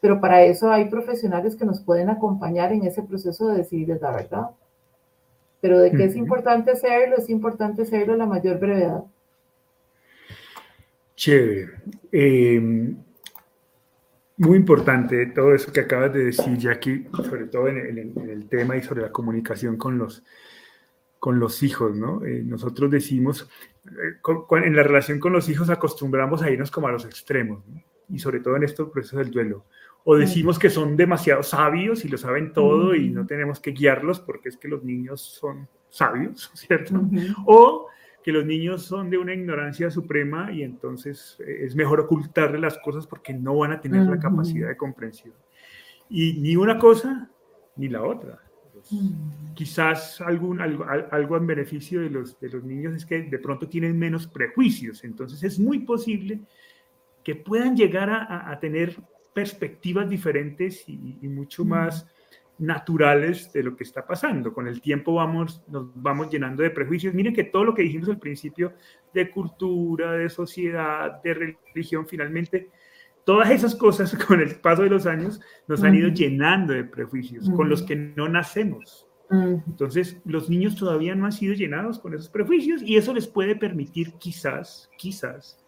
Pero 0.00 0.18
para 0.18 0.44
eso 0.44 0.70
hay 0.70 0.86
profesionales 0.86 1.56
que 1.56 1.66
nos 1.66 1.80
pueden 1.80 2.08
acompañar 2.08 2.72
en 2.72 2.84
ese 2.84 3.02
proceso 3.02 3.48
de 3.48 3.58
decirles 3.58 4.00
la 4.00 4.12
verdad. 4.12 4.50
Pero 5.60 5.78
de 5.78 5.90
que 5.90 6.04
es 6.04 6.16
importante 6.16 6.70
hacerlo, 6.70 7.16
es 7.18 7.28
importante 7.28 7.82
hacerlo 7.82 8.14
a 8.14 8.16
la 8.16 8.26
mayor 8.26 8.58
brevedad. 8.58 9.04
Chévere. 11.16 11.72
Em, 12.12 12.96
muy 14.38 14.56
importante 14.56 15.26
todo 15.26 15.54
eso 15.54 15.72
que 15.72 15.80
acabas 15.80 16.12
de 16.12 16.26
decir, 16.26 16.56
Jackie, 16.56 17.06
sobre 17.12 17.46
todo 17.46 17.68
en, 17.68 18.14
el, 18.16 18.48
tema 18.48 18.76
y 18.76 18.82
sobre 18.82 19.02
la 19.02 19.12
comunicación 19.12 19.76
con 19.76 19.98
los, 19.98 20.22
con 21.18 21.38
los 21.40 21.62
hijos, 21.62 21.96
¿no? 21.96 22.24
Eh, 22.24 22.42
nosotros 22.44 22.90
decimos, 22.90 23.48
eh, 23.86 24.64
en 24.64 24.76
la 24.76 24.82
relación 24.84 25.18
con 25.18 25.32
los 25.32 25.48
hijos 25.48 25.70
acostumbramos 25.70 26.42
a 26.42 26.50
irnos 26.50 26.70
como 26.70 26.86
a 26.86 26.92
los 26.92 27.04
extremos, 27.04 27.64
y 28.08 28.18
sobre 28.20 28.40
todo 28.40 28.56
en 28.56 28.62
estos 28.62 28.90
procesos 28.90 29.18
del 29.18 29.30
duelo. 29.30 29.64
O 30.04 30.16
decimos 30.16 30.58
que 30.58 30.70
son 30.70 30.96
demasiado 30.96 31.42
sabios 31.42 32.04
y 32.04 32.08
lo 32.08 32.16
saben 32.16 32.52
todo 32.52 32.94
y 32.94 33.10
no 33.10 33.26
tenemos 33.26 33.60
que 33.60 33.72
guiarlos 33.72 34.20
porque 34.20 34.48
es 34.48 34.56
que 34.56 34.68
los 34.68 34.82
niños 34.82 35.20
son 35.20 35.68
sabios, 35.90 36.50
¿cierto? 36.54 36.94
O 37.44 37.88
que 38.22 38.32
los 38.32 38.44
niños 38.44 38.82
son 38.82 39.10
de 39.10 39.18
una 39.18 39.34
ignorancia 39.34 39.90
suprema 39.90 40.52
y 40.52 40.62
entonces 40.62 41.38
eh, 41.40 41.64
es 41.64 41.74
mejor 41.74 42.00
ocultarle 42.00 42.58
las 42.58 42.78
cosas 42.78 43.06
porque 43.06 43.32
no 43.32 43.56
van 43.56 43.72
a 43.72 43.80
tener 43.80 44.06
la 44.06 44.18
capacidad 44.18 44.68
de 44.68 44.76
comprensión. 44.76 45.34
Y 46.10 46.34
ni 46.34 46.56
una 46.56 46.78
cosa 46.78 47.30
ni 47.76 47.88
la 47.88 48.02
otra. 48.02 48.40
Pues. 48.72 48.90
Quizás 49.54 50.20
algún, 50.20 50.60
algo, 50.60 50.84
algo, 50.84 51.36
en 51.36 51.46
beneficio 51.46 52.00
de 52.00 52.10
los, 52.10 52.38
de 52.40 52.48
los 52.48 52.64
niños 52.64 52.94
es 52.94 53.06
que 53.06 53.22
de 53.22 53.38
pronto 53.38 53.68
tienen 53.68 53.98
menos 53.98 54.26
prejuicios, 54.26 55.04
entonces 55.04 55.42
es 55.42 55.58
muy 55.58 55.80
posible 55.80 56.40
que 57.24 57.34
puedan 57.34 57.76
llegar 57.76 58.08
a, 58.10 58.50
a 58.50 58.58
tener 58.60 58.96
perspectivas 59.38 60.10
diferentes 60.10 60.82
y, 60.88 61.16
mucho 61.28 61.64
más 61.64 62.08
naturales 62.58 63.52
de 63.52 63.62
lo 63.62 63.76
que 63.76 63.84
está 63.84 64.06
pasando. 64.06 64.52
Con 64.52 64.66
el 64.66 64.80
tiempo 64.80 65.14
vamos, 65.14 65.62
nos 65.68 65.90
vamos 65.94 66.30
llenando 66.30 66.62
de 66.62 66.70
prejuicios. 66.70 67.14
Miren 67.14 67.34
que 67.34 67.44
todo 67.44 67.64
lo 67.64 67.74
que 67.74 67.82
dijimos 67.82 68.08
al 68.08 68.18
principio 68.18 68.72
de 69.14 69.30
cultura, 69.30 70.12
de 70.12 70.28
sociedad, 70.28 71.22
de 71.22 71.56
religión, 71.72 72.06
finalmente, 72.06 72.70
todas 73.24 73.50
esas 73.50 73.74
cosas 73.74 74.14
con 74.26 74.40
el 74.40 74.56
paso 74.56 74.82
de 74.82 74.90
los 74.90 75.06
años 75.06 75.40
nos 75.66 75.82
han 75.82 75.94
ido 75.94 76.08
llenando 76.08 76.72
de 76.72 76.84
prejuicios 76.84 77.48
con 77.50 77.68
los 77.68 77.82
que 77.82 77.96
no 77.96 78.28
nacemos. 78.28 79.06
Entonces, 79.30 80.16
los 80.24 80.48
niños 80.48 80.74
todavía 80.74 81.14
no 81.14 81.26
han 81.26 81.32
sido 81.32 81.52
llenados 81.52 81.98
con 81.98 82.14
esos 82.14 82.30
prejuicios 82.30 82.80
y 82.82 82.96
eso 82.96 83.12
les 83.12 83.26
puede 83.26 83.56
permitir 83.56 84.14
quizás, 84.14 84.90
quizás, 84.96 85.62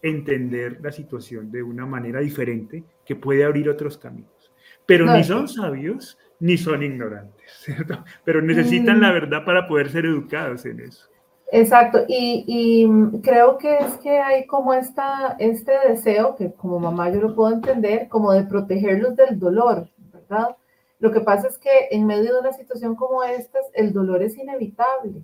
entender 0.00 0.80
la 0.82 0.90
situación 0.90 1.52
de 1.52 1.62
una 1.62 1.84
manera 1.84 2.20
diferente 2.20 2.84
que 3.04 3.14
puede 3.14 3.44
abrir 3.44 3.68
otros 3.68 3.98
caminos. 3.98 4.50
Pero 4.86 5.14
ni 5.14 5.22
son 5.22 5.48
sabios, 5.48 6.18
ni 6.42 6.58
son 6.58 6.82
ignorantes, 6.82 7.50
¿cierto? 7.60 8.04
Pero 8.24 8.42
necesitan 8.42 9.00
la 9.00 9.10
mm. 9.10 9.14
verdad 9.14 9.44
para 9.44 9.66
poder 9.68 9.90
ser 9.90 10.06
educados 10.06 10.66
en 10.66 10.80
eso. 10.80 11.06
Exacto, 11.52 12.04
y, 12.08 12.88
creo 13.22 13.58
que 13.58 13.76
es 13.76 13.94
que 13.98 14.18
hay 14.18 14.46
como 14.46 14.72
esta, 14.72 15.36
este 15.38 15.72
deseo, 15.86 16.34
que 16.34 16.50
como 16.50 16.80
mamá 16.80 17.10
yo 17.10 17.20
lo 17.20 17.34
puedo 17.34 17.52
entender, 17.52 18.08
como 18.08 18.32
de 18.32 18.44
protegerlos 18.44 19.14
del 19.16 19.38
dolor, 19.38 19.86
¿verdad? 20.12 20.56
Lo 20.98 21.12
que 21.12 21.20
pasa 21.20 21.48
es 21.48 21.58
que 21.58 21.88
en 21.90 22.06
medio 22.06 22.32
de 22.32 22.40
una 22.40 22.52
situación 22.52 22.96
como 22.96 23.22
esta, 23.22 23.58
el 23.74 23.92
dolor 23.92 24.22
es 24.22 24.38
inevitable, 24.38 25.22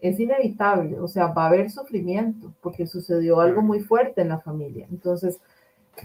es 0.00 0.20
inevitable, 0.20 1.00
o 1.00 1.08
sea, 1.08 1.28
va 1.28 1.44
a 1.44 1.48
haber 1.48 1.70
sufrimiento 1.70 2.52
porque 2.60 2.86
sucedió 2.86 3.40
algo 3.40 3.62
muy 3.62 3.80
fuerte 3.80 4.20
en 4.20 4.28
la 4.28 4.40
familia. 4.40 4.86
Entonces, 4.90 5.40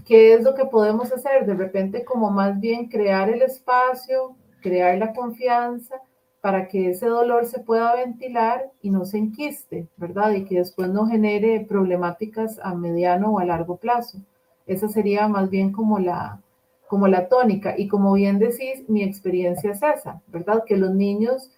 ¿qué 0.06 0.34
es 0.34 0.44
lo 0.44 0.56
que 0.56 0.66
podemos 0.66 1.12
hacer? 1.12 1.46
De 1.46 1.54
repente 1.54 2.04
como 2.04 2.32
más 2.32 2.60
bien 2.60 2.90
crear 2.90 3.30
el 3.30 3.42
espacio, 3.42 4.36
crear 4.62 4.98
la 4.98 5.14
confianza 5.14 6.02
para 6.42 6.68
que 6.68 6.92
ese 6.92 7.08
dolor 7.08 7.46
se 7.46 7.60
pueda 7.60 7.96
ventilar 7.96 8.72
y 8.82 8.90
no 8.90 9.06
se 9.06 9.18
enquiste, 9.18 9.88
¿verdad? 9.98 10.32
Y 10.32 10.46
que 10.46 10.60
después 10.60 10.90
no 10.90 11.08
genere 11.08 11.66
problemáticas 11.68 12.60
a 12.64 12.74
mediano 12.74 13.32
o 13.32 13.40
a 13.40 13.46
largo 13.46 13.78
plazo. 13.78 14.20
Esa 14.66 14.88
sería 14.88 15.28
más 15.28 15.50
bien 15.50 15.72
como 15.72 16.00
la, 16.00 16.42
como 16.88 17.08
la 17.08 17.28
tónica. 17.28 17.76
Y 17.78 17.88
como 17.88 18.14
bien 18.14 18.40
decís, 18.40 18.88
mi 18.88 19.04
experiencia 19.04 19.72
es 19.72 19.82
esa, 19.84 20.22
¿verdad? 20.28 20.64
Que 20.66 20.78
los 20.78 20.94
niños 20.94 21.52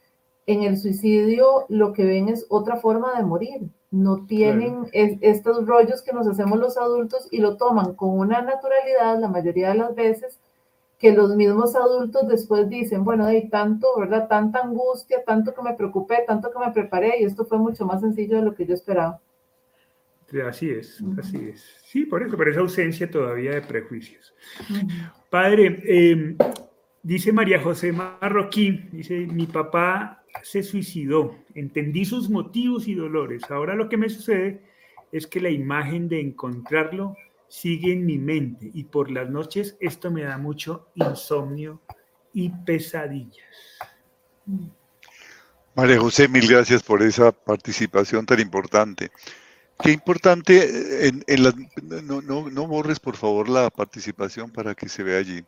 en 0.46 0.64
el 0.64 0.78
suicidio 0.78 1.66
lo 1.70 1.94
que 1.94 2.06
ven 2.06 2.30
es 2.30 2.48
otra 2.50 2.78
forma 2.78 3.16
de 3.16 3.24
morir, 3.24 3.70
no 3.92 4.26
tienen 4.26 4.88
estos 4.94 5.66
rollos 5.66 6.02
que 6.02 6.14
nos 6.14 6.28
hacemos 6.28 6.60
los 6.60 6.78
adultos 6.78 7.28
y 7.32 7.40
lo 7.40 7.58
toman 7.58 7.96
con 7.96 8.20
una 8.20 8.42
naturalidad 8.42 9.20
la 9.20 9.28
mayoría 9.28 9.70
de 9.70 9.76
las 9.76 9.96
veces 9.96 10.40
que 11.00 11.14
los 11.14 11.36
mismos 11.36 11.76
adultos 11.76 12.28
después 12.28 12.70
dicen, 12.70 13.06
bueno, 13.06 13.26
hay 13.26 13.50
tanto, 13.50 13.88
¿verdad? 13.98 14.28
Tanta 14.28 14.60
angustia, 14.60 15.24
tanto 15.24 15.54
que 15.54 15.62
me 15.62 15.74
preocupé, 15.74 16.26
tanto 16.28 16.52
que 16.52 16.60
me 16.60 16.72
preparé 16.72 17.22
y 17.22 17.24
esto 17.24 17.46
fue 17.46 17.58
mucho 17.58 17.86
más 17.86 18.02
sencillo 18.02 18.36
de 18.36 18.44
lo 18.44 18.54
que 18.54 18.66
yo 18.66 18.74
esperaba. 18.74 19.22
Así 20.48 20.70
es, 20.70 21.02
así 21.18 21.50
es. 21.54 21.64
Sí, 21.86 22.06
por 22.06 22.22
eso, 22.22 22.38
por 22.38 22.50
esa 22.50 22.60
ausencia 22.60 23.10
todavía 23.10 23.52
de 23.52 23.62
prejuicios. 23.62 24.36
Padre, 25.30 25.82
em, 25.86 26.38
dice 27.04 27.32
María 27.32 27.62
José 27.62 27.92
Marroquín, 27.92 28.90
dice, 28.92 29.28
mi 29.28 29.46
papá 29.46 30.24
se 30.44 30.64
suicidó, 30.64 31.36
entendí 31.56 32.06
sus 32.06 32.30
motivos 32.30 32.88
y 32.88 32.96
dolores. 32.96 33.44
Ahora 33.50 33.76
lo 33.76 33.90
que 33.90 33.98
me 33.98 34.10
sucede 34.10 34.62
es 35.12 35.28
que 35.28 35.42
la 35.42 35.50
imagen 35.50 36.08
de 36.08 36.22
encontrarlo 36.22 37.16
sigue 37.48 37.94
en 37.94 38.06
mi 38.06 38.18
mente 38.18 38.70
y 38.74 38.84
por 38.84 39.10
las 39.10 39.30
noches 39.30 39.76
esto 39.80 40.12
me 40.12 40.24
da 40.24 40.38
mucho 40.38 40.90
insomnio 40.94 41.82
y 42.32 42.50
pesadillas. 42.50 43.80
María 45.76 46.00
José, 46.00 46.28
mil 46.28 46.48
gracias 46.48 46.84
por 46.84 47.02
esa 47.02 47.32
participación 47.32 48.26
tan 48.26 48.40
importante. 48.40 49.12
Qué 49.82 49.92
importante, 49.92 51.08
en, 51.08 51.24
no, 52.04 52.22
no, 52.22 52.50
no, 52.50 52.68
borres 52.68 53.00
por 53.00 53.16
favor 53.16 53.48
la 53.48 53.70
participación 53.70 54.52
para 54.52 54.76
que 54.76 54.90
se 54.90 55.04
vea 55.04 55.20
allí. 55.20 55.42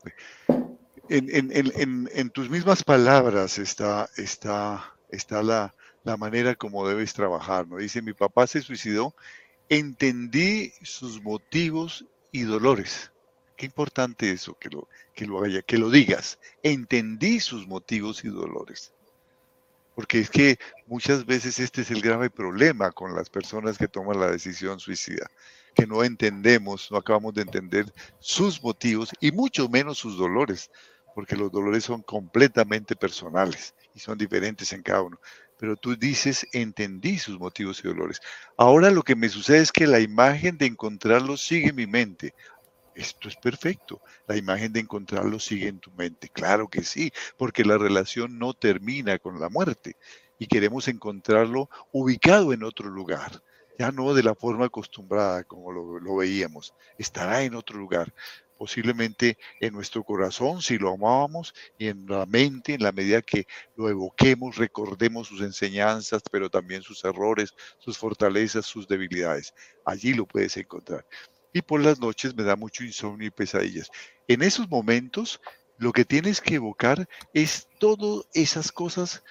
En, 1.10 2.30
tus 2.30 2.50
mismas 2.50 2.84
palabras 2.84 3.58
está, 3.58 4.10
la, 5.42 5.74
manera 6.18 6.56
como 6.56 6.88
debes 6.88 7.14
trabajar. 7.14 7.68
¿no? 7.68 7.78
Dice, 7.78 8.02
mi 8.02 8.14
papá 8.14 8.48
se 8.48 8.62
suicidó, 8.62 9.16
entendí 9.70 10.74
sus 10.82 11.22
motivos 11.22 12.06
y 12.32 12.44
dolores. 12.44 13.12
Qué 13.58 13.66
importante 13.66 14.32
eso, 14.32 14.58
que 14.60 14.70
lo, 14.70 14.88
que 15.14 15.64
que 15.66 15.78
lo 15.78 15.90
digas. 15.90 16.40
Entendí 16.64 17.40
sus 17.40 17.68
motivos 17.68 18.24
y 18.24 18.30
dolores. 18.30 18.94
Porque 19.96 20.20
es 20.20 20.30
que 20.30 20.58
muchas 20.88 21.26
veces 21.26 21.60
este 21.60 21.82
es 21.82 21.92
el 21.92 22.02
grave 22.02 22.30
problema 22.30 22.92
con 22.92 23.16
las 23.16 23.30
personas 23.30 23.78
que 23.78 23.88
toman 23.88 24.20
la 24.20 24.32
decisión 24.32 24.80
suicida, 24.80 25.30
que 25.76 25.86
no 25.86 26.04
entendemos, 26.04 26.90
no 26.92 26.98
acabamos 26.98 27.34
de 27.34 27.42
entender 27.42 27.92
sus 28.20 28.64
motivos 28.64 29.12
y 29.20 29.32
mucho 29.32 29.68
menos 29.68 29.98
sus 29.98 30.18
dolores, 30.18 30.72
porque 31.14 31.36
los 31.36 31.52
dolores 31.52 31.84
son 31.84 32.02
completamente 32.02 32.96
personales 32.96 33.76
y 33.94 34.00
son 34.00 34.18
diferentes 34.18 34.72
en 34.74 34.82
cada 34.82 35.02
uno. 35.02 35.20
Pero 35.58 35.76
tú 35.76 35.96
dices, 35.96 36.48
entendí 36.54 37.20
sus 37.20 37.40
motivos 37.40 37.82
y 37.84 37.88
dolores. 37.88 38.20
Ahora 38.58 38.90
lo 38.90 39.04
que 39.04 39.16
me 39.16 39.30
sucede 39.30 39.60
es 39.60 39.72
que 39.72 39.88
la 39.88 40.00
imagen 40.00 40.58
de 40.58 40.66
encontrarlos 40.66 41.42
sigue 41.42 41.70
en 41.70 41.76
mi 41.76 41.88
mente. 41.88 42.34
Esto 42.96 43.30
es 43.30 43.36
perfecto. 43.36 44.02
La 44.28 44.36
imagen 44.36 44.74
de 44.74 44.80
encontrarlo 44.80 45.40
sigue 45.40 45.68
en 45.68 45.80
tu 45.80 45.92
mente. 45.92 46.30
Claro 46.30 46.68
que 46.68 46.84
sí, 46.84 47.12
porque 47.38 47.64
la 47.64 47.78
relación 47.78 48.40
no 48.40 48.54
termina 48.54 49.20
con 49.20 49.40
la 49.40 49.50
muerte 49.50 49.96
y 50.42 50.48
queremos 50.48 50.88
encontrarlo 50.88 51.70
ubicado 51.92 52.52
en 52.52 52.64
otro 52.64 52.90
lugar, 52.90 53.44
ya 53.78 53.92
no 53.92 54.16
de 54.16 54.24
la 54.24 54.34
forma 54.34 54.66
acostumbrada 54.66 55.44
como 55.44 55.72
lo, 55.72 56.16
veíamos. 56.16 56.74
Estará 56.98 57.44
en 57.44 57.54
otro 57.54 57.78
lugar, 57.78 58.12
posiblemente 58.62 59.40
en 59.60 59.74
nuestro 59.74 60.04
corazón 60.04 60.62
si 60.62 60.78
lo 60.78 60.94
amábamos 60.94 61.52
y 61.80 61.88
en 61.88 62.06
la 62.06 62.28
mente 62.28 62.76
en 62.76 62.84
la 62.84 62.92
medida 62.92 63.24
que 63.24 63.48
lo 63.76 63.90
evoquemos, 63.90 64.56
recordemos 64.58 65.30
sus 65.30 65.42
enseñanzas, 65.42 66.22
pero 66.32 66.48
también 66.48 66.84
sus 66.84 67.04
errores, 67.04 67.56
sus 67.80 67.98
fortalezas, 67.98 68.68
sus 68.68 68.88
debilidades. 68.88 69.56
Allí 69.84 70.14
lo 70.14 70.28
puedes 70.28 70.58
encontrar 70.58 71.08
y 71.52 71.64
por 71.64 71.82
las 71.82 72.00
noches 72.00 72.36
me 72.36 72.44
da 72.44 72.56
mucho 72.56 72.84
insomnio 72.84 73.30
y 73.30 73.32
pesadillas. 73.32 73.90
En 74.28 74.44
esos 74.44 74.70
momentos, 74.70 75.42
lo 75.80 75.92
que 75.92 76.06
tienes 76.06 76.40
que 76.40 76.54
evocar 76.54 77.10
es 77.34 77.68
todas 77.80 78.28
esas 78.36 78.72
cosas 78.72 79.24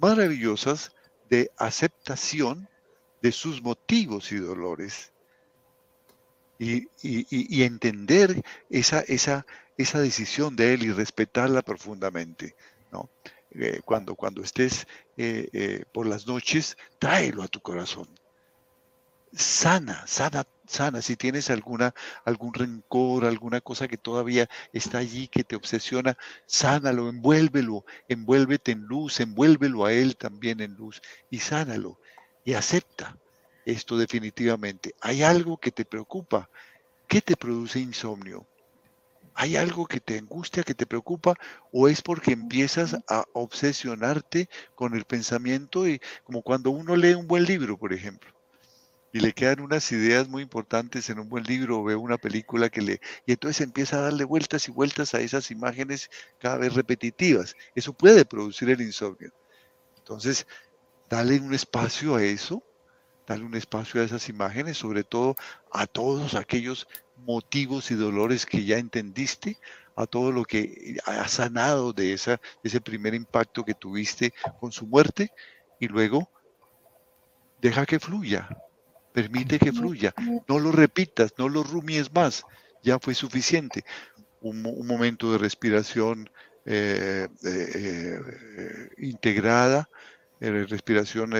maravillosas 0.00 0.92
de 1.28 1.50
aceptación 1.58 2.66
de 3.20 3.32
sus 3.32 3.60
motivos 3.60 4.32
y 4.32 4.36
dolores. 4.36 5.12
Y, 6.58 7.62
entender 7.62 8.42
esa, 8.68 9.00
esa, 9.00 9.46
esa 9.76 10.00
decisión 10.00 10.56
de 10.56 10.74
él 10.74 10.82
y 10.82 10.92
respetarla 10.92 11.62
profundamente. 11.62 12.56
¿no? 12.90 13.08
Eh, 13.52 13.80
cuando, 13.84 14.14
cuando 14.16 14.42
estés 14.42 14.86
eh, 15.16 15.48
eh, 15.52 15.84
por 15.92 16.06
las 16.06 16.26
noches, 16.26 16.76
tráelo 16.98 17.42
a 17.42 17.48
tu 17.48 17.60
corazón. 17.60 18.08
Sana, 19.32 20.06
sana 20.06 20.44
sana, 20.68 21.02
si 21.02 21.16
tienes 21.16 21.50
alguna, 21.50 21.94
algún 22.24 22.54
rencor, 22.54 23.24
alguna 23.24 23.60
cosa 23.60 23.88
que 23.88 23.96
todavía 23.96 24.48
está 24.72 24.98
allí, 24.98 25.28
que 25.28 25.44
te 25.44 25.56
obsesiona, 25.56 26.16
sánalo, 26.46 27.08
envuélvelo, 27.08 27.84
envuélvete 28.08 28.72
en 28.72 28.82
luz, 28.82 29.20
envuélvelo 29.20 29.86
a 29.86 29.92
él 29.92 30.16
también 30.16 30.60
en 30.60 30.74
luz 30.74 31.00
y 31.30 31.38
sánalo 31.38 31.98
y 32.44 32.54
acepta 32.54 33.16
esto 33.68 33.98
definitivamente. 33.98 34.94
Hay 35.00 35.22
algo 35.22 35.58
que 35.58 35.70
te 35.70 35.84
preocupa. 35.84 36.48
¿Qué 37.06 37.20
te 37.20 37.36
produce 37.36 37.80
insomnio? 37.80 38.46
¿Hay 39.34 39.56
algo 39.56 39.86
que 39.86 40.00
te 40.00 40.18
angustia, 40.18 40.62
que 40.62 40.74
te 40.74 40.86
preocupa? 40.86 41.34
¿O 41.70 41.86
es 41.88 42.02
porque 42.02 42.32
empiezas 42.32 42.96
a 43.08 43.24
obsesionarte 43.34 44.48
con 44.74 44.94
el 44.94 45.04
pensamiento 45.04 45.86
y 45.86 46.00
como 46.24 46.42
cuando 46.42 46.70
uno 46.70 46.96
lee 46.96 47.14
un 47.14 47.26
buen 47.26 47.44
libro, 47.44 47.76
por 47.76 47.92
ejemplo? 47.92 48.32
y 49.10 49.20
le 49.20 49.32
quedan 49.32 49.60
unas 49.60 49.90
ideas 49.90 50.28
muy 50.28 50.42
importantes 50.42 51.08
en 51.08 51.18
un 51.18 51.28
buen 51.28 51.44
libro 51.44 51.78
o 51.78 51.84
ve 51.84 51.96
una 51.96 52.18
película 52.18 52.68
que 52.68 52.82
le... 52.82 53.00
Y 53.24 53.32
entonces 53.32 53.62
empieza 53.62 53.96
a 53.96 54.02
darle 54.02 54.24
vueltas 54.24 54.68
y 54.68 54.70
vueltas 54.70 55.14
a 55.14 55.20
esas 55.20 55.50
imágenes 55.50 56.10
cada 56.38 56.58
vez 56.58 56.74
repetitivas. 56.74 57.56
Eso 57.74 57.94
puede 57.94 58.26
producir 58.26 58.68
el 58.68 58.82
insomnio. 58.82 59.32
Entonces, 59.96 60.46
dale 61.08 61.40
un 61.40 61.54
espacio 61.54 62.16
a 62.16 62.22
eso, 62.22 62.62
dale 63.28 63.44
un 63.44 63.54
espacio 63.54 64.00
a 64.00 64.04
esas 64.04 64.28
imágenes, 64.30 64.78
sobre 64.78 65.04
todo 65.04 65.36
a 65.70 65.86
todos 65.86 66.34
aquellos 66.34 66.88
motivos 67.18 67.90
y 67.90 67.94
dolores 67.94 68.46
que 68.46 68.64
ya 68.64 68.78
entendiste, 68.78 69.58
a 69.94 70.06
todo 70.06 70.32
lo 70.32 70.44
que 70.44 70.96
ha 71.04 71.28
sanado 71.28 71.92
de 71.92 72.14
esa, 72.14 72.40
ese 72.64 72.80
primer 72.80 73.14
impacto 73.14 73.64
que 73.64 73.74
tuviste 73.74 74.32
con 74.58 74.72
su 74.72 74.86
muerte 74.86 75.30
y 75.78 75.88
luego 75.88 76.30
deja 77.60 77.84
que 77.84 78.00
fluya, 78.00 78.48
Permite 79.12 79.58
que 79.58 79.72
fluya. 79.72 80.14
No 80.46 80.60
lo 80.60 80.70
repitas, 80.70 81.32
no 81.38 81.48
lo 81.48 81.64
rumies 81.64 82.12
más. 82.14 82.44
Ya 82.84 83.00
fue 83.00 83.14
suficiente. 83.14 83.84
Un, 84.40 84.62
momento 84.62 85.32
de 85.32 85.38
respiración 85.38 86.30
eh, 86.64 87.26
eh, 87.44 88.20
eh, 88.58 88.88
integrada, 88.98 89.88
respiración 90.38 91.32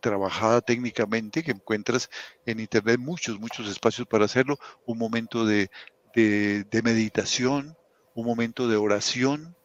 trabajada 0.00 0.60
técnicamente, 0.60 1.42
que 1.42 1.52
encuentras 1.52 2.10
en 2.46 2.60
Internet 2.60 2.98
muchos, 2.98 3.38
muchos 3.38 3.68
espacios 3.68 4.06
para 4.06 4.24
hacerlo. 4.24 4.58
Un 4.86 4.98
momento 4.98 5.46
de, 5.46 5.70
de 6.14 6.82
meditación, 6.82 7.76
un 8.14 8.26
momento 8.26 8.68
de 8.68 8.76
oración 8.76 9.56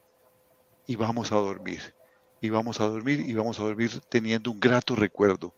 y 0.86 0.96
vamos 0.96 1.32
a 1.32 1.36
dormir 1.36 1.96
y 2.44 2.50
vamos 2.50 2.82
a 2.82 2.86
dormir 2.86 3.22
y 3.22 3.34
vamos 3.34 3.60
a 3.60 3.64
dormir 3.64 4.02
teniendo 4.10 4.52
un 4.52 4.60
grato 4.60 4.96
recuerdo 4.96 5.56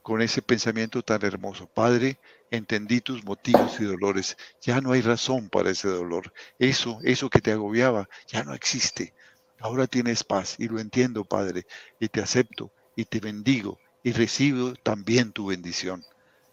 con 0.00 0.22
ese 0.22 0.40
pensamiento 0.40 1.02
tan 1.02 1.22
hermoso. 1.22 1.66
Padre, 1.66 2.18
entendí 2.50 3.02
tus 3.02 3.22
motivos 3.24 3.78
y 3.78 3.84
dolores. 3.84 4.38
Ya 4.62 4.80
no 4.80 4.92
hay 4.92 5.02
razón 5.02 5.50
para 5.50 5.68
ese 5.68 5.88
dolor. 5.88 6.32
Eso, 6.58 6.98
eso 7.02 7.28
que 7.28 7.42
te 7.42 7.52
agobiaba, 7.52 8.08
ya 8.26 8.42
no 8.42 8.54
existe. 8.54 9.12
Ahora 9.60 9.86
tienes 9.86 10.24
paz 10.24 10.56
y 10.58 10.66
lo 10.68 10.80
entiendo, 10.80 11.24
Padre, 11.24 11.66
y 12.00 12.08
te 12.08 12.22
acepto 12.22 12.72
y 12.98 13.04
te 13.04 13.20
bendigo 13.20 13.78
y 14.02 14.10
recibo 14.10 14.74
también 14.82 15.30
tu 15.30 15.46
bendición. 15.46 16.02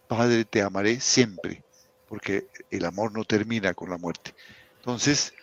Padre, 0.06 0.44
te 0.44 0.62
amaré 0.62 1.00
siempre, 1.00 1.64
porque 2.08 2.46
el 2.70 2.84
amor 2.84 3.12
no 3.12 3.24
termina 3.24 3.74
con 3.74 3.90
la 3.90 3.98
muerte. 3.98 4.32
Entonces, 4.78 5.34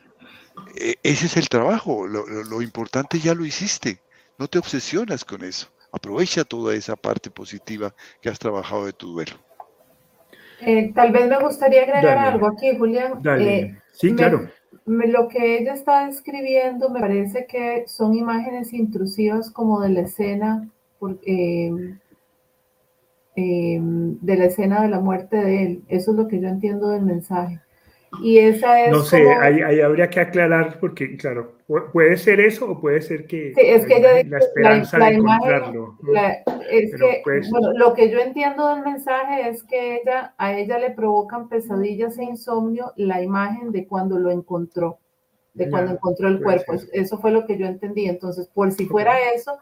e, 0.78 0.96
ese 1.04 1.26
es 1.26 1.36
el 1.36 1.50
trabajo. 1.50 2.08
Lo, 2.08 2.62
importante 2.62 3.20
ya 3.20 3.34
lo 3.34 3.44
hiciste. 3.44 4.00
No 4.38 4.48
te 4.48 4.60
obsesionas 4.60 5.26
con 5.26 5.44
eso. 5.44 5.68
Aprovecha 5.92 6.46
toda 6.46 6.74
esa 6.74 6.96
parte 6.96 7.30
positiva 7.30 7.94
que 8.22 8.30
has 8.30 8.40
trabajado 8.40 8.86
de 8.86 8.94
tu 8.94 9.12
duelo. 9.12 9.36
Eh, 10.62 10.94
tal 10.96 11.12
vez 11.12 11.28
me 11.28 11.38
gustaría 11.38 11.84
agregar 11.84 12.18
algo 12.18 12.48
aquí, 12.48 12.78
Julián. 12.78 13.22
Dale. 13.22 13.60
Eh, 13.60 13.78
sí, 13.92 14.14
claro. 14.16 14.50
lo 14.86 15.28
que 15.28 15.58
ella 15.58 15.74
está 15.74 16.06
describiendo 16.06 16.90
me 16.90 17.02
parece 17.02 17.46
que 17.46 17.84
son 17.88 18.16
imágenes 18.16 18.72
intrusivas 18.72 19.52
como 19.52 19.82
de 19.82 19.90
la 19.90 20.02
escena, 20.02 20.70
em, 21.24 22.00
em, 23.36 24.20
de 24.20 24.36
la 24.38 24.46
escena 24.46 24.82
de 24.82 24.90
la 24.90 25.00
muerte 25.00 25.38
de 25.38 25.64
él. 25.64 25.84
Eso 25.88 26.12
es 26.12 26.18
lo 26.18 26.28
que 26.28 26.40
yo 26.40 26.48
entiendo 26.48 26.90
del 26.90 27.04
mensaje. 27.04 27.62
Y 28.22 28.38
esa 28.40 28.86
es. 28.86 28.92
No 28.92 29.02
sé, 29.02 29.28
ahí, 29.34 29.82
habría 29.82 30.10
que 30.10 30.20
aclarar, 30.20 30.78
porque, 30.80 31.18
claro, 31.18 31.56
puede 31.92 32.18
ser 32.18 32.40
eso 32.40 32.70
o 32.70 32.80
puede 32.80 33.02
ser 33.02 33.26
que. 33.26 33.54
Sí, 33.56 33.62
es 33.62 33.86
que 33.86 34.00
la, 34.00 34.38
esperanza 34.38 34.98
de 34.98 35.16
encontrarlo. 35.16 35.98
es 36.70 36.96
que, 36.96 37.22
pues 37.24 37.50
bueno, 37.50 37.74
lo 37.74 37.94
que 37.94 38.10
yo 38.10 38.20
entiendo 38.20 38.68
del 38.70 38.84
mensaje 38.84 39.50
es 39.50 39.64
que 39.64 39.96
ella, 39.96 40.34
a 40.38 40.54
ella 40.54 40.78
le 40.78 40.92
provocan 40.92 41.50
pesadillas 41.50 42.18
e 42.20 42.24
insomnio 42.24 42.94
la 42.98 43.22
imagen 43.22 43.72
de 43.72 43.88
cuando 43.88 44.20
lo 44.20 44.30
encontró, 44.32 45.00
de 45.54 45.70
cuando 45.70 45.94
encontró 45.94 46.28
el 46.28 46.42
cuerpo. 46.42 46.74
Eso 46.92 47.18
fue 47.18 47.32
lo 47.32 47.46
que 47.46 47.58
yo 47.58 47.66
entendí. 47.66 48.06
Entonces, 48.06 48.48
por 48.48 48.72
si 48.72 48.86
fuera 48.86 49.14
eso, 49.34 49.58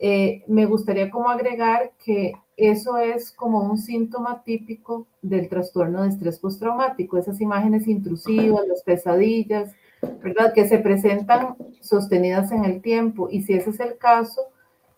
eh, 0.00 0.42
me 0.48 0.66
gustaría 0.66 1.10
como 1.10 1.28
agregar 1.28 1.92
que 2.04 2.34
eso 2.56 2.98
es 2.98 3.32
como 3.32 3.60
un 3.60 3.78
síntoma 3.78 4.42
típico 4.44 5.06
del 5.22 5.48
trastorno 5.48 6.02
de 6.02 6.10
estrés 6.10 6.38
postraumático, 6.38 7.16
esas 7.16 7.40
imágenes 7.40 7.88
intrusivas, 7.88 8.66
las 8.68 8.82
pesadillas, 8.82 9.72
¿verdad? 10.22 10.52
Que 10.52 10.66
se 10.68 10.78
presentan 10.78 11.56
sostenidas 11.80 12.52
en 12.52 12.64
el 12.64 12.80
tiempo. 12.80 13.28
Y 13.30 13.42
si 13.42 13.54
ese 13.54 13.70
es 13.70 13.80
el 13.80 13.98
caso, 13.98 14.42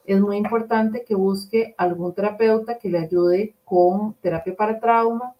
es 0.04 0.20
muy 0.20 0.36
importante 0.36 1.04
que 1.04 1.14
busque 1.14 1.74
algún 1.78 2.14
terapeuta 2.14 2.78
que 2.78 2.90
le 2.90 2.98
ayude 2.98 3.54
con 3.64 4.14
terapia 4.14 4.54
para 4.54 4.78
trauma, 4.78 5.34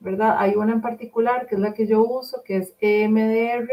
¿verdad? 0.00 0.36
Hay 0.38 0.54
una 0.54 0.72
en 0.72 0.80
particular 0.80 1.46
que 1.46 1.56
es 1.56 1.60
la 1.60 1.74
que 1.74 1.86
yo 1.86 2.04
uso, 2.04 2.42
que 2.44 2.58
es 2.58 2.74
EMDR, 2.80 3.68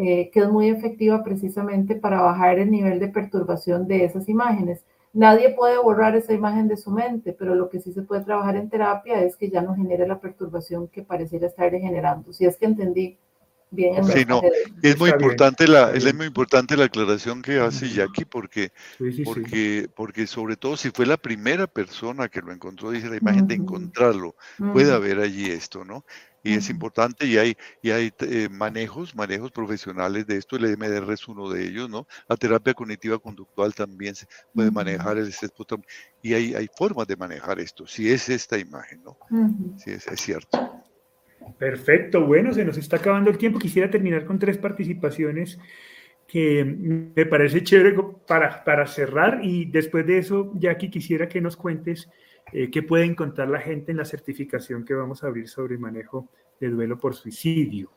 eh, 0.00 0.30
que 0.32 0.40
es 0.40 0.48
muy 0.48 0.68
efectiva 0.68 1.24
precisamente 1.24 1.96
para 1.96 2.20
bajar 2.20 2.60
el 2.60 2.70
nivel 2.70 3.00
de 3.00 3.08
perturbación 3.08 3.88
de 3.88 4.04
esas 4.04 4.28
imágenes. 4.28 4.84
nadie 5.12 5.50
puede 5.50 5.76
borrar 5.76 6.14
esa 6.14 6.32
imagen 6.32 6.68
de 6.68 6.76
su 6.76 6.92
mente, 6.92 7.32
pero 7.32 7.56
lo 7.56 7.68
que 7.68 7.80
sí 7.80 7.92
se 7.92 8.02
puede 8.02 8.22
trabajar 8.22 8.54
en 8.54 8.70
terapia 8.70 9.20
es 9.24 9.36
que 9.36 9.50
ya 9.50 9.60
no 9.60 9.74
genere 9.74 10.06
la 10.06 10.20
perturbación 10.20 10.86
que 10.86 11.02
pareciera 11.02 11.48
estar 11.48 11.72
generando. 11.72 12.32
Si 12.32 12.44
es 12.44 12.56
que 12.56 12.66
entendí 12.66 13.18
bien. 13.72 14.04
sí, 14.04 14.24
no, 14.24 14.40
es 14.84 14.96
muy 15.00 15.10
importante 15.10 15.66
la, 15.66 15.90
es 15.90 16.14
muy 16.14 16.26
importante 16.26 16.76
la 16.76 16.84
aclaración 16.84 17.42
que 17.42 17.58
hace 17.58 17.88
Jackie 17.88 18.24
porque, 18.24 18.70
porque, 19.24 19.88
porque 19.96 20.28
sobre 20.28 20.56
todo 20.56 20.76
si 20.76 20.90
fue 20.90 21.06
la 21.06 21.16
primera 21.16 21.66
persona 21.66 22.28
que 22.28 22.40
lo 22.40 22.52
encontró, 22.52 22.92
dice 22.92 23.10
la 23.10 23.16
imagen 23.16 23.48
de 23.48 23.56
encontrarlo, 23.56 24.36
puede 24.72 24.92
haber 24.92 25.18
allí 25.18 25.50
esto, 25.50 25.84
¿no? 25.84 26.04
Y 26.42 26.54
es 26.54 26.70
importante 26.70 27.26
y 27.26 27.36
hay, 27.36 27.56
y 27.82 27.90
hay 27.90 28.12
eh, 28.20 28.48
manejos, 28.50 29.14
manejos 29.14 29.50
profesionales 29.50 30.26
de 30.26 30.36
esto, 30.36 30.56
el 30.56 30.66
EMDR 30.66 31.12
es 31.12 31.28
uno 31.28 31.50
de 31.50 31.66
ellos, 31.66 31.88
¿no? 31.88 32.06
La 32.28 32.36
terapia 32.36 32.74
cognitiva 32.74 33.18
conductual 33.18 33.74
también 33.74 34.14
se 34.14 34.26
puede 34.54 34.70
manejar 34.70 35.18
el 35.18 35.28
estrés 35.28 35.52
y 36.22 36.34
hay, 36.34 36.54
hay 36.54 36.68
formas 36.76 37.06
de 37.06 37.16
manejar 37.16 37.58
esto, 37.60 37.86
si 37.86 38.10
es 38.10 38.28
esta 38.28 38.58
imagen, 38.58 39.02
¿no? 39.02 39.16
Si 39.76 39.90
es, 39.90 40.06
es, 40.06 40.20
cierto. 40.20 40.82
Perfecto, 41.58 42.24
bueno, 42.26 42.52
se 42.52 42.64
nos 42.64 42.76
está 42.76 42.96
acabando 42.96 43.30
el 43.30 43.38
tiempo. 43.38 43.58
Quisiera 43.58 43.90
terminar 43.90 44.24
con 44.24 44.38
tres 44.38 44.58
participaciones 44.58 45.58
que 46.26 46.62
me 46.64 47.24
parece 47.26 47.62
chévere 47.64 47.96
para, 48.26 48.62
para 48.62 48.86
cerrar 48.86 49.40
y 49.42 49.64
después 49.64 50.06
de 50.06 50.18
eso, 50.18 50.52
Jackie, 50.56 50.90
quisiera 50.90 51.26
que 51.26 51.40
nos 51.40 51.56
cuentes 51.56 52.08
eh, 52.52 52.70
¿Qué 52.70 52.82
puede 52.82 53.04
encontrar 53.04 53.48
la 53.48 53.60
gente 53.60 53.90
en 53.90 53.98
la 53.98 54.04
certificación 54.04 54.84
que 54.84 54.94
vamos 54.94 55.22
a 55.22 55.26
abrir 55.26 55.48
sobre 55.48 55.78
manejo 55.78 56.28
de 56.60 56.70
duelo 56.70 56.98
por 56.98 57.14
suicidio? 57.14 57.90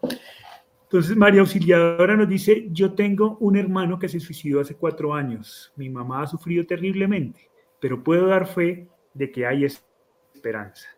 Entonces, 0.83 1.15
María 1.15 1.39
Auxiliadora 1.39 2.17
nos 2.17 2.27
dice, 2.27 2.67
yo 2.71 2.93
tengo 2.93 3.37
un 3.39 3.55
hermano 3.55 3.97
que 3.97 4.09
se 4.09 4.19
suicidó 4.19 4.59
hace 4.59 4.75
cuatro 4.75 5.13
años. 5.13 5.71
Mi 5.77 5.89
mamá 5.89 6.23
ha 6.23 6.27
sufrido 6.27 6.65
terriblemente, 6.65 7.49
pero 7.79 8.03
puedo 8.03 8.27
dar 8.27 8.45
fe 8.45 8.89
de 9.13 9.31
que 9.31 9.45
hay 9.45 9.63
esperanza. 9.63 10.89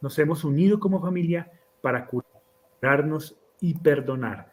Nos 0.00 0.16
hemos 0.18 0.44
unido 0.44 0.78
como 0.78 1.00
familia 1.00 1.50
para 1.80 2.06
curarnos 2.06 3.36
y 3.60 3.74
perdonarnos. 3.74 4.52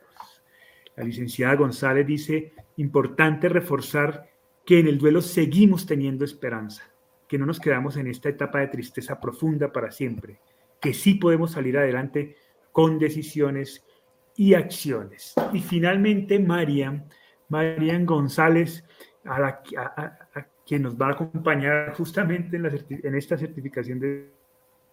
La 0.96 1.04
licenciada 1.04 1.56
González 1.56 2.08
dice, 2.08 2.54
importante 2.78 3.50
reforzar 3.50 4.30
que 4.66 4.80
en 4.80 4.88
el 4.88 4.98
duelo 4.98 5.22
seguimos 5.22 5.86
teniendo 5.86 6.26
esperanza 6.26 6.91
que 7.32 7.38
no 7.38 7.46
nos 7.46 7.62
quedamos 7.62 7.96
en 7.96 8.08
esta 8.08 8.28
etapa 8.28 8.60
de 8.60 8.68
tristeza 8.68 9.18
profunda 9.18 9.72
para 9.72 9.90
siempre, 9.90 10.42
que 10.82 10.94
sí 10.94 11.14
podemos 11.14 11.52
salir 11.52 11.78
adelante 11.78 12.36
con 12.74 13.00
decisiones 13.00 13.86
y 14.36 14.54
acciones. 14.54 15.34
Y 15.54 15.62
finalmente, 15.62 16.40
Marian, 16.40 17.06
Marian 17.48 18.06
González, 18.06 18.84
a, 19.24 19.40
la, 19.40 19.64
que 20.66 20.78
nos 20.78 20.98
va 20.98 21.08
a 21.08 21.12
acompañar 21.14 21.94
justamente 21.94 22.58
en, 22.58 22.70
en 23.02 23.16
esta 23.16 23.38
certificación 23.38 24.02
de 24.02 24.30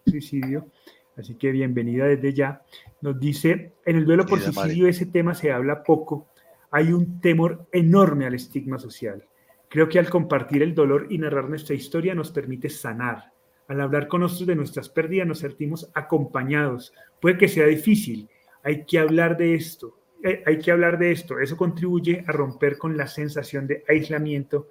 suicidio, 0.07 0.69
así 1.17 1.35
que 1.35 1.51
bienvenida 1.51 2.05
desde 2.05 2.33
ya, 2.33 2.61
nos 3.01 3.19
dice, 3.19 3.73
en 3.85 3.97
el 3.97 4.05
duelo 4.05 4.25
por 4.25 4.39
suicidio 4.39 4.87
ese 4.87 5.07
tema 5.07 5.35
se 5.35 5.51
habla 5.51 5.83
poco, 5.83 6.29
hay 6.71 6.93
un 6.93 7.19
temor 7.19 7.67
enorme 7.73 8.27
al 8.27 8.35
estigma 8.35 8.79
social. 8.79 9.28
Creo 9.69 9.87
que 9.87 9.99
al 9.99 10.09
compartir 10.09 10.63
el 10.63 10.73
dolor 10.73 11.07
y 11.09 11.19
narrar 11.19 11.47
nuestra 11.47 11.75
historia 11.75 12.15
nos 12.15 12.31
permite 12.31 12.69
sanar. 12.69 13.31
Al 13.67 13.81
hablar 13.81 14.07
con 14.07 14.23
otros 14.23 14.45
de 14.47 14.55
nuestras 14.55 14.89
pérdidas 14.89 15.27
nos 15.27 15.39
sentimos 15.39 15.91
acompañados. 15.93 16.91
Puede 17.21 17.37
que 17.37 17.47
sea 17.47 17.67
difícil, 17.67 18.27
hay 18.63 18.83
que 18.83 18.97
hablar 18.97 19.37
de 19.37 19.53
esto, 19.53 19.95
eh, 20.23 20.41
hay 20.45 20.57
que 20.57 20.71
hablar 20.71 20.97
de 20.97 21.11
esto. 21.11 21.39
Eso 21.39 21.55
contribuye 21.55 22.23
a 22.27 22.31
romper 22.31 22.79
con 22.79 22.97
la 22.97 23.05
sensación 23.05 23.67
de 23.67 23.83
aislamiento 23.87 24.69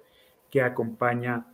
que 0.51 0.61
acompaña 0.61 1.47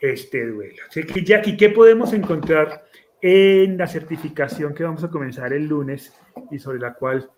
este 0.00 0.46
duelo. 0.46 0.82
Así 0.88 1.02
que 1.04 1.22
Jackie, 1.22 1.56
¿qué 1.56 1.68
podemos 1.68 2.12
encontrar 2.14 2.84
en 3.20 3.76
la 3.76 3.86
certificación 3.86 4.74
que 4.74 4.84
vamos 4.84 5.04
a 5.04 5.10
comenzar 5.10 5.52
el 5.52 5.66
lunes 5.66 6.14
y 6.50 6.58
sobre 6.58 6.78
la 6.78 6.94
cual 6.94 7.30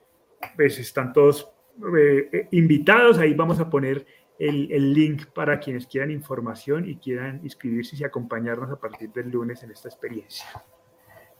pues 0.57 0.79
están 0.79 1.13
todos 1.13 1.51
eh, 1.97 2.29
eh, 2.33 2.49
invitados? 2.53 3.19
Ahí 3.19 3.35
vamos 3.35 3.59
a 3.59 3.69
poner 3.69 4.07
el, 4.41 4.95
link 4.95 5.27
para 5.35 5.61
quienes 5.61 5.87
quieran 5.87 6.11
información 6.11 6.89
y 6.89 6.97
quieran 6.97 7.41
inscribirse 7.43 7.97
y 7.97 8.05
acompañarnos 8.05 8.71
a 8.71 8.77
partir 8.77 9.13
del 9.13 9.31
lunes 9.31 9.63
en 9.63 9.71
esta 9.71 9.89
experiencia. 9.89 10.47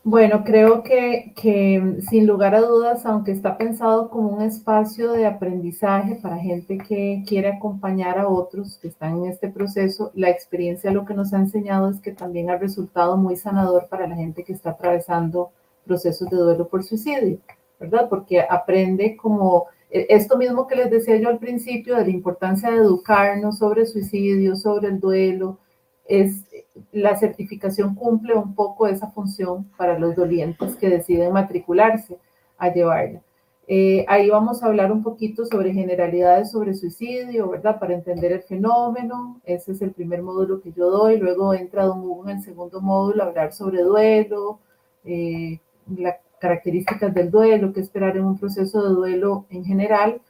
Bueno, 0.03 0.43
creo 0.43 0.81
que, 0.81 1.33
que, 1.35 1.97
sin 2.09 2.25
lugar 2.25 2.55
a 2.55 2.61
dudas, 2.61 3.05
aunque 3.05 3.31
está 3.31 3.57
pensado 3.57 4.09
como 4.09 4.29
un 4.29 4.41
espacio 4.41 5.11
de 5.13 5.27
aprendizaje 5.27 6.15
para 6.15 6.37
gente 6.37 6.77
que 6.79 7.23
quiere 7.27 7.49
acompañar 7.49 8.17
a 8.17 8.27
otros 8.27 8.79
que 8.79 8.87
están 8.87 9.17
en 9.17 9.25
este 9.25 9.49
proceso, 9.49 10.11
la 10.15 10.29
experiencia 10.29 10.91
lo 10.91 11.05
que 11.05 11.13
nos 11.13 11.33
ha 11.33 11.37
enseñado 11.37 11.89
es 11.89 11.99
que 11.99 12.13
también 12.13 12.49
ha 12.49 12.57
resultado 12.57 13.15
muy 13.15 13.35
sanador 13.35 13.87
para 13.89 14.07
la 14.07 14.15
gente 14.15 14.43
que 14.43 14.53
está 14.53 14.71
atravesando 14.71 15.51
procesos 15.85 16.29
de 16.29 16.37
duelo 16.37 16.67
por 16.67 16.83
suicidio, 16.83 17.39
¿verdad? 17.79 18.09
Porque 18.09 18.41
aprende 18.41 19.15
como 19.15 19.67
esto 19.91 20.37
mismo 20.37 20.67
que 20.67 20.75
les 20.75 20.89
decía 20.89 21.17
yo 21.17 21.29
al 21.29 21.39
principio 21.39 21.95
de 21.95 22.05
la 22.05 22.11
importancia 22.11 22.71
de 22.71 22.77
educarnos 22.77 23.57
sobre 23.57 23.85
suicidio, 23.85 24.55
sobre 24.55 24.87
el 24.87 24.99
duelo, 24.99 25.59
es 26.05 26.45
la 26.91 27.17
certificación 27.17 27.95
cumple 27.95 28.33
un 28.35 28.55
poco 28.55 28.87
esa 28.87 29.07
función 29.11 29.65
para 29.77 29.99
los 29.99 30.15
dolientes 30.15 30.75
que 30.75 30.89
deciden 30.89 31.33
matricularse 31.33 32.17
a 32.57 32.73
llevarla. 32.73 33.21
Eh, 33.67 34.05
ahí 34.09 34.29
vamos 34.29 34.61
a 34.61 34.65
hablar 34.65 34.91
un 34.91 35.03
poquito 35.03 35.45
sobre 35.45 35.71
generalidades 35.71 36.51
sobre 36.51 36.73
suicidio, 36.73 37.49
¿verdad? 37.49 37.79
Para 37.79 37.93
entender 37.93 38.33
el 38.33 38.41
fenómeno. 38.41 39.39
Ese 39.45 39.71
es 39.71 39.81
el 39.81 39.91
primer 39.91 40.21
módulo 40.21 40.61
que 40.61 40.73
yo 40.73 40.89
doy. 40.89 41.17
Luego 41.17 41.53
entra 41.53 41.85
Don 41.85 41.99
Hugo 41.99 42.29
en 42.29 42.37
el 42.37 42.43
segundo 42.43 42.81
módulo 42.81 43.23
a 43.23 43.27
hablar 43.27 43.53
sobre 43.53 43.81
duelo, 43.81 44.59
eh, 45.05 45.59
la 45.95 46.17
características 46.41 47.13
del 47.13 47.29
duelo, 47.29 47.71
qué 47.71 47.79
esperar 47.79 48.17
en 48.17 48.25
un 48.25 48.37
proceso 48.37 48.83
de 48.83 48.95
duelo 48.95 49.45
en 49.49 49.63
general. 49.63 50.21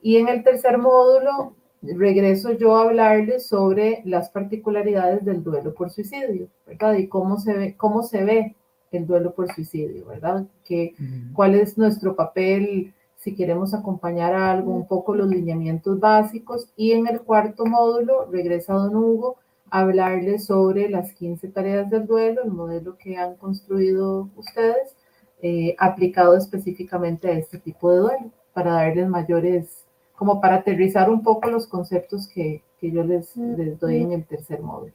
Y 0.00 0.16
en 0.16 0.28
el 0.28 0.42
tercer 0.42 0.78
módulo 0.78 1.54
regreso 1.82 2.52
yo 2.52 2.76
a 2.76 2.82
hablarles 2.82 3.46
sobre 3.46 4.02
las 4.04 4.30
particularidades 4.30 5.24
del 5.24 5.44
duelo 5.44 5.74
por 5.74 5.90
suicidio, 5.90 6.48
¿verdad? 6.66 6.94
Y 6.94 7.06
cómo 7.06 7.38
se 7.38 7.52
ve, 7.52 7.76
cómo 7.76 8.02
se 8.02 8.24
ve 8.24 8.56
el 8.90 9.06
duelo 9.06 9.34
por 9.34 9.52
suicidio, 9.52 10.06
¿verdad? 10.06 10.46
Que, 10.64 10.94
¿Cuál 11.34 11.54
es 11.54 11.76
nuestro 11.76 12.16
papel 12.16 12.94
si 13.16 13.34
queremos 13.34 13.74
acompañar 13.74 14.32
a 14.34 14.50
algo, 14.50 14.72
un 14.72 14.86
poco 14.86 15.14
los 15.14 15.28
lineamientos 15.28 16.00
básicos? 16.00 16.68
Y 16.76 16.92
en 16.92 17.06
el 17.06 17.20
cuarto 17.20 17.66
módulo 17.66 18.26
regresa 18.30 18.72
don 18.72 18.96
Hugo 18.96 19.36
a 19.70 19.80
hablarles 19.80 20.46
sobre 20.46 20.88
las 20.88 21.12
15 21.12 21.48
tareas 21.48 21.90
del 21.90 22.06
duelo, 22.06 22.42
el 22.42 22.50
modelo 22.50 22.96
que 22.96 23.18
han 23.18 23.36
construido 23.36 24.30
ustedes, 24.36 24.96
eh, 25.42 25.74
aplicado 25.78 26.36
específicamente 26.36 27.28
a 27.28 27.32
este 27.32 27.58
tipo 27.58 27.92
de 27.92 27.98
duelo, 27.98 28.32
para 28.52 28.72
darles 28.72 29.08
mayores, 29.08 29.84
como 30.16 30.40
para 30.40 30.56
aterrizar 30.56 31.08
un 31.10 31.22
poco 31.22 31.48
los 31.50 31.66
conceptos 31.66 32.26
que, 32.28 32.62
que 32.80 32.90
yo 32.90 33.04
les, 33.04 33.36
les, 33.36 33.78
doy 33.78 34.02
en 34.02 34.12
el 34.12 34.24
tercer 34.24 34.60
módulo. 34.60 34.92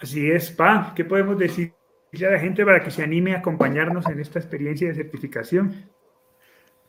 Así 0.00 0.30
es, 0.30 0.50
Pa, 0.50 0.92
¿qué 0.94 1.04
podemos 1.04 1.38
decir 1.38 1.72
a 2.14 2.30
la 2.30 2.38
gente 2.38 2.64
para 2.64 2.82
que 2.82 2.90
se 2.90 3.02
anime 3.02 3.34
a 3.34 3.38
acompañarnos 3.38 4.06
en 4.06 4.20
esta 4.20 4.38
experiencia 4.38 4.88
de 4.88 4.94
certificación? 4.94 5.88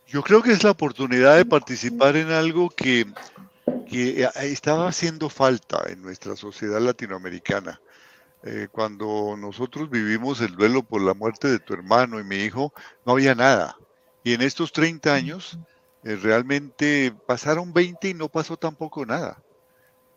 Yo 0.08 0.22
creo 0.24 0.42
que 0.42 0.52
es 0.52 0.64
la 0.64 0.72
oportunidad 0.72 1.38
de 1.38 1.46
participar 1.46 2.16
en 2.16 2.32
algo 2.32 2.70
que, 2.70 3.06
que 3.88 4.28
estaba 4.42 4.88
haciendo 4.88 5.30
falta 5.30 5.84
en 5.88 6.02
nuestra 6.02 6.36
sociedad 6.36 6.82
latinoamericana. 6.82 7.80
Eh, 8.44 8.68
cuando 8.72 9.36
nosotros 9.38 9.90
vivimos 9.90 10.40
el 10.42 10.56
duelo 10.56 10.82
por 10.84 11.02
la 11.02 11.14
muerte 11.14 11.50
de 11.50 11.60
tu 11.60 11.74
hermano 11.74 12.20
y 12.20 12.24
mi 12.24 12.38
hijo, 12.38 12.74
no 13.06 13.14
había 13.14 13.36
nada. 13.36 13.78
Y 14.24 14.34
en 14.34 14.42
estos 14.42 14.72
30 14.72 15.14
años, 15.14 15.60
eh, 16.04 16.16
realmente 16.16 17.14
pasaron 17.28 17.74
20 17.74 18.10
y 18.10 18.14
no 18.14 18.30
pasó 18.30 18.56
tampoco 18.56 19.06
nada. 19.06 19.44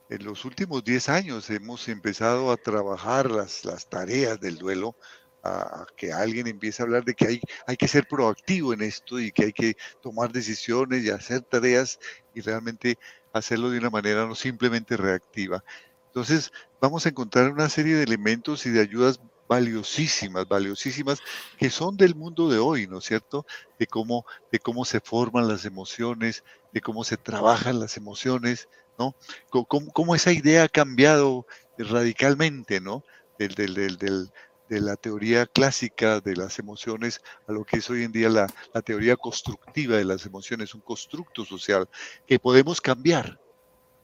En 0.09 0.25
los 0.25 0.45
últimos 0.45 0.85
10 0.85 1.09
años 1.09 1.51
hemos 1.51 1.89
empezado 1.89 2.53
a 2.53 2.57
trabajar 2.57 3.31
las, 3.31 3.65
las 3.65 3.89
tareas 3.89 4.39
del 4.41 4.59
duelo, 4.59 4.95
a, 5.43 5.87
que 5.97 6.13
alguien 6.13 6.47
empiece 6.47 6.83
a 6.83 6.85
hablar 6.85 7.05
de 7.05 7.15
que 7.15 7.27
hay, 7.27 7.41
hay 7.67 7.77
que 7.77 7.89
ser 7.89 8.07
proactivo 8.07 8.73
en 8.73 8.83
esto 8.83 9.19
y 9.19 9.33
que 9.33 9.47
hay 9.47 9.53
que 9.53 9.77
tomar 10.01 10.31
decisiones 10.31 11.05
y 11.05 11.11
hacer 11.11 11.41
tareas 11.41 11.99
y 12.35 12.41
realmente 12.43 12.99
hacerlo 13.33 13.71
de 13.71 13.79
una 13.79 13.91
manera 13.91 14.27
no 14.27 14.35
simplemente 14.35 14.97
reactiva. 14.97 15.65
Entonces, 16.13 16.53
vamos 16.79 17.07
a 17.07 17.09
encontrar 17.09 17.51
una 17.51 17.71
serie 17.71 17.95
de 17.95 18.03
elementos 18.03 18.67
y 18.67 18.71
de 18.71 18.83
ayudas 18.83 19.19
valiosísimas, 19.49 20.47
valiosísimas, 20.47 21.21
que 21.57 21.71
son 21.71 21.97
del 21.97 22.15
mundo 22.15 22.51
de 22.51 22.59
hoy, 22.59 22.87
¿no 22.87 22.99
es 22.99 23.05
cierto? 23.05 23.47
De 23.79 23.87
cómo, 23.87 24.27
de 24.51 24.59
cómo 24.59 24.85
se 24.85 25.01
forman 25.01 25.49
las 25.49 25.65
emociones, 25.65 26.45
de 26.73 26.83
cómo 26.83 27.03
se 27.05 27.17
trabajan 27.17 27.81
las 27.81 27.97
emociones, 27.97 28.69
¿no? 28.99 29.15
Cómo, 29.49 30.15
esa 30.15 30.33
idea 30.33 30.65
ha 30.65 30.69
cambiado 30.69 31.47
radicalmente, 31.79 32.83
¿no? 32.83 33.05
Del, 33.39 33.55
del, 33.55 33.97
del, 33.97 34.31
de 34.69 34.81
la 34.83 34.97
teoría 34.97 35.47
clásica 35.47 36.21
de 36.21 36.37
las 36.37 36.59
emociones 36.59 37.23
a 37.49 37.53
lo 37.53 37.65
que 37.65 37.79
es 37.79 37.89
hoy 37.89 38.05
en 38.05 38.13
día 38.13 38.29
la, 38.29 38.47
la 38.75 38.83
teoría 38.83 39.17
constructiva 39.17 39.97
de 39.97 40.05
las 40.05 40.27
emociones, 40.27 40.75
un 40.75 40.83
constructo 40.83 41.47
social 41.47 41.89
que 42.27 42.39
podemos 42.39 42.83
cambiar, 42.83 43.39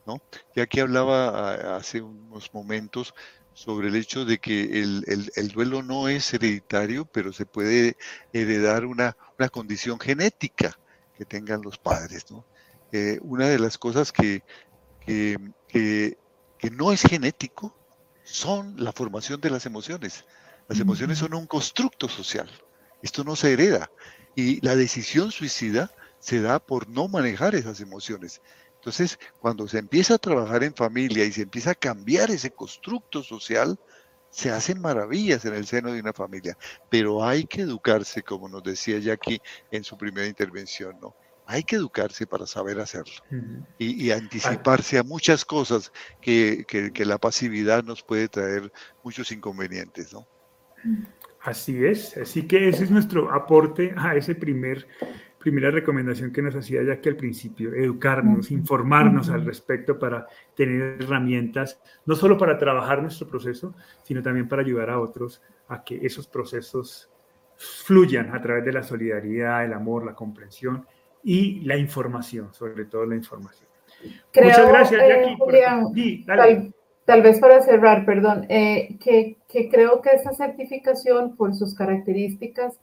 ¿no? 0.09 0.23
Ya 0.57 0.67
que 0.67 0.81
hablaba 0.81 1.77
hace 1.77 2.01
unos 2.01 2.53
momentos 2.55 3.15
sobre 3.53 3.89
el 3.89 3.97
hecho 3.97 4.25
de 4.25 4.39
que 4.39 4.81
el, 4.81 5.05
el, 5.35 5.49
duelo 5.49 5.83
no 5.83 6.09
es 6.09 6.33
hereditario, 6.33 7.05
pero 7.05 7.33
se 7.33 7.45
puede 7.45 7.97
heredar 8.33 8.87
una, 8.87 9.17
una 9.39 9.49
condición 9.49 10.01
genética 10.01 10.79
que 11.17 11.25
tengan 11.25 11.61
los 11.63 11.77
padres. 11.77 12.31
¿no? 12.31 12.47
Eh, 12.93 13.19
una 13.21 13.49
de 13.49 13.59
las 13.59 13.77
cosas 13.77 14.13
que, 14.13 14.43
que, 15.05 15.37
que, 15.67 16.17
que, 16.59 16.71
no 16.71 16.93
es 16.93 17.03
genético 17.03 17.77
son 18.23 18.77
la 18.79 18.93
formación 18.93 19.41
de 19.41 19.51
las 19.51 19.67
emociones. 19.67 20.25
Las 20.69 20.81
emociones 20.81 21.19
son 21.19 21.35
un 21.35 21.47
constructo 21.47 22.09
social. 22.09 22.49
Esto 23.03 23.25
no 23.25 23.37
se 23.37 23.53
hereda. 23.53 23.91
Y 24.37 24.65
la 24.65 24.77
decisión 24.77 25.33
suicida 25.33 25.91
se 26.21 26.41
da 26.41 26.59
por 26.61 26.89
no 26.89 27.09
manejar 27.09 27.55
esas 27.55 27.81
emociones. 27.81 28.41
Entonces, 28.79 29.19
cuando 29.41 29.67
se 29.69 29.79
empieza 29.79 30.15
a 30.15 30.19
trabajar 30.19 30.63
en 30.63 30.75
familia 30.75 31.25
y 31.25 31.33
se 31.33 31.43
empieza 31.43 31.73
a 31.73 31.75
cambiar 31.75 32.31
ese 32.31 32.51
constructo 32.51 33.23
social, 33.23 33.79
se 34.31 34.51
hacen 34.51 34.81
maravillas 34.81 35.45
en 35.45 35.55
el 35.55 35.67
seno 35.67 35.93
de 35.93 36.01
una 36.01 36.13
familia, 36.13 36.57
pero 36.89 37.25
hay 37.25 37.45
que 37.45 37.63
educarse, 37.63 38.23
como 38.23 38.49
nos 38.49 38.63
decía 38.63 38.99
Jackie 38.99 39.41
en 39.71 39.85
su 39.85 39.97
primera 39.97 40.27
intervención, 40.27 40.97
¿no? 41.01 41.15
Hay 41.47 41.65
que 41.65 41.77
educarse 41.77 42.27
para 42.27 42.47
saber 42.47 42.79
hacerlo 42.79 43.15
y, 43.79 44.11
anticiparse 44.11 44.99
a 44.99 45.03
muchas 45.03 45.47
cosas 45.47 45.91
que, 46.21 46.67
que, 46.67 47.05
la 47.07 47.17
pasividad 47.17 47.83
nos 47.85 48.03
puede 48.03 48.29
traer 48.29 48.71
muchos 49.03 49.33
inconvenientes, 49.33 50.13
¿no? 50.13 50.27
Así 51.41 51.83
es, 51.87 52.19
así 52.19 52.47
que 52.47 52.69
ese 52.69 52.85
es 52.85 52.91
nuestro 52.91 53.33
aporte 53.33 53.95
a 53.97 54.15
ese 54.15 54.35
primer 54.35 54.87
primera 55.39 55.71
recomendación 55.71 56.33
que 56.33 56.43
nos 56.43 56.55
hacía 56.57 56.83
ya 56.83 57.01
que 57.01 57.09
al 57.09 57.17
principio, 57.17 57.73
educarnos, 57.73 58.51
informarnos 58.51 59.31
al 59.31 59.45
respecto 59.45 59.99
para 59.99 60.27
tener 60.55 61.01
herramientas, 61.01 61.81
no 62.07 62.17
solo 62.17 62.37
para 62.37 62.59
trabajar 62.59 63.01
nuestro 63.01 63.29
proceso, 63.29 63.75
sino 64.03 64.23
también 64.23 64.49
para 64.49 64.63
ayudar 64.63 64.91
a 64.91 65.01
otros 65.01 65.41
a 65.69 65.85
que 65.85 66.05
esos 66.05 66.27
procesos 66.27 67.09
fluyan 67.57 68.35
a 68.35 68.41
través 68.41 68.65
de 68.65 68.73
la 68.73 68.83
solidaridad, 68.83 69.65
el 69.65 69.73
amor, 69.73 70.05
la 70.05 70.15
comprensión 70.15 70.87
y 71.23 71.61
la 71.61 71.77
información, 71.77 72.53
sobre 72.53 72.85
todo 72.85 73.07
la 73.07 73.17
información. 73.17 73.69
Muchas 74.35 74.69
gracias, 74.69 75.09
Jackie. 75.09 75.37
Julián, 75.37 75.85
tal, 77.05 77.23
vez 77.23 77.41
para 77.41 77.61
cerrar, 77.63 78.05
perdón, 78.05 78.47
eh, 78.49 78.97
que, 79.01 79.37
que 79.49 79.69
creo 79.69 80.01
que 80.01 80.11
esa 80.11 80.33
certificación, 80.33 81.37
por 81.37 81.55
sus 81.55 81.75
características, 81.75 82.79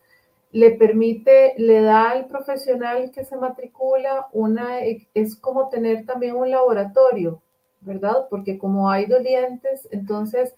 le 0.56 0.72
permite, 0.72 1.54
le 1.58 1.82
da 1.82 2.12
al 2.12 2.28
profesional 2.28 3.12
que 3.12 3.26
se 3.26 3.36
matricula 3.36 4.28
una, 4.32 4.80
es 5.14 5.36
como 5.36 5.68
tener 5.68 6.06
también 6.06 6.38
un 6.38 6.50
laboratorio, 6.50 7.42
¿verdad? 7.82 8.28
Porque 8.30 8.58
como 8.58 8.90
hay 8.90 9.06
dolientes, 9.06 9.86
entonces, 9.92 10.56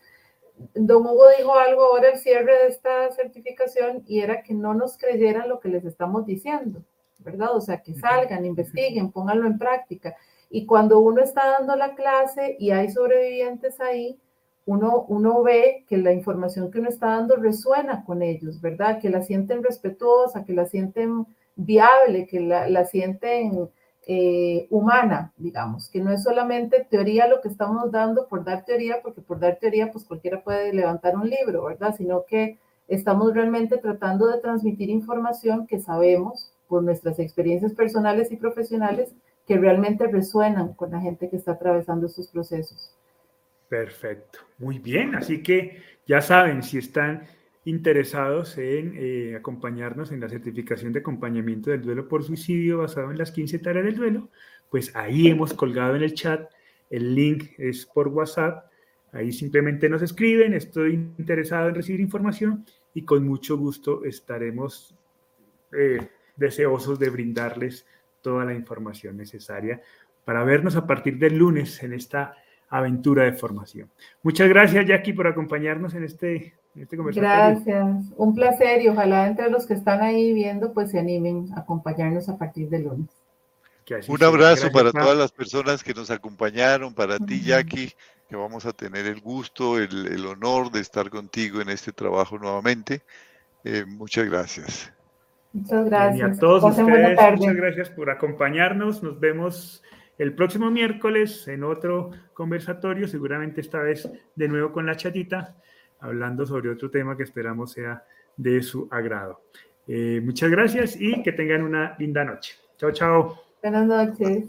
don 0.76 1.02
Hugo 1.04 1.26
dijo 1.36 1.56
algo 1.56 1.86
ahora 1.86 2.10
al 2.10 2.20
cierre 2.20 2.60
de 2.60 2.68
esta 2.68 3.10
certificación 3.10 4.04
y 4.06 4.20
era 4.20 4.44
que 4.44 4.54
no 4.54 4.76
nos 4.76 5.00
creyeran 5.00 5.50
lo 5.50 5.60
que 5.60 5.70
les 5.70 5.84
estamos 5.84 6.28
diciendo, 6.28 6.84
¿verdad? 7.18 7.56
O 7.56 7.62
sea, 7.62 7.82
que 7.82 7.96
salgan, 7.96 8.46
investiguen, 8.46 9.12
pónganlo 9.12 9.48
en 9.48 9.58
práctica. 9.58 10.16
Y 10.52 10.68
cuando 10.68 11.00
uno 11.00 11.24
está 11.24 11.58
dando 11.58 11.76
la 11.76 11.96
clase 11.96 12.56
y 12.60 12.70
hay 12.70 12.92
sobrevivientes 12.92 13.80
ahí, 13.80 14.20
uno, 14.68 15.44
ve 15.44 15.86
que 15.88 15.98
la 15.98 16.12
información 16.12 16.70
que 16.70 16.80
uno 16.80 16.90
está 16.90 17.08
dando 17.08 17.38
resuena 17.38 18.04
con 18.04 18.22
ellos, 18.22 18.60
¿verdad? 18.60 19.00
Que 19.00 19.10
la 19.10 19.22
sienten 19.22 19.64
respetuosa, 19.64 20.44
que 20.44 20.54
la 20.54 20.66
sienten 20.66 21.26
viable, 21.56 22.28
que 22.28 22.42
la, 22.42 22.84
sienten 22.84 23.70
eh, 24.06 24.68
humana, 24.70 25.32
digamos, 25.38 25.90
que 25.90 26.02
no 26.02 26.12
es 26.12 26.22
solamente 26.22 26.86
teoría 26.90 27.28
lo 27.28 27.40
que 27.40 27.48
estamos 27.48 27.92
dando 27.92 28.28
por 28.28 28.44
dar 28.44 28.66
teoría, 28.66 29.02
porque 29.02 29.22
por 29.22 29.40
dar 29.40 29.58
teoría, 29.58 29.90
pues 29.90 30.04
cualquiera 30.04 30.44
puede 30.44 30.74
levantar 30.74 31.16
un 31.16 31.30
libro, 31.30 31.64
¿verdad? 31.64 31.96
Sino 31.98 32.26
que 32.26 32.60
estamos 32.90 33.34
realmente 33.34 33.78
tratando 33.78 34.28
de 34.28 34.40
transmitir 34.40 34.90
información 34.90 35.66
que 35.66 35.80
sabemos 35.80 36.52
por 36.68 36.84
nuestras 36.84 37.20
experiencias 37.20 37.74
personales 37.74 38.34
y 38.34 38.36
profesionales 38.36 39.16
que 39.48 39.58
realmente 39.58 40.08
resuenan 40.08 40.74
con 40.74 40.92
la 40.92 41.00
gente 41.00 41.30
que 41.30 41.38
está 41.38 41.54
atravesando 41.54 42.08
estos 42.08 42.28
procesos. 42.28 42.97
Perfecto, 43.70 44.40
muy 44.58 44.80
bien. 44.80 45.16
Así 45.16 45.44
que 45.44 45.82
ya 46.06 46.22
saben, 46.22 46.64
si 46.64 46.78
están 46.78 47.24
interesados 47.66 48.58
en 48.58 48.94
eh, 48.96 49.36
acompañarnos 49.36 50.14
en 50.14 50.22
la 50.22 50.30
certificación 50.30 50.94
de 50.94 51.00
acompañamiento 51.00 51.70
del 51.70 51.82
duelo 51.82 52.08
por 52.08 52.24
suicidio 52.24 52.78
basado 52.78 53.12
en 53.12 53.18
las 53.18 53.32
15 53.32 53.60
tareas 53.60 53.86
del 53.86 53.98
duelo, 53.98 54.30
pues 54.70 54.96
ahí 54.96 55.28
hemos 55.28 55.54
colgado 55.54 55.96
en 55.96 56.04
el 56.04 56.14
chat, 56.14 56.50
el 56.90 57.14
link 57.14 57.50
es 57.58 57.86
por 57.86 58.08
WhatsApp, 58.08 58.72
ahí 59.12 59.34
simplemente 59.34 59.90
nos 59.90 60.02
escriben, 60.02 60.54
estoy 60.54 60.94
interesado 60.94 61.68
en 61.68 61.76
recibir 61.76 62.00
información 62.00 62.66
y 62.94 63.04
con 63.04 63.28
mucho 63.28 63.58
gusto 63.58 64.06
estaremos 64.06 64.96
eh, 65.74 66.08
deseosos 66.38 66.98
de 67.00 67.10
brindarles 67.10 67.86
toda 68.22 68.46
la 68.46 68.54
información 68.54 69.18
necesaria 69.18 69.82
para 70.24 70.46
vernos 70.46 70.78
a 70.78 70.88
partir 70.88 71.18
del 71.18 71.38
lunes 71.38 71.84
en 71.84 71.94
esta 71.94 72.34
aventura 72.70 73.24
de 73.24 73.34
formación. 73.34 73.90
Muchas 74.24 74.50
gracias, 74.50 74.86
Jackie, 74.86 75.14
por 75.14 75.28
acompañarnos 75.28 75.94
en 75.94 76.04
este, 76.04 76.56
en 76.76 76.84
este 76.84 76.98
conversatorio. 76.98 77.62
Gracias, 77.64 78.14
un 78.18 78.36
placer 78.36 78.82
y 78.82 78.90
ojalá 78.90 79.28
entre 79.28 79.50
los 79.50 79.66
que 79.66 79.74
están 79.74 80.02
ahí 80.02 80.34
viendo, 80.34 80.74
pues 80.74 80.92
se 80.92 81.00
animen 81.00 81.50
a 81.56 81.62
acompañarnos 81.62 82.30
a 82.30 82.38
partir 82.38 82.70
del 82.70 82.84
lunes. 82.84 83.10
Un 84.10 84.22
abrazo 84.22 84.70
para 84.72 84.92
todas 84.92 85.18
las 85.18 85.32
personas 85.32 85.82
que 85.82 85.94
nos 85.94 86.12
acompañaron, 86.12 86.94
para 86.94 87.18
ti, 87.20 87.42
Jackie, 87.42 87.94
que 88.28 88.36
vamos 88.36 88.66
a 88.66 88.74
tener 88.74 89.06
el 89.06 89.22
gusto, 89.22 89.80
el, 89.80 90.26
honor 90.26 90.72
de 90.72 90.82
estar 90.82 91.10
contigo 91.10 91.62
en 91.62 91.70
este 91.70 91.94
trabajo 91.94 92.38
nuevamente. 92.38 93.02
Eh, 93.64 93.86
muchas 93.88 94.30
gracias. 94.30 94.92
Muchas 95.54 95.86
gracias. 95.86 96.20
Y 96.20 96.36
a 96.36 96.40
todos 96.40 96.64
ustedes, 96.66 97.18
muchas 97.38 97.56
gracias 97.56 97.90
por 97.92 98.10
acompañarnos. 98.10 99.02
Nos 99.02 99.22
vemos 99.22 99.82
el 100.18 100.34
próximo 100.34 100.72
miércoles 100.72 101.48
en 101.48 101.64
otro 101.64 102.12
conversatorio, 102.34 103.08
seguramente 103.08 103.62
esta 103.62 103.80
vez 103.80 104.10
de 104.36 104.48
nuevo 104.48 104.72
con 104.72 104.86
la 104.86 104.96
chatita, 104.96 105.56
hablando 106.00 106.46
sobre 106.46 106.70
otro 106.70 106.90
tema 106.90 107.16
que 107.16 107.24
esperamos 107.24 107.72
sea 107.72 108.04
de 108.36 108.62
su 108.62 108.88
agrado. 108.92 109.42
Eh, 109.88 110.22
muchas 110.24 110.50
gracias 110.50 111.00
y 111.00 111.24
que 111.24 111.32
tengan 111.32 111.64
una 111.64 111.96
linda 111.98 112.24
noche. 112.24 112.56
Chao, 112.78 112.92
chao. 112.92 113.40
Buenas 113.62 113.86
noches. 113.86 114.46